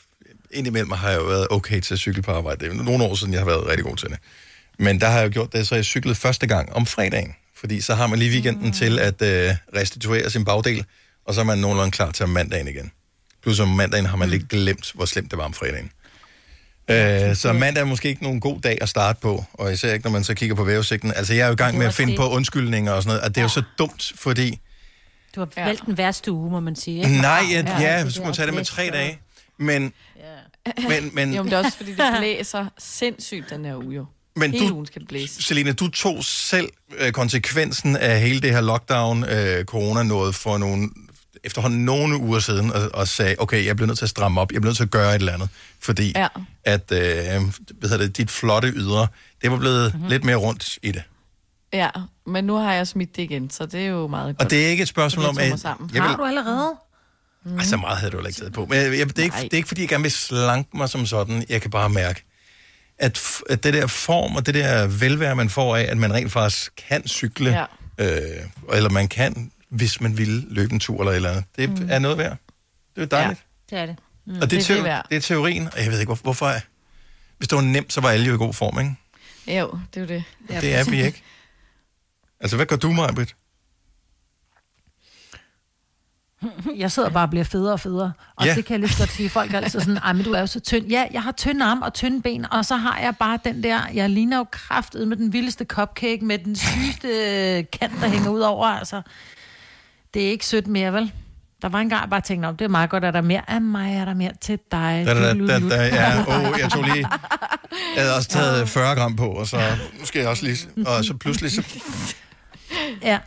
[0.52, 2.66] Indimellem har jeg jo været okay til at cykle på arbejde.
[2.66, 4.18] Det er nogle år siden, jeg har været rigtig god til det.
[4.80, 7.36] Men der har jeg jo gjort det, så jeg cyklede første gang om fredagen.
[7.56, 8.72] Fordi så har man lige weekenden mm.
[8.72, 10.86] til at øh, restituere sin bagdel,
[11.26, 12.92] og så er man nogenlunde klar til om mandagen igen.
[13.44, 15.92] Plus om mandagen har man lidt glemt, hvor slemt det var om fredagen.
[16.90, 20.06] Øh, så mandag er måske ikke nogen god dag at starte på, og især ikke,
[20.06, 21.14] når man så kigger på vævesigten.
[21.16, 22.20] Altså, jeg er jo i gang med at finde det.
[22.20, 24.60] på undskyldninger og sådan noget, og det er jo så dumt, fordi...
[25.36, 26.98] Du har valgt den værste uge, må man sige.
[26.98, 27.22] Ikke?
[27.22, 29.20] Nej, ja, Ja, ja, så skulle man tage det med tre og- dage.
[29.60, 29.94] Men,
[30.90, 34.06] men, men, Jo, men det er også, fordi det blæser sindssygt den her uge, jo.
[34.40, 35.44] Men Hele du- ugen skal det blæse.
[35.44, 40.58] Selina, du tog selv øh, konsekvensen af hele det her lockdown, øh, corona noget for
[40.58, 40.90] nogle,
[41.44, 44.52] efterhånden nogle uger siden, og, og sagde, okay, jeg bliver nødt til at stramme op,
[44.52, 45.50] jeg bliver nødt til at gøre et eller andet,
[45.82, 46.28] fordi Ja.
[46.64, 47.42] at, øh,
[47.80, 49.08] hvad det, dit flotte ydre,
[49.42, 49.96] det var blevet Mhm.
[49.98, 50.10] mm-hmm.
[50.10, 51.04] lidt mere rundt i det.
[51.74, 51.90] Ja,
[52.28, 54.46] men nu har jeg smidt det igen, så det er jo meget godt.
[54.46, 55.64] Og det er ikke et spørgsmål om, at...
[55.64, 56.76] Jeg vil, Har du allerede?
[57.46, 57.58] mm.
[57.58, 58.66] Ej, så meget havde du heller ikke taget på.
[58.66, 60.90] Men jeg, jeg, det, er ikke, det er ikke, fordi jeg gerne vil slanke mig
[60.90, 61.46] som sådan.
[61.50, 62.24] Jeg kan bare mærke,
[63.00, 66.32] at, at det der form og det der velvære, man får af, at man rent
[66.32, 67.68] faktisk kan cykle,
[68.00, 68.16] ja.
[68.16, 71.88] øh, eller man kan, hvis man vil løbe en tur eller eller andet, det mm.
[71.92, 72.38] er noget værd.
[72.96, 73.40] Det er dejligt.
[73.70, 73.96] Det er det.
[74.26, 74.40] Mm.
[74.42, 76.54] Og det er, teo- det er teorien, og jeg ved ikke, hvor, hvorfor...
[77.38, 78.96] Hvis det var nemt, så var alle jo i god form, ikke?
[79.60, 80.24] Jo, det er jo det.
[80.50, 80.62] Ja.
[80.62, 81.24] Det er vi ikke.
[82.40, 83.36] Altså, hvad gør du, Majbrit?
[86.78, 88.12] Jeg sidder bare og bliver federe og federe.
[88.36, 88.54] Og Ja.
[88.56, 89.30] det kan jeg lige godt sige.
[89.30, 90.88] Folk er altid sådan, ej, men du er jo så tynd.
[90.88, 93.80] Ja, jeg har tynde arme og tynde ben, og så har jeg bare den der,
[93.94, 97.08] jeg ligner jo kraftet med den vildeste cupcake, med den sygeste
[97.80, 98.68] kant, der hænger ud over.
[98.68, 99.02] Altså,
[100.14, 101.12] det er ikke sødt mere, vel?
[101.62, 103.24] Der var en gang, jeg bare tænkte, om det er meget godt, at der er
[103.24, 105.04] mere af mig, er der mere til dig.
[105.06, 107.08] Da, da, da, da, ja, oh, jeg tog lige...
[107.96, 109.58] Jeg havde også taget 40 gram på, og så
[110.00, 110.58] nu skal jeg også lige...
[110.88, 111.64] Og så pludselig så...
[113.02, 113.20] Ja,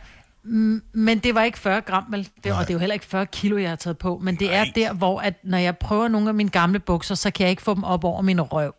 [0.93, 2.29] men det var ikke 40 gram, vel?
[2.43, 4.19] Det, og det er jo heller ikke 40 kilo, jeg har taget på.
[4.23, 7.31] Men det er der, hvor at, når jeg prøver nogle af mine gamle bukser, så
[7.31, 8.73] kan jeg ikke få dem op over min røv.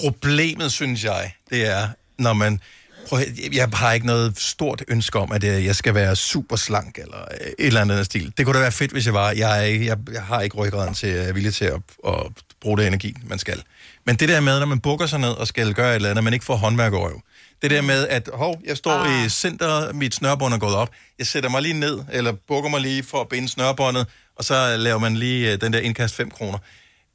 [0.00, 2.60] Problemet, synes jeg, det er, når man...
[3.08, 6.56] Prøv, at- jeg- har ikke noget stort ønske om, at øh, jeg skal være super
[6.56, 8.32] slank eller øh, et eller andet stil.
[8.38, 9.30] Det kunne da være fedt, hvis jeg var.
[9.30, 12.14] Jeg, er ikke, jeg, jeg har ikke ryggraden til, er villig til at, at
[12.60, 13.62] bruge det energi, man skal.
[14.06, 16.24] Men det der med, når man bukker sig ned og skal gøre et eller andet,
[16.24, 17.20] man ikke får håndværkerøv.
[17.62, 19.26] Det der med, at hov, jeg står ah.
[19.26, 22.80] i centret, mit snørbånd er gået op, jeg sætter mig lige ned, eller bukker mig
[22.80, 24.06] lige for at binde snørbåndet,
[24.36, 26.58] og så laver man lige øh, den der indkast 5 kroner.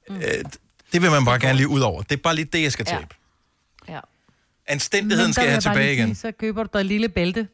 [0.09, 0.21] Mm.
[0.93, 2.01] Det vil man bare gerne lige ud over.
[2.01, 3.07] Det er bare lige det, jeg skal tabe.
[3.89, 3.99] Ja.
[4.67, 6.07] Anstændigheden Men skal jeg bare tilbage igen.
[6.07, 7.47] Sige, så køber du dig et lille bælte.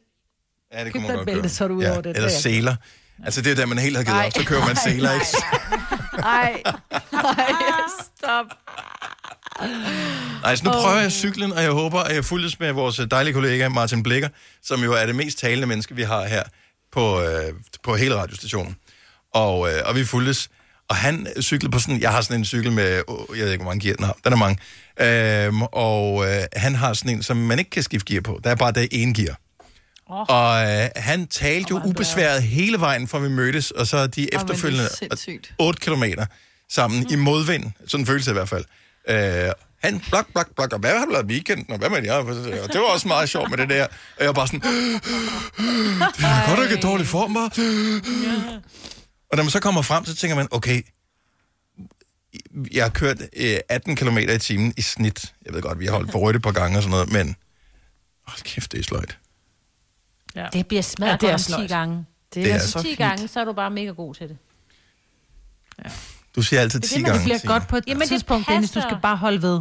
[0.72, 1.48] Ja, det Køb kunne man godt bælte, gøre.
[1.48, 2.16] så er du ud over det.
[2.16, 2.76] Eller er- seler.
[3.24, 4.26] Altså, det er der, man helt har givet Ej.
[4.26, 4.32] op.
[4.32, 5.26] Så køber man seler, ikke?
[6.22, 6.62] Ej,
[7.12, 7.80] ej,
[8.16, 8.46] stop.
[10.42, 13.34] Nej, så nu prøver jeg cyklen, og jeg håber, at jeg fuldes med vores dejlige
[13.34, 14.28] kollega Martin Blikker,
[14.62, 16.42] som jo er det mest talende menneske, vi har her
[16.92, 17.52] på, øh,
[17.82, 18.76] på hele radiostationen.
[19.34, 20.50] Og, øh, og vi fuldes.
[20.88, 23.62] Og han cyklede på sådan, jeg har sådan en cykel med, oh, jeg ved ikke,
[23.62, 24.58] hvor mange gear den har, den er mange.
[25.00, 28.40] Øhm, og øh, han har sådan en, som man ikke kan skifte gear på.
[28.44, 29.38] Der er bare det ene gear.
[30.06, 30.26] Oh.
[30.28, 34.38] Og øh, han talte jo ubesværet hele vejen, fra vi mødtes, og så de er
[34.40, 35.54] efterfølgende sindssygt.
[35.58, 36.26] 8 kilometer
[36.70, 37.06] sammen mm.
[37.10, 37.64] i modvind.
[37.86, 38.64] Sådan følelse i hvert fald.
[38.64, 38.81] Øh,
[39.82, 42.12] Han blok, blok, blok, og hvad har du lavet weekenden, og hvad med jer?
[42.14, 42.26] Og
[42.72, 43.84] det var også meget sjovt med det der.
[43.86, 45.00] Og jeg var bare sådan, det
[46.24, 47.44] er godt, at ikke er dårlig form, var.
[49.30, 50.82] Og når man så kommer frem, så tænker man, okay,
[52.72, 55.34] jeg har kørt øh, 18 km i timen i snit.
[55.46, 57.36] Jeg ved godt, vi har holdt på rødt et par gange og sådan noget, men
[58.26, 59.18] hold kæft, det er sløjt.
[60.34, 60.46] Ja.
[60.52, 61.68] Det bliver smadret Ja, ja, det er godt om 10 sløjt.
[61.68, 62.04] gange.
[62.34, 62.98] Det er så 10 fint.
[62.98, 64.38] gange, så er du bare mega god til det.
[66.36, 67.24] Du siger altid Det, 10 er det, gange.
[67.24, 67.52] bliver Signe.
[67.52, 68.70] godt på et Jamen, det tidspunkt, Dennis.
[68.70, 69.60] Du skal bare holde ved.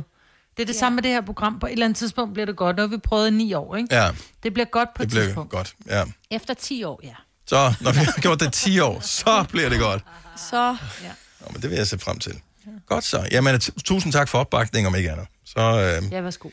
[0.58, 0.80] Det er det ja.
[0.80, 1.60] samme med det her program.
[1.60, 2.76] På et eller andet tidspunkt bliver det godt.
[2.76, 3.96] Nu har vi prøvet i ni år, ikke?
[3.96, 4.10] Ja,
[4.44, 5.52] Det bliver godt på det et bliver tidspunkt.
[5.52, 5.74] godt.
[5.88, 6.04] Ja.
[6.32, 7.14] Efter 10 år, ja.
[7.48, 10.04] Så når vi har gjort det 10 år, så bliver det godt.
[10.50, 10.58] Så,
[11.04, 11.12] ja.
[11.42, 12.40] Nå, men det vil jeg se frem til.
[12.88, 13.28] Godt så.
[13.32, 15.28] Jamen, t- tusind tak for opbakningen, om ikke andet.
[15.46, 15.60] Så
[16.04, 16.50] øh, Ja, værsgo.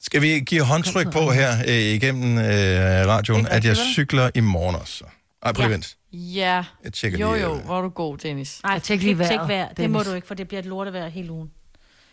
[0.00, 4.76] skal vi give håndtryk på her øh, igennem øh, radioen, at jeg cykler i morgen
[4.76, 5.04] også.
[5.42, 5.70] Ej, prøv Ja.
[5.72, 5.96] vent.
[6.14, 6.64] Ja.
[6.84, 8.60] Jeg tjekker Jo, lige, jo, øh, hvor er du god, Dennis.
[8.64, 9.68] Nej, tjek lige tjek vejret, vejr.
[9.68, 11.50] Det må du ikke, for det bliver et lortevejr hele ugen.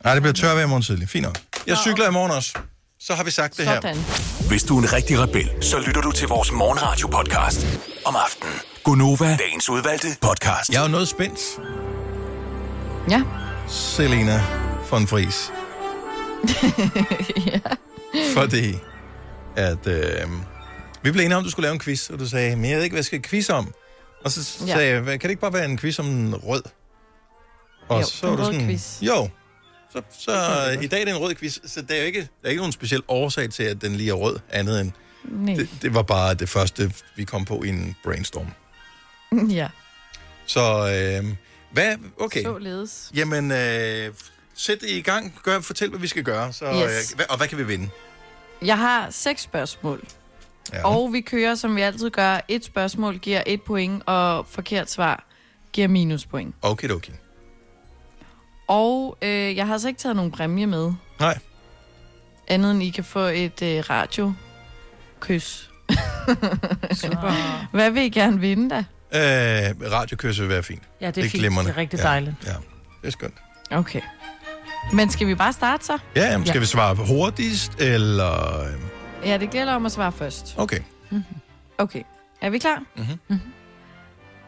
[0.03, 1.09] Nej, det bliver tørvejr i morgen tidlig.
[1.09, 1.37] Fint nok.
[1.67, 2.57] Jeg cykler i morgen også.
[2.99, 3.75] Så har vi sagt det her.
[3.81, 3.97] Sådan.
[4.47, 7.65] Hvis du er en rigtig rebel, så lytter du til vores morgenradio-podcast
[8.05, 8.53] om aftenen.
[8.83, 10.69] Gunova, dagens udvalgte podcast.
[10.69, 11.39] Jeg er jo noget spændt,
[13.09, 13.23] Ja.
[13.67, 14.43] Selena
[14.91, 15.51] von Fries.
[17.53, 17.59] ja.
[18.41, 18.75] Fordi
[19.55, 20.03] at øh,
[21.03, 22.75] vi blev enige om, at du skulle lave en quiz, og du sagde, men jeg
[22.77, 23.73] ved ikke, hvad jeg skal quiz om.
[24.23, 24.73] Og så Ja.
[24.73, 26.63] sagde jeg, "Hvad- kan det ikke bare være en quiz om en rød?
[27.87, 29.01] Og Jo, så en rød sådan, quiz.
[29.01, 29.29] jo.
[29.91, 30.31] Så, så
[30.81, 32.59] i dag er det en rød quiz, så der er jo ikke, der er ikke
[32.59, 34.91] nogen speciel årsag til, at den lige er rød, andet end,
[35.25, 35.55] Nej.
[35.55, 38.47] det, det var bare det første, vi kom på i en brainstorm.
[39.59, 39.67] Ja.
[40.45, 40.61] Så,
[41.21, 41.35] øh,
[41.71, 42.43] hvad, okay.
[42.43, 43.11] Således.
[43.15, 44.13] Jamen, øh,
[44.55, 45.39] sæt det i gang.
[45.43, 46.53] Gør, fortæl, hvad vi skal gøre.
[46.53, 47.13] Så, Yes.
[47.19, 47.89] øh, og hvad kan vi vinde?
[48.61, 50.03] Jeg har seks spørgsmål.
[50.73, 50.85] Ja.
[50.87, 52.39] Og vi kører, som vi altid gør.
[52.47, 55.23] Et spørgsmål giver et point, og forkert svar
[55.73, 56.55] giver minuspoint.
[56.61, 57.13] Okay, okay.
[58.67, 60.93] Og øh, jeg har altså ikke taget nogen præmie med.
[61.19, 61.37] Nej.
[62.47, 65.69] Andet end I kan få et øh, radio-kys.
[67.01, 67.67] Super.
[67.71, 68.77] Hvad vil I gerne vinde da?
[69.13, 70.83] Øh, radiokørs vil være fint.
[71.01, 71.33] Ja, det er, fint.
[71.41, 71.69] glimrende.
[71.71, 72.35] Det er rigtig Ja, dejligt.
[72.45, 72.51] Ja,
[73.01, 73.33] det er skønt.
[73.71, 74.01] Okay.
[74.93, 75.97] Men skal vi bare starte så?
[76.15, 76.59] Ja, jamen, skal Ja.
[76.59, 78.61] vi svare hurtigst, eller...
[78.63, 78.67] øh,
[79.25, 80.55] Ja, det gælder om at svare først.
[80.57, 80.79] Okay.
[81.77, 82.01] Okay.
[82.41, 82.83] Er vi klar?
[82.97, 83.39] Mhm.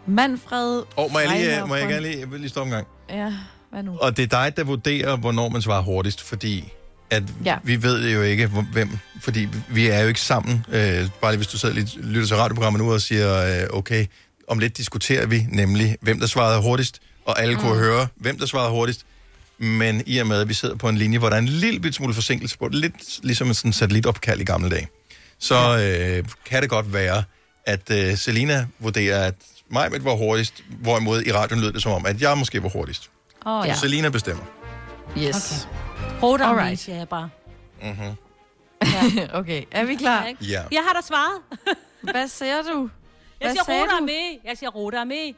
[0.08, 2.88] Manfred Og må jeg lige, må jeg gerne lige, jeg vil lige stoppe en gang?
[3.10, 3.34] Ja,
[3.72, 3.98] hvad nu?
[3.98, 6.74] Og det er dig, der vurderer, hvornår man svarer hurtigst, fordi
[7.10, 7.58] at Ja.
[7.64, 8.90] vi ved jo ikke, hvem,
[9.22, 10.66] fordi vi er jo ikke sammen.
[10.70, 14.06] Øh, bare lige hvis du sidder lidt, lytter til radioprogrammet nu og siger, øh, okay,
[14.48, 17.62] om lidt diskuterer vi nemlig, hvem der svarede hurtigst, og alle mm.
[17.62, 19.06] kunne høre, hvem der svarede hurtigst.
[19.64, 21.80] Men i og med, at vi sidder på en linje, hvor der er en lille
[21.80, 24.88] bit smule forsinkelse på, lidt ligesom en sådan satellitopkald i gamle dage,
[25.40, 27.24] så øh, kan det godt være,
[27.66, 29.36] at øh, Selina vurderer, at
[29.70, 33.10] mig var hurtigst, hvorimod i radioen lød det som om, at jeg måske var hurtigst.
[33.46, 33.76] Oh, Så ja.
[33.76, 34.44] Selina bestemmer.
[35.18, 35.68] Yes.
[36.24, 36.60] Roter Alright.
[36.62, 36.80] Alright.
[36.80, 37.30] siger jeg bare.
[37.84, 39.30] Mm-hmm.
[39.40, 40.26] okay, er vi klar?
[40.42, 40.62] Ja.
[40.72, 41.42] Jeg har da svaret.
[42.14, 42.90] Hvad siger du?
[43.42, 44.06] Jeg Hvad siger sagde Roter du?
[44.06, 44.40] med.
[44.46, 45.34] Jeg siger Roter med.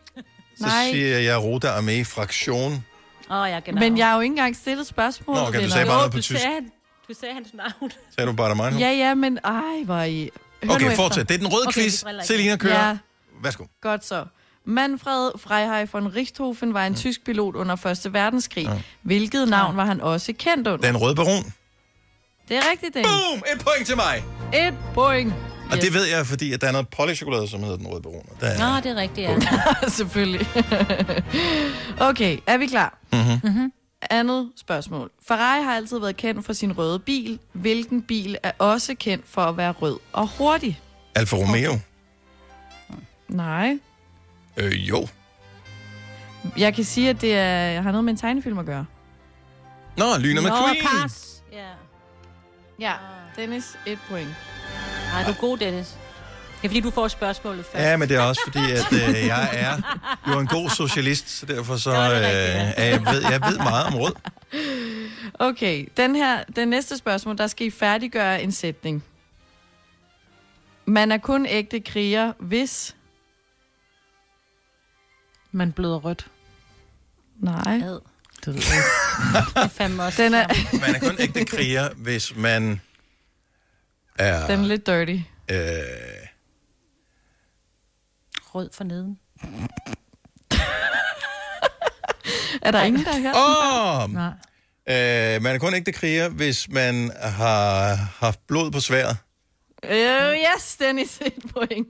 [0.57, 0.91] Så Nej.
[0.91, 2.85] siger jeg, Roda med i fraktion.
[3.29, 3.79] Åh, oh, ja, genau.
[3.79, 5.35] Men jeg har jo ikke engang stillet spørgsmål.
[5.35, 6.39] Nå, okay, du sagde bare noget på tysk.
[6.39, 6.59] sagde,
[7.09, 7.91] du sagde hans navn.
[8.15, 8.77] Sagde du bare mig nu?
[8.79, 10.29] Ja, ja, men ej, hvor I...
[10.63, 10.95] Hør Okay, efter.
[10.95, 11.29] fortsæt.
[11.29, 12.03] Det er den røde Okay, quiz.
[12.23, 12.87] Selina kører.
[12.87, 12.97] Ja,
[13.43, 13.63] Værsgo.
[13.81, 14.25] godt så.
[14.65, 16.95] Manfred Freiheit von Richthofen var en Mm.
[16.97, 18.13] tysk pilot under 1.
[18.13, 18.69] verdenskrig.
[19.01, 20.87] Hvilket navn var han også kendt under?
[20.87, 21.53] Den røde baron.
[22.49, 23.11] Det er rigtigt, Dennis.
[23.11, 23.37] Boom!
[23.55, 24.23] Et point til mig.
[24.53, 25.33] Et point.
[25.71, 28.25] Og det ved jeg, fordi at der er noget polychokolade, som hedder den røde baron.
[28.41, 28.73] Der er...
[28.73, 29.39] Nå, det er rigtigt, ja.
[29.97, 30.47] Selvfølgelig.
[32.09, 32.97] okay, er vi klar?
[33.13, 33.39] Mm-hmm.
[33.43, 33.71] Mm-hmm.
[34.09, 35.11] Andet spørgsmål.
[35.27, 37.39] Ferrari har altid været kendt for sin røde bil.
[37.53, 40.79] Hvilken bil er også kendt for at være rød og hurtig?
[41.15, 41.79] Alfa Romeo.
[43.27, 43.77] Nej.
[44.57, 45.07] Øh, jo.
[46.57, 48.85] Jeg kan sige, at det er, har noget med en tegnefilm at gøre.
[49.97, 51.01] Nå, Lyner Nå, McQueen.
[51.01, 51.43] pas.
[51.51, 51.67] Ja.
[52.79, 52.93] Ja,
[53.35, 54.27] Dennis, et point.
[55.15, 55.87] Nej, du er god, Dennis.
[55.87, 57.83] Det er fordi, du får spørgsmålet først.
[57.85, 59.97] Ja, men det er også fordi, at øh, jeg er
[60.27, 62.21] jo en god socialist, så derfor så, øh,
[62.85, 64.13] jeg, ved, jeg ved meget om rød.
[65.33, 69.03] Okay, den her, den næste spørgsmål, der skal I færdiggøre en sætning.
[70.85, 72.95] Man er kun ægte kriger, hvis...
[75.51, 76.27] Man bløder rødt.
[77.39, 77.81] Nej.
[77.83, 77.99] Ad.
[78.45, 79.49] Det ved jeg ikke.
[79.55, 80.47] Det er fandme også Den er,
[80.79, 82.81] Man er kun ægte kriger, hvis man
[84.19, 84.47] er...
[84.47, 85.17] den er lidt dirty.
[85.51, 85.57] Øh,
[88.55, 89.19] rød for neden.
[92.61, 94.13] Er der ingen, der har hørt Åh!
[94.13, 95.35] Nej.
[95.35, 99.17] Øh, man er kun ægte kriger, hvis man har haft blod på sværet.
[99.83, 101.87] Øh, yes, Dennis, et point.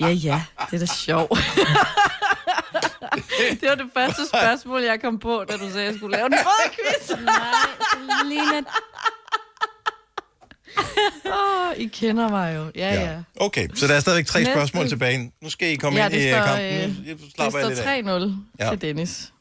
[0.00, 1.30] ja, ja, det er da sjovt.
[1.30, 1.38] det
[3.60, 6.26] Det var det første spørgsmål, jeg kom på, da du sagde, at jeg skulle lave
[6.26, 7.10] en rød quiz.
[7.24, 8.60] Nej, Lina.
[11.26, 12.70] Åh, I kender mig jo.
[12.76, 13.10] Ja, ja.
[13.10, 13.18] ja.
[13.36, 14.52] Okay, så der er stadigvæk tre Næste.
[14.52, 15.32] spørgsmål tilbage.
[15.42, 16.64] Nu skal I komme ja, ind i det øh, står, kampen.
[17.08, 18.02] øh, Nu slapper jeg det står af.
[18.20, 18.70] 3-0 Ja.
[18.70, 19.32] til Dennis.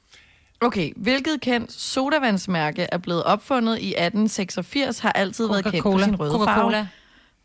[0.61, 6.15] Okay, hvilket kendt sodavandsmærke er blevet opfundet i 1886, har altid været kendt for sin
[6.19, 6.77] røde Coca-Cola.
[6.79, 6.87] farve.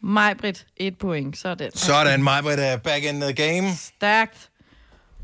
[0.02, 1.38] Majbrit, et point.
[1.38, 1.70] Sådan.
[1.74, 3.68] Sådan, Majbrit er back in the game.
[3.76, 4.48] Stærkt.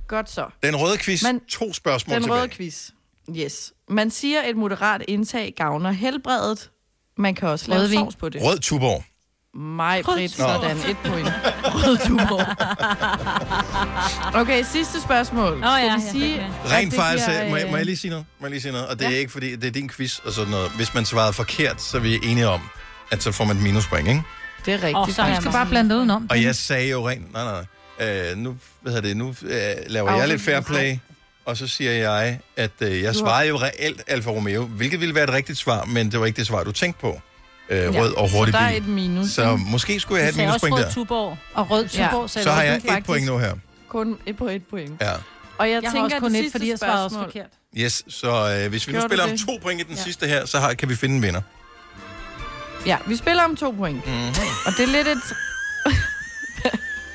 [0.09, 0.47] Godt så.
[0.63, 2.41] Den røde quiz, Men- to spørgsmål Den tilbage.
[2.41, 2.91] røde quiz.
[3.37, 3.73] Yes.
[3.89, 6.71] Man siger, at et moderat indtag gavner helbredet.
[7.19, 7.99] Man kan også lave Rødvin.
[7.99, 8.43] sovs på det.
[8.43, 9.05] Rød Tuborg.
[9.55, 10.45] Mig, Britt, Nå.
[10.45, 10.77] sådan.
[10.77, 11.29] Et point.
[11.85, 12.47] Rød tuborg.
[14.41, 15.59] Okay, sidste spørgsmål.
[15.61, 17.87] Nå ja, Skal vi ja, sige, at Rent faktisk, øh, må, jeg, øh, må jeg
[17.87, 18.27] lige sige noget?
[18.41, 18.87] Må jeg lige sige noget?
[18.89, 20.71] Og det er ikke, fordi det er din quiz og sådan noget.
[20.77, 22.61] Hvis man svarede forkert, så er vi enige om,
[23.11, 24.23] at så får man et minuspoint, ikke?
[24.67, 24.97] Det er rigtigt.
[24.97, 26.27] Åh, så jeg skal bare blande det udenom.
[26.31, 27.33] Og jeg sagde jo rent...
[27.33, 28.31] Nej, nej, nej.
[28.31, 30.97] Øh, nu, hvad hedder det, nu øh, laver jeg lidt fair play,
[31.49, 35.25] og så siger jeg, at øh, jeg svarer jo reelt Alfa Romeo, hvilket ville være
[35.25, 37.21] et rigtigt svar, men det var ikke det svar, du tænkte på.
[37.71, 38.83] Øh, Ja, rød og hurtig Så der er bil.
[38.83, 39.31] et minus.
[39.31, 40.91] Så måske skulle jeg have Du et sagde også minuspoint rød der.
[40.95, 41.39] Tuborg.
[41.55, 42.09] Og rød Ja.
[42.11, 43.55] tuborg, sagde Så du har jeg faktisk- et point nu her.
[43.89, 45.01] Kun et på et point.
[45.01, 45.13] Ja.
[45.59, 47.47] Og jeg, Jeg har tænker, også kun det et, sidste fordi jeg svarede også forkert.
[47.77, 50.03] Yes, så øh, hvis vi nu Gjorde du spiller om to point i den Ja.
[50.03, 51.41] sidste her, så har, kan vi finde en vinder.
[52.87, 54.07] Ja, vi spiller om to point.
[54.07, 54.29] Mm-hmm.
[54.67, 55.19] Og det er lidt et...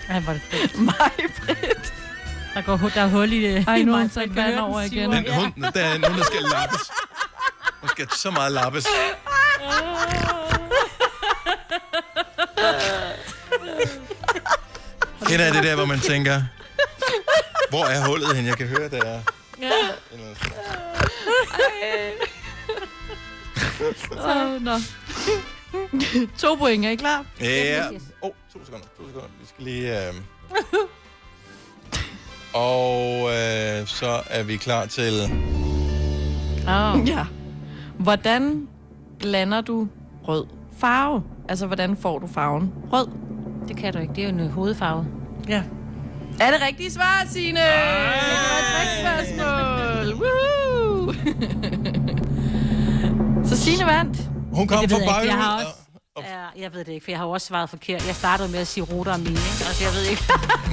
[0.10, 0.80] Ej, hvor er det fedt.
[0.80, 1.12] Mig,
[1.46, 1.94] Britt.
[2.54, 3.68] Der, går, der er hul i det.
[3.68, 5.12] Ej, i nu hun så sat vand over igen.
[5.12, 6.92] Den hund, der er nogen, der skal lappes.
[7.82, 8.86] Hun skal så meget lappes.
[15.28, 16.42] Kender jeg det der, hvor man tænker,
[17.70, 18.46] hvor er hullet hen?
[18.46, 19.22] Jeg kan høre, der er...
[24.12, 24.78] Åh, nå.
[26.40, 27.26] to point, er I klar?
[27.40, 27.88] Ja.
[27.90, 29.30] Åh, oh, to sekunder, to sekunder.
[29.40, 30.08] Vi skal lige...
[30.08, 30.14] Øh...
[32.54, 35.14] Og øh, så er vi klar til...
[36.68, 37.08] Oh.
[37.08, 37.26] Ja.
[37.98, 38.68] Hvordan
[39.20, 39.88] blander du
[40.28, 40.46] rød
[40.80, 41.24] farve?
[41.50, 43.08] Altså, hvordan får du farven rød?
[43.68, 44.14] Det kan du ikke.
[44.14, 45.06] Det er jo en hovedfarve.
[45.50, 45.64] Ja.
[46.40, 47.60] Er det rigtige svar, Signe?
[47.60, 47.66] Det
[48.40, 50.14] var et trickspørgsmål.
[50.22, 51.14] Woohoo!
[53.50, 54.30] Så Signe vandt.
[54.54, 55.74] Hun kom fra ved jeg har også...
[56.18, 58.08] Ja, jeg ved det ikke, for jeg har også svaret forkert.
[58.08, 59.38] Jeg startede med at sige ruter og mine?
[59.68, 60.24] Altså, jeg ved ikke.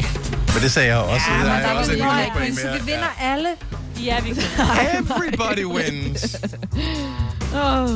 [0.55, 1.27] Men det sagde jeg også.
[1.31, 1.99] Ja, der men er der også et
[2.41, 3.49] vi ikke så vi vinder alle.
[4.05, 4.31] Ja, vi
[4.99, 6.37] Everybody wins.
[7.55, 7.89] Oh.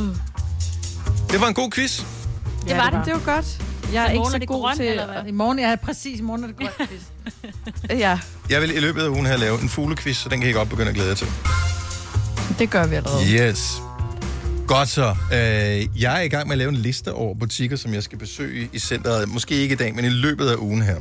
[1.31, 2.03] Det var en god quiz.
[2.69, 3.01] Det var det.
[3.05, 3.63] Det var godt.
[3.93, 4.87] Jeg er ikke morgen så er det god grøn, til...
[4.87, 5.23] eller hvad?
[5.29, 6.19] I morgen, ja, præcis.
[6.19, 6.91] I morgen er det grønt.
[7.91, 8.19] Ja,
[8.51, 10.69] Jeg vil i løbet af ugen her lave en fuglequiz, så den kan I godt
[10.69, 11.27] begynde at glæde jer til.
[12.59, 13.25] det gør vi allerede.
[13.51, 13.73] Yes.
[14.67, 15.15] Godt så.
[15.33, 18.19] Øh, jeg er i gang med at lave en liste over butikker, som jeg skal
[18.19, 19.29] besøge i centret.
[19.29, 20.97] Måske ikke i dag, men i løbet af ugen her.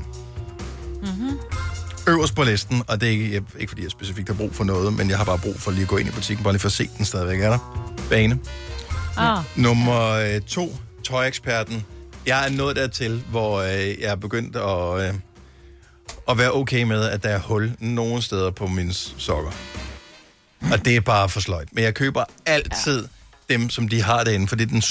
[2.07, 4.63] Øverst på listen, og det er ikke, jeg, ikke fordi jeg specifikt har brug for
[4.63, 6.59] noget, men jeg har bare brug for lige at gå ind i butikken, bare lige
[6.59, 7.93] for at se, den stadigvæk er der.
[8.09, 8.39] Bane.
[9.17, 9.43] Ah.
[9.55, 11.85] Nummer øh, to, tøjeksperten.
[12.25, 15.13] Jeg er nået dertil, hvor øh, jeg er begyndt at, øh,
[16.29, 19.51] at være okay med, at der er hul nogle steder på mine sokker.
[20.71, 21.67] Og det er bare for sløjt.
[21.71, 23.07] Men jeg køber altid
[23.49, 23.53] ja.
[23.53, 24.81] dem, som de har derinde, for det er den,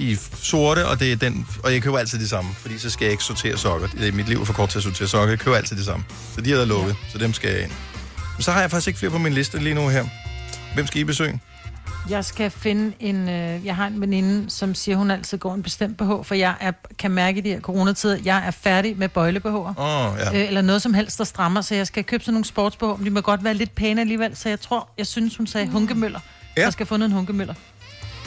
[0.00, 3.04] er sorte, og, det er den, og jeg køber altid de samme, fordi så skal
[3.04, 3.88] jeg ikke sortere sokker.
[3.88, 5.28] Det er mit liv er for kort til at sortere sokker.
[5.28, 6.04] Jeg køber altid de samme.
[6.34, 7.10] Så de er der lukket, ja.
[7.12, 7.72] så dem skal jeg ind.
[8.36, 10.04] Men så har jeg faktisk ikke flere på min liste lige nu her.
[10.74, 11.40] Hvem skal I besøge?
[12.08, 13.28] Jeg skal finde en...
[13.28, 16.54] Øh, jeg har en veninde, som siger, hun altid går en bestemt BH, for jeg
[16.60, 19.64] er, kan mærke i de her coronatider, jeg er færdig med bøjle oh,
[20.18, 20.34] ja.
[20.34, 22.84] Øh, eller noget som helst, der strammer, så jeg skal købe sådan nogle sports BH,
[22.84, 25.66] men de må godt være lidt pæne alligevel, så jeg tror, jeg synes, hun sagde
[25.66, 26.20] hunkemøller.
[26.56, 26.62] Ja.
[26.62, 27.54] Jeg skal have fundet en hunkemøller.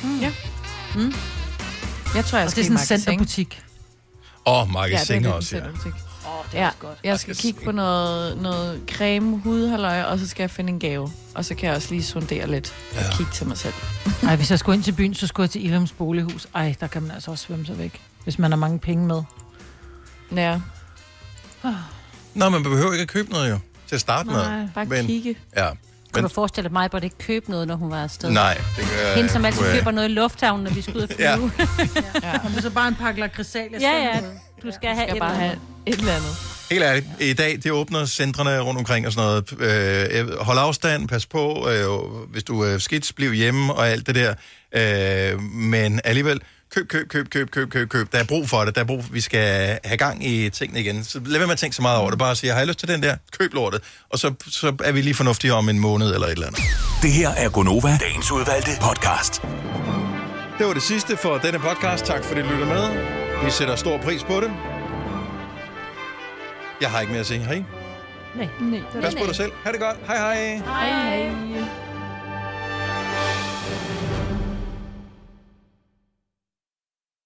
[0.03, 0.19] Mm.
[0.19, 0.31] Ja.
[0.95, 1.14] Mm.
[2.15, 3.61] Jeg tror, jeg Og skal det er i sådan en centerbutik.
[4.45, 5.63] Åh, oh, Ja, det er magasin det, også, ja.
[5.67, 5.71] Åh,
[6.51, 6.97] det Ja, godt.
[7.03, 11.11] jeg skal kigge på noget, noget creme, hudhalløj, og så skal jeg finde en gave.
[11.35, 13.11] Og så kan jeg også lige sondere lidt og Ja.
[13.17, 13.73] kigge til mig selv.
[14.27, 16.47] Ej, hvis jeg skulle ind til byen, så skulle jeg til Ilums bolighus.
[16.55, 19.23] Ej, der kan man altså også svømme sig væk, hvis man har mange penge med.
[20.35, 20.59] Ja.
[22.33, 24.35] Nå, man behøver ikke at købe noget jo, til at starte med.
[24.35, 25.35] Nej, bare Men- kigge.
[25.57, 25.69] Ja.
[26.11, 28.29] Kunne Men, du forestille dig mig, at ikke købe noget, når hun var afsted?
[28.31, 31.01] nej, det gør Hende, som altid jeg- køber noget i lufthavnen, når vi skal ud
[31.01, 31.35] og Ja.
[31.35, 31.51] flyve.
[32.23, 32.33] Ja.
[32.55, 33.69] Og så bare en pakke lakridsal.
[33.81, 34.19] ja, ja.
[34.63, 35.61] Du skal have skal et bare eller have andet.
[35.85, 36.35] et eller andet.
[36.71, 40.21] Helt ærligt, i dag, det åbner centrene rundt omkring og sådan noget.
[40.21, 41.88] Øh, hold afstand, pas på, øh,
[42.31, 44.33] hvis du er skidt, bliv hjemme og alt det der.
[45.33, 46.41] Øh, men alligevel,
[46.76, 48.11] køb, køb, køb, køb, køb, køb, køb.
[48.11, 48.76] Der er brug for det.
[48.76, 51.03] Der er brug for, vi skal have gang i tingene igen.
[51.03, 52.19] Så lad være med at tænke så meget over det.
[52.19, 53.15] Bare sige, har jeg lyst til den der?
[53.39, 53.81] Køb lortet.
[54.10, 56.61] Og så, så er vi lige fornuftige om en måned eller et eller andet.
[57.02, 59.41] Det her er Gonova, dagens udvalgte podcast.
[60.57, 62.06] Det var det sidste for denne podcast.
[62.06, 63.06] Tak fordi du lytter med.
[63.45, 64.52] Vi sætter stor pris på det.
[66.81, 67.39] Jeg har ikke mere at sige.
[67.39, 67.64] Hej.
[68.35, 68.48] Nej.
[68.61, 69.02] Nej.
[69.02, 69.52] Pas på dig selv.
[69.64, 69.98] Ha' det godt.
[70.07, 70.56] Hej hej.
[70.65, 71.90] Hej hej.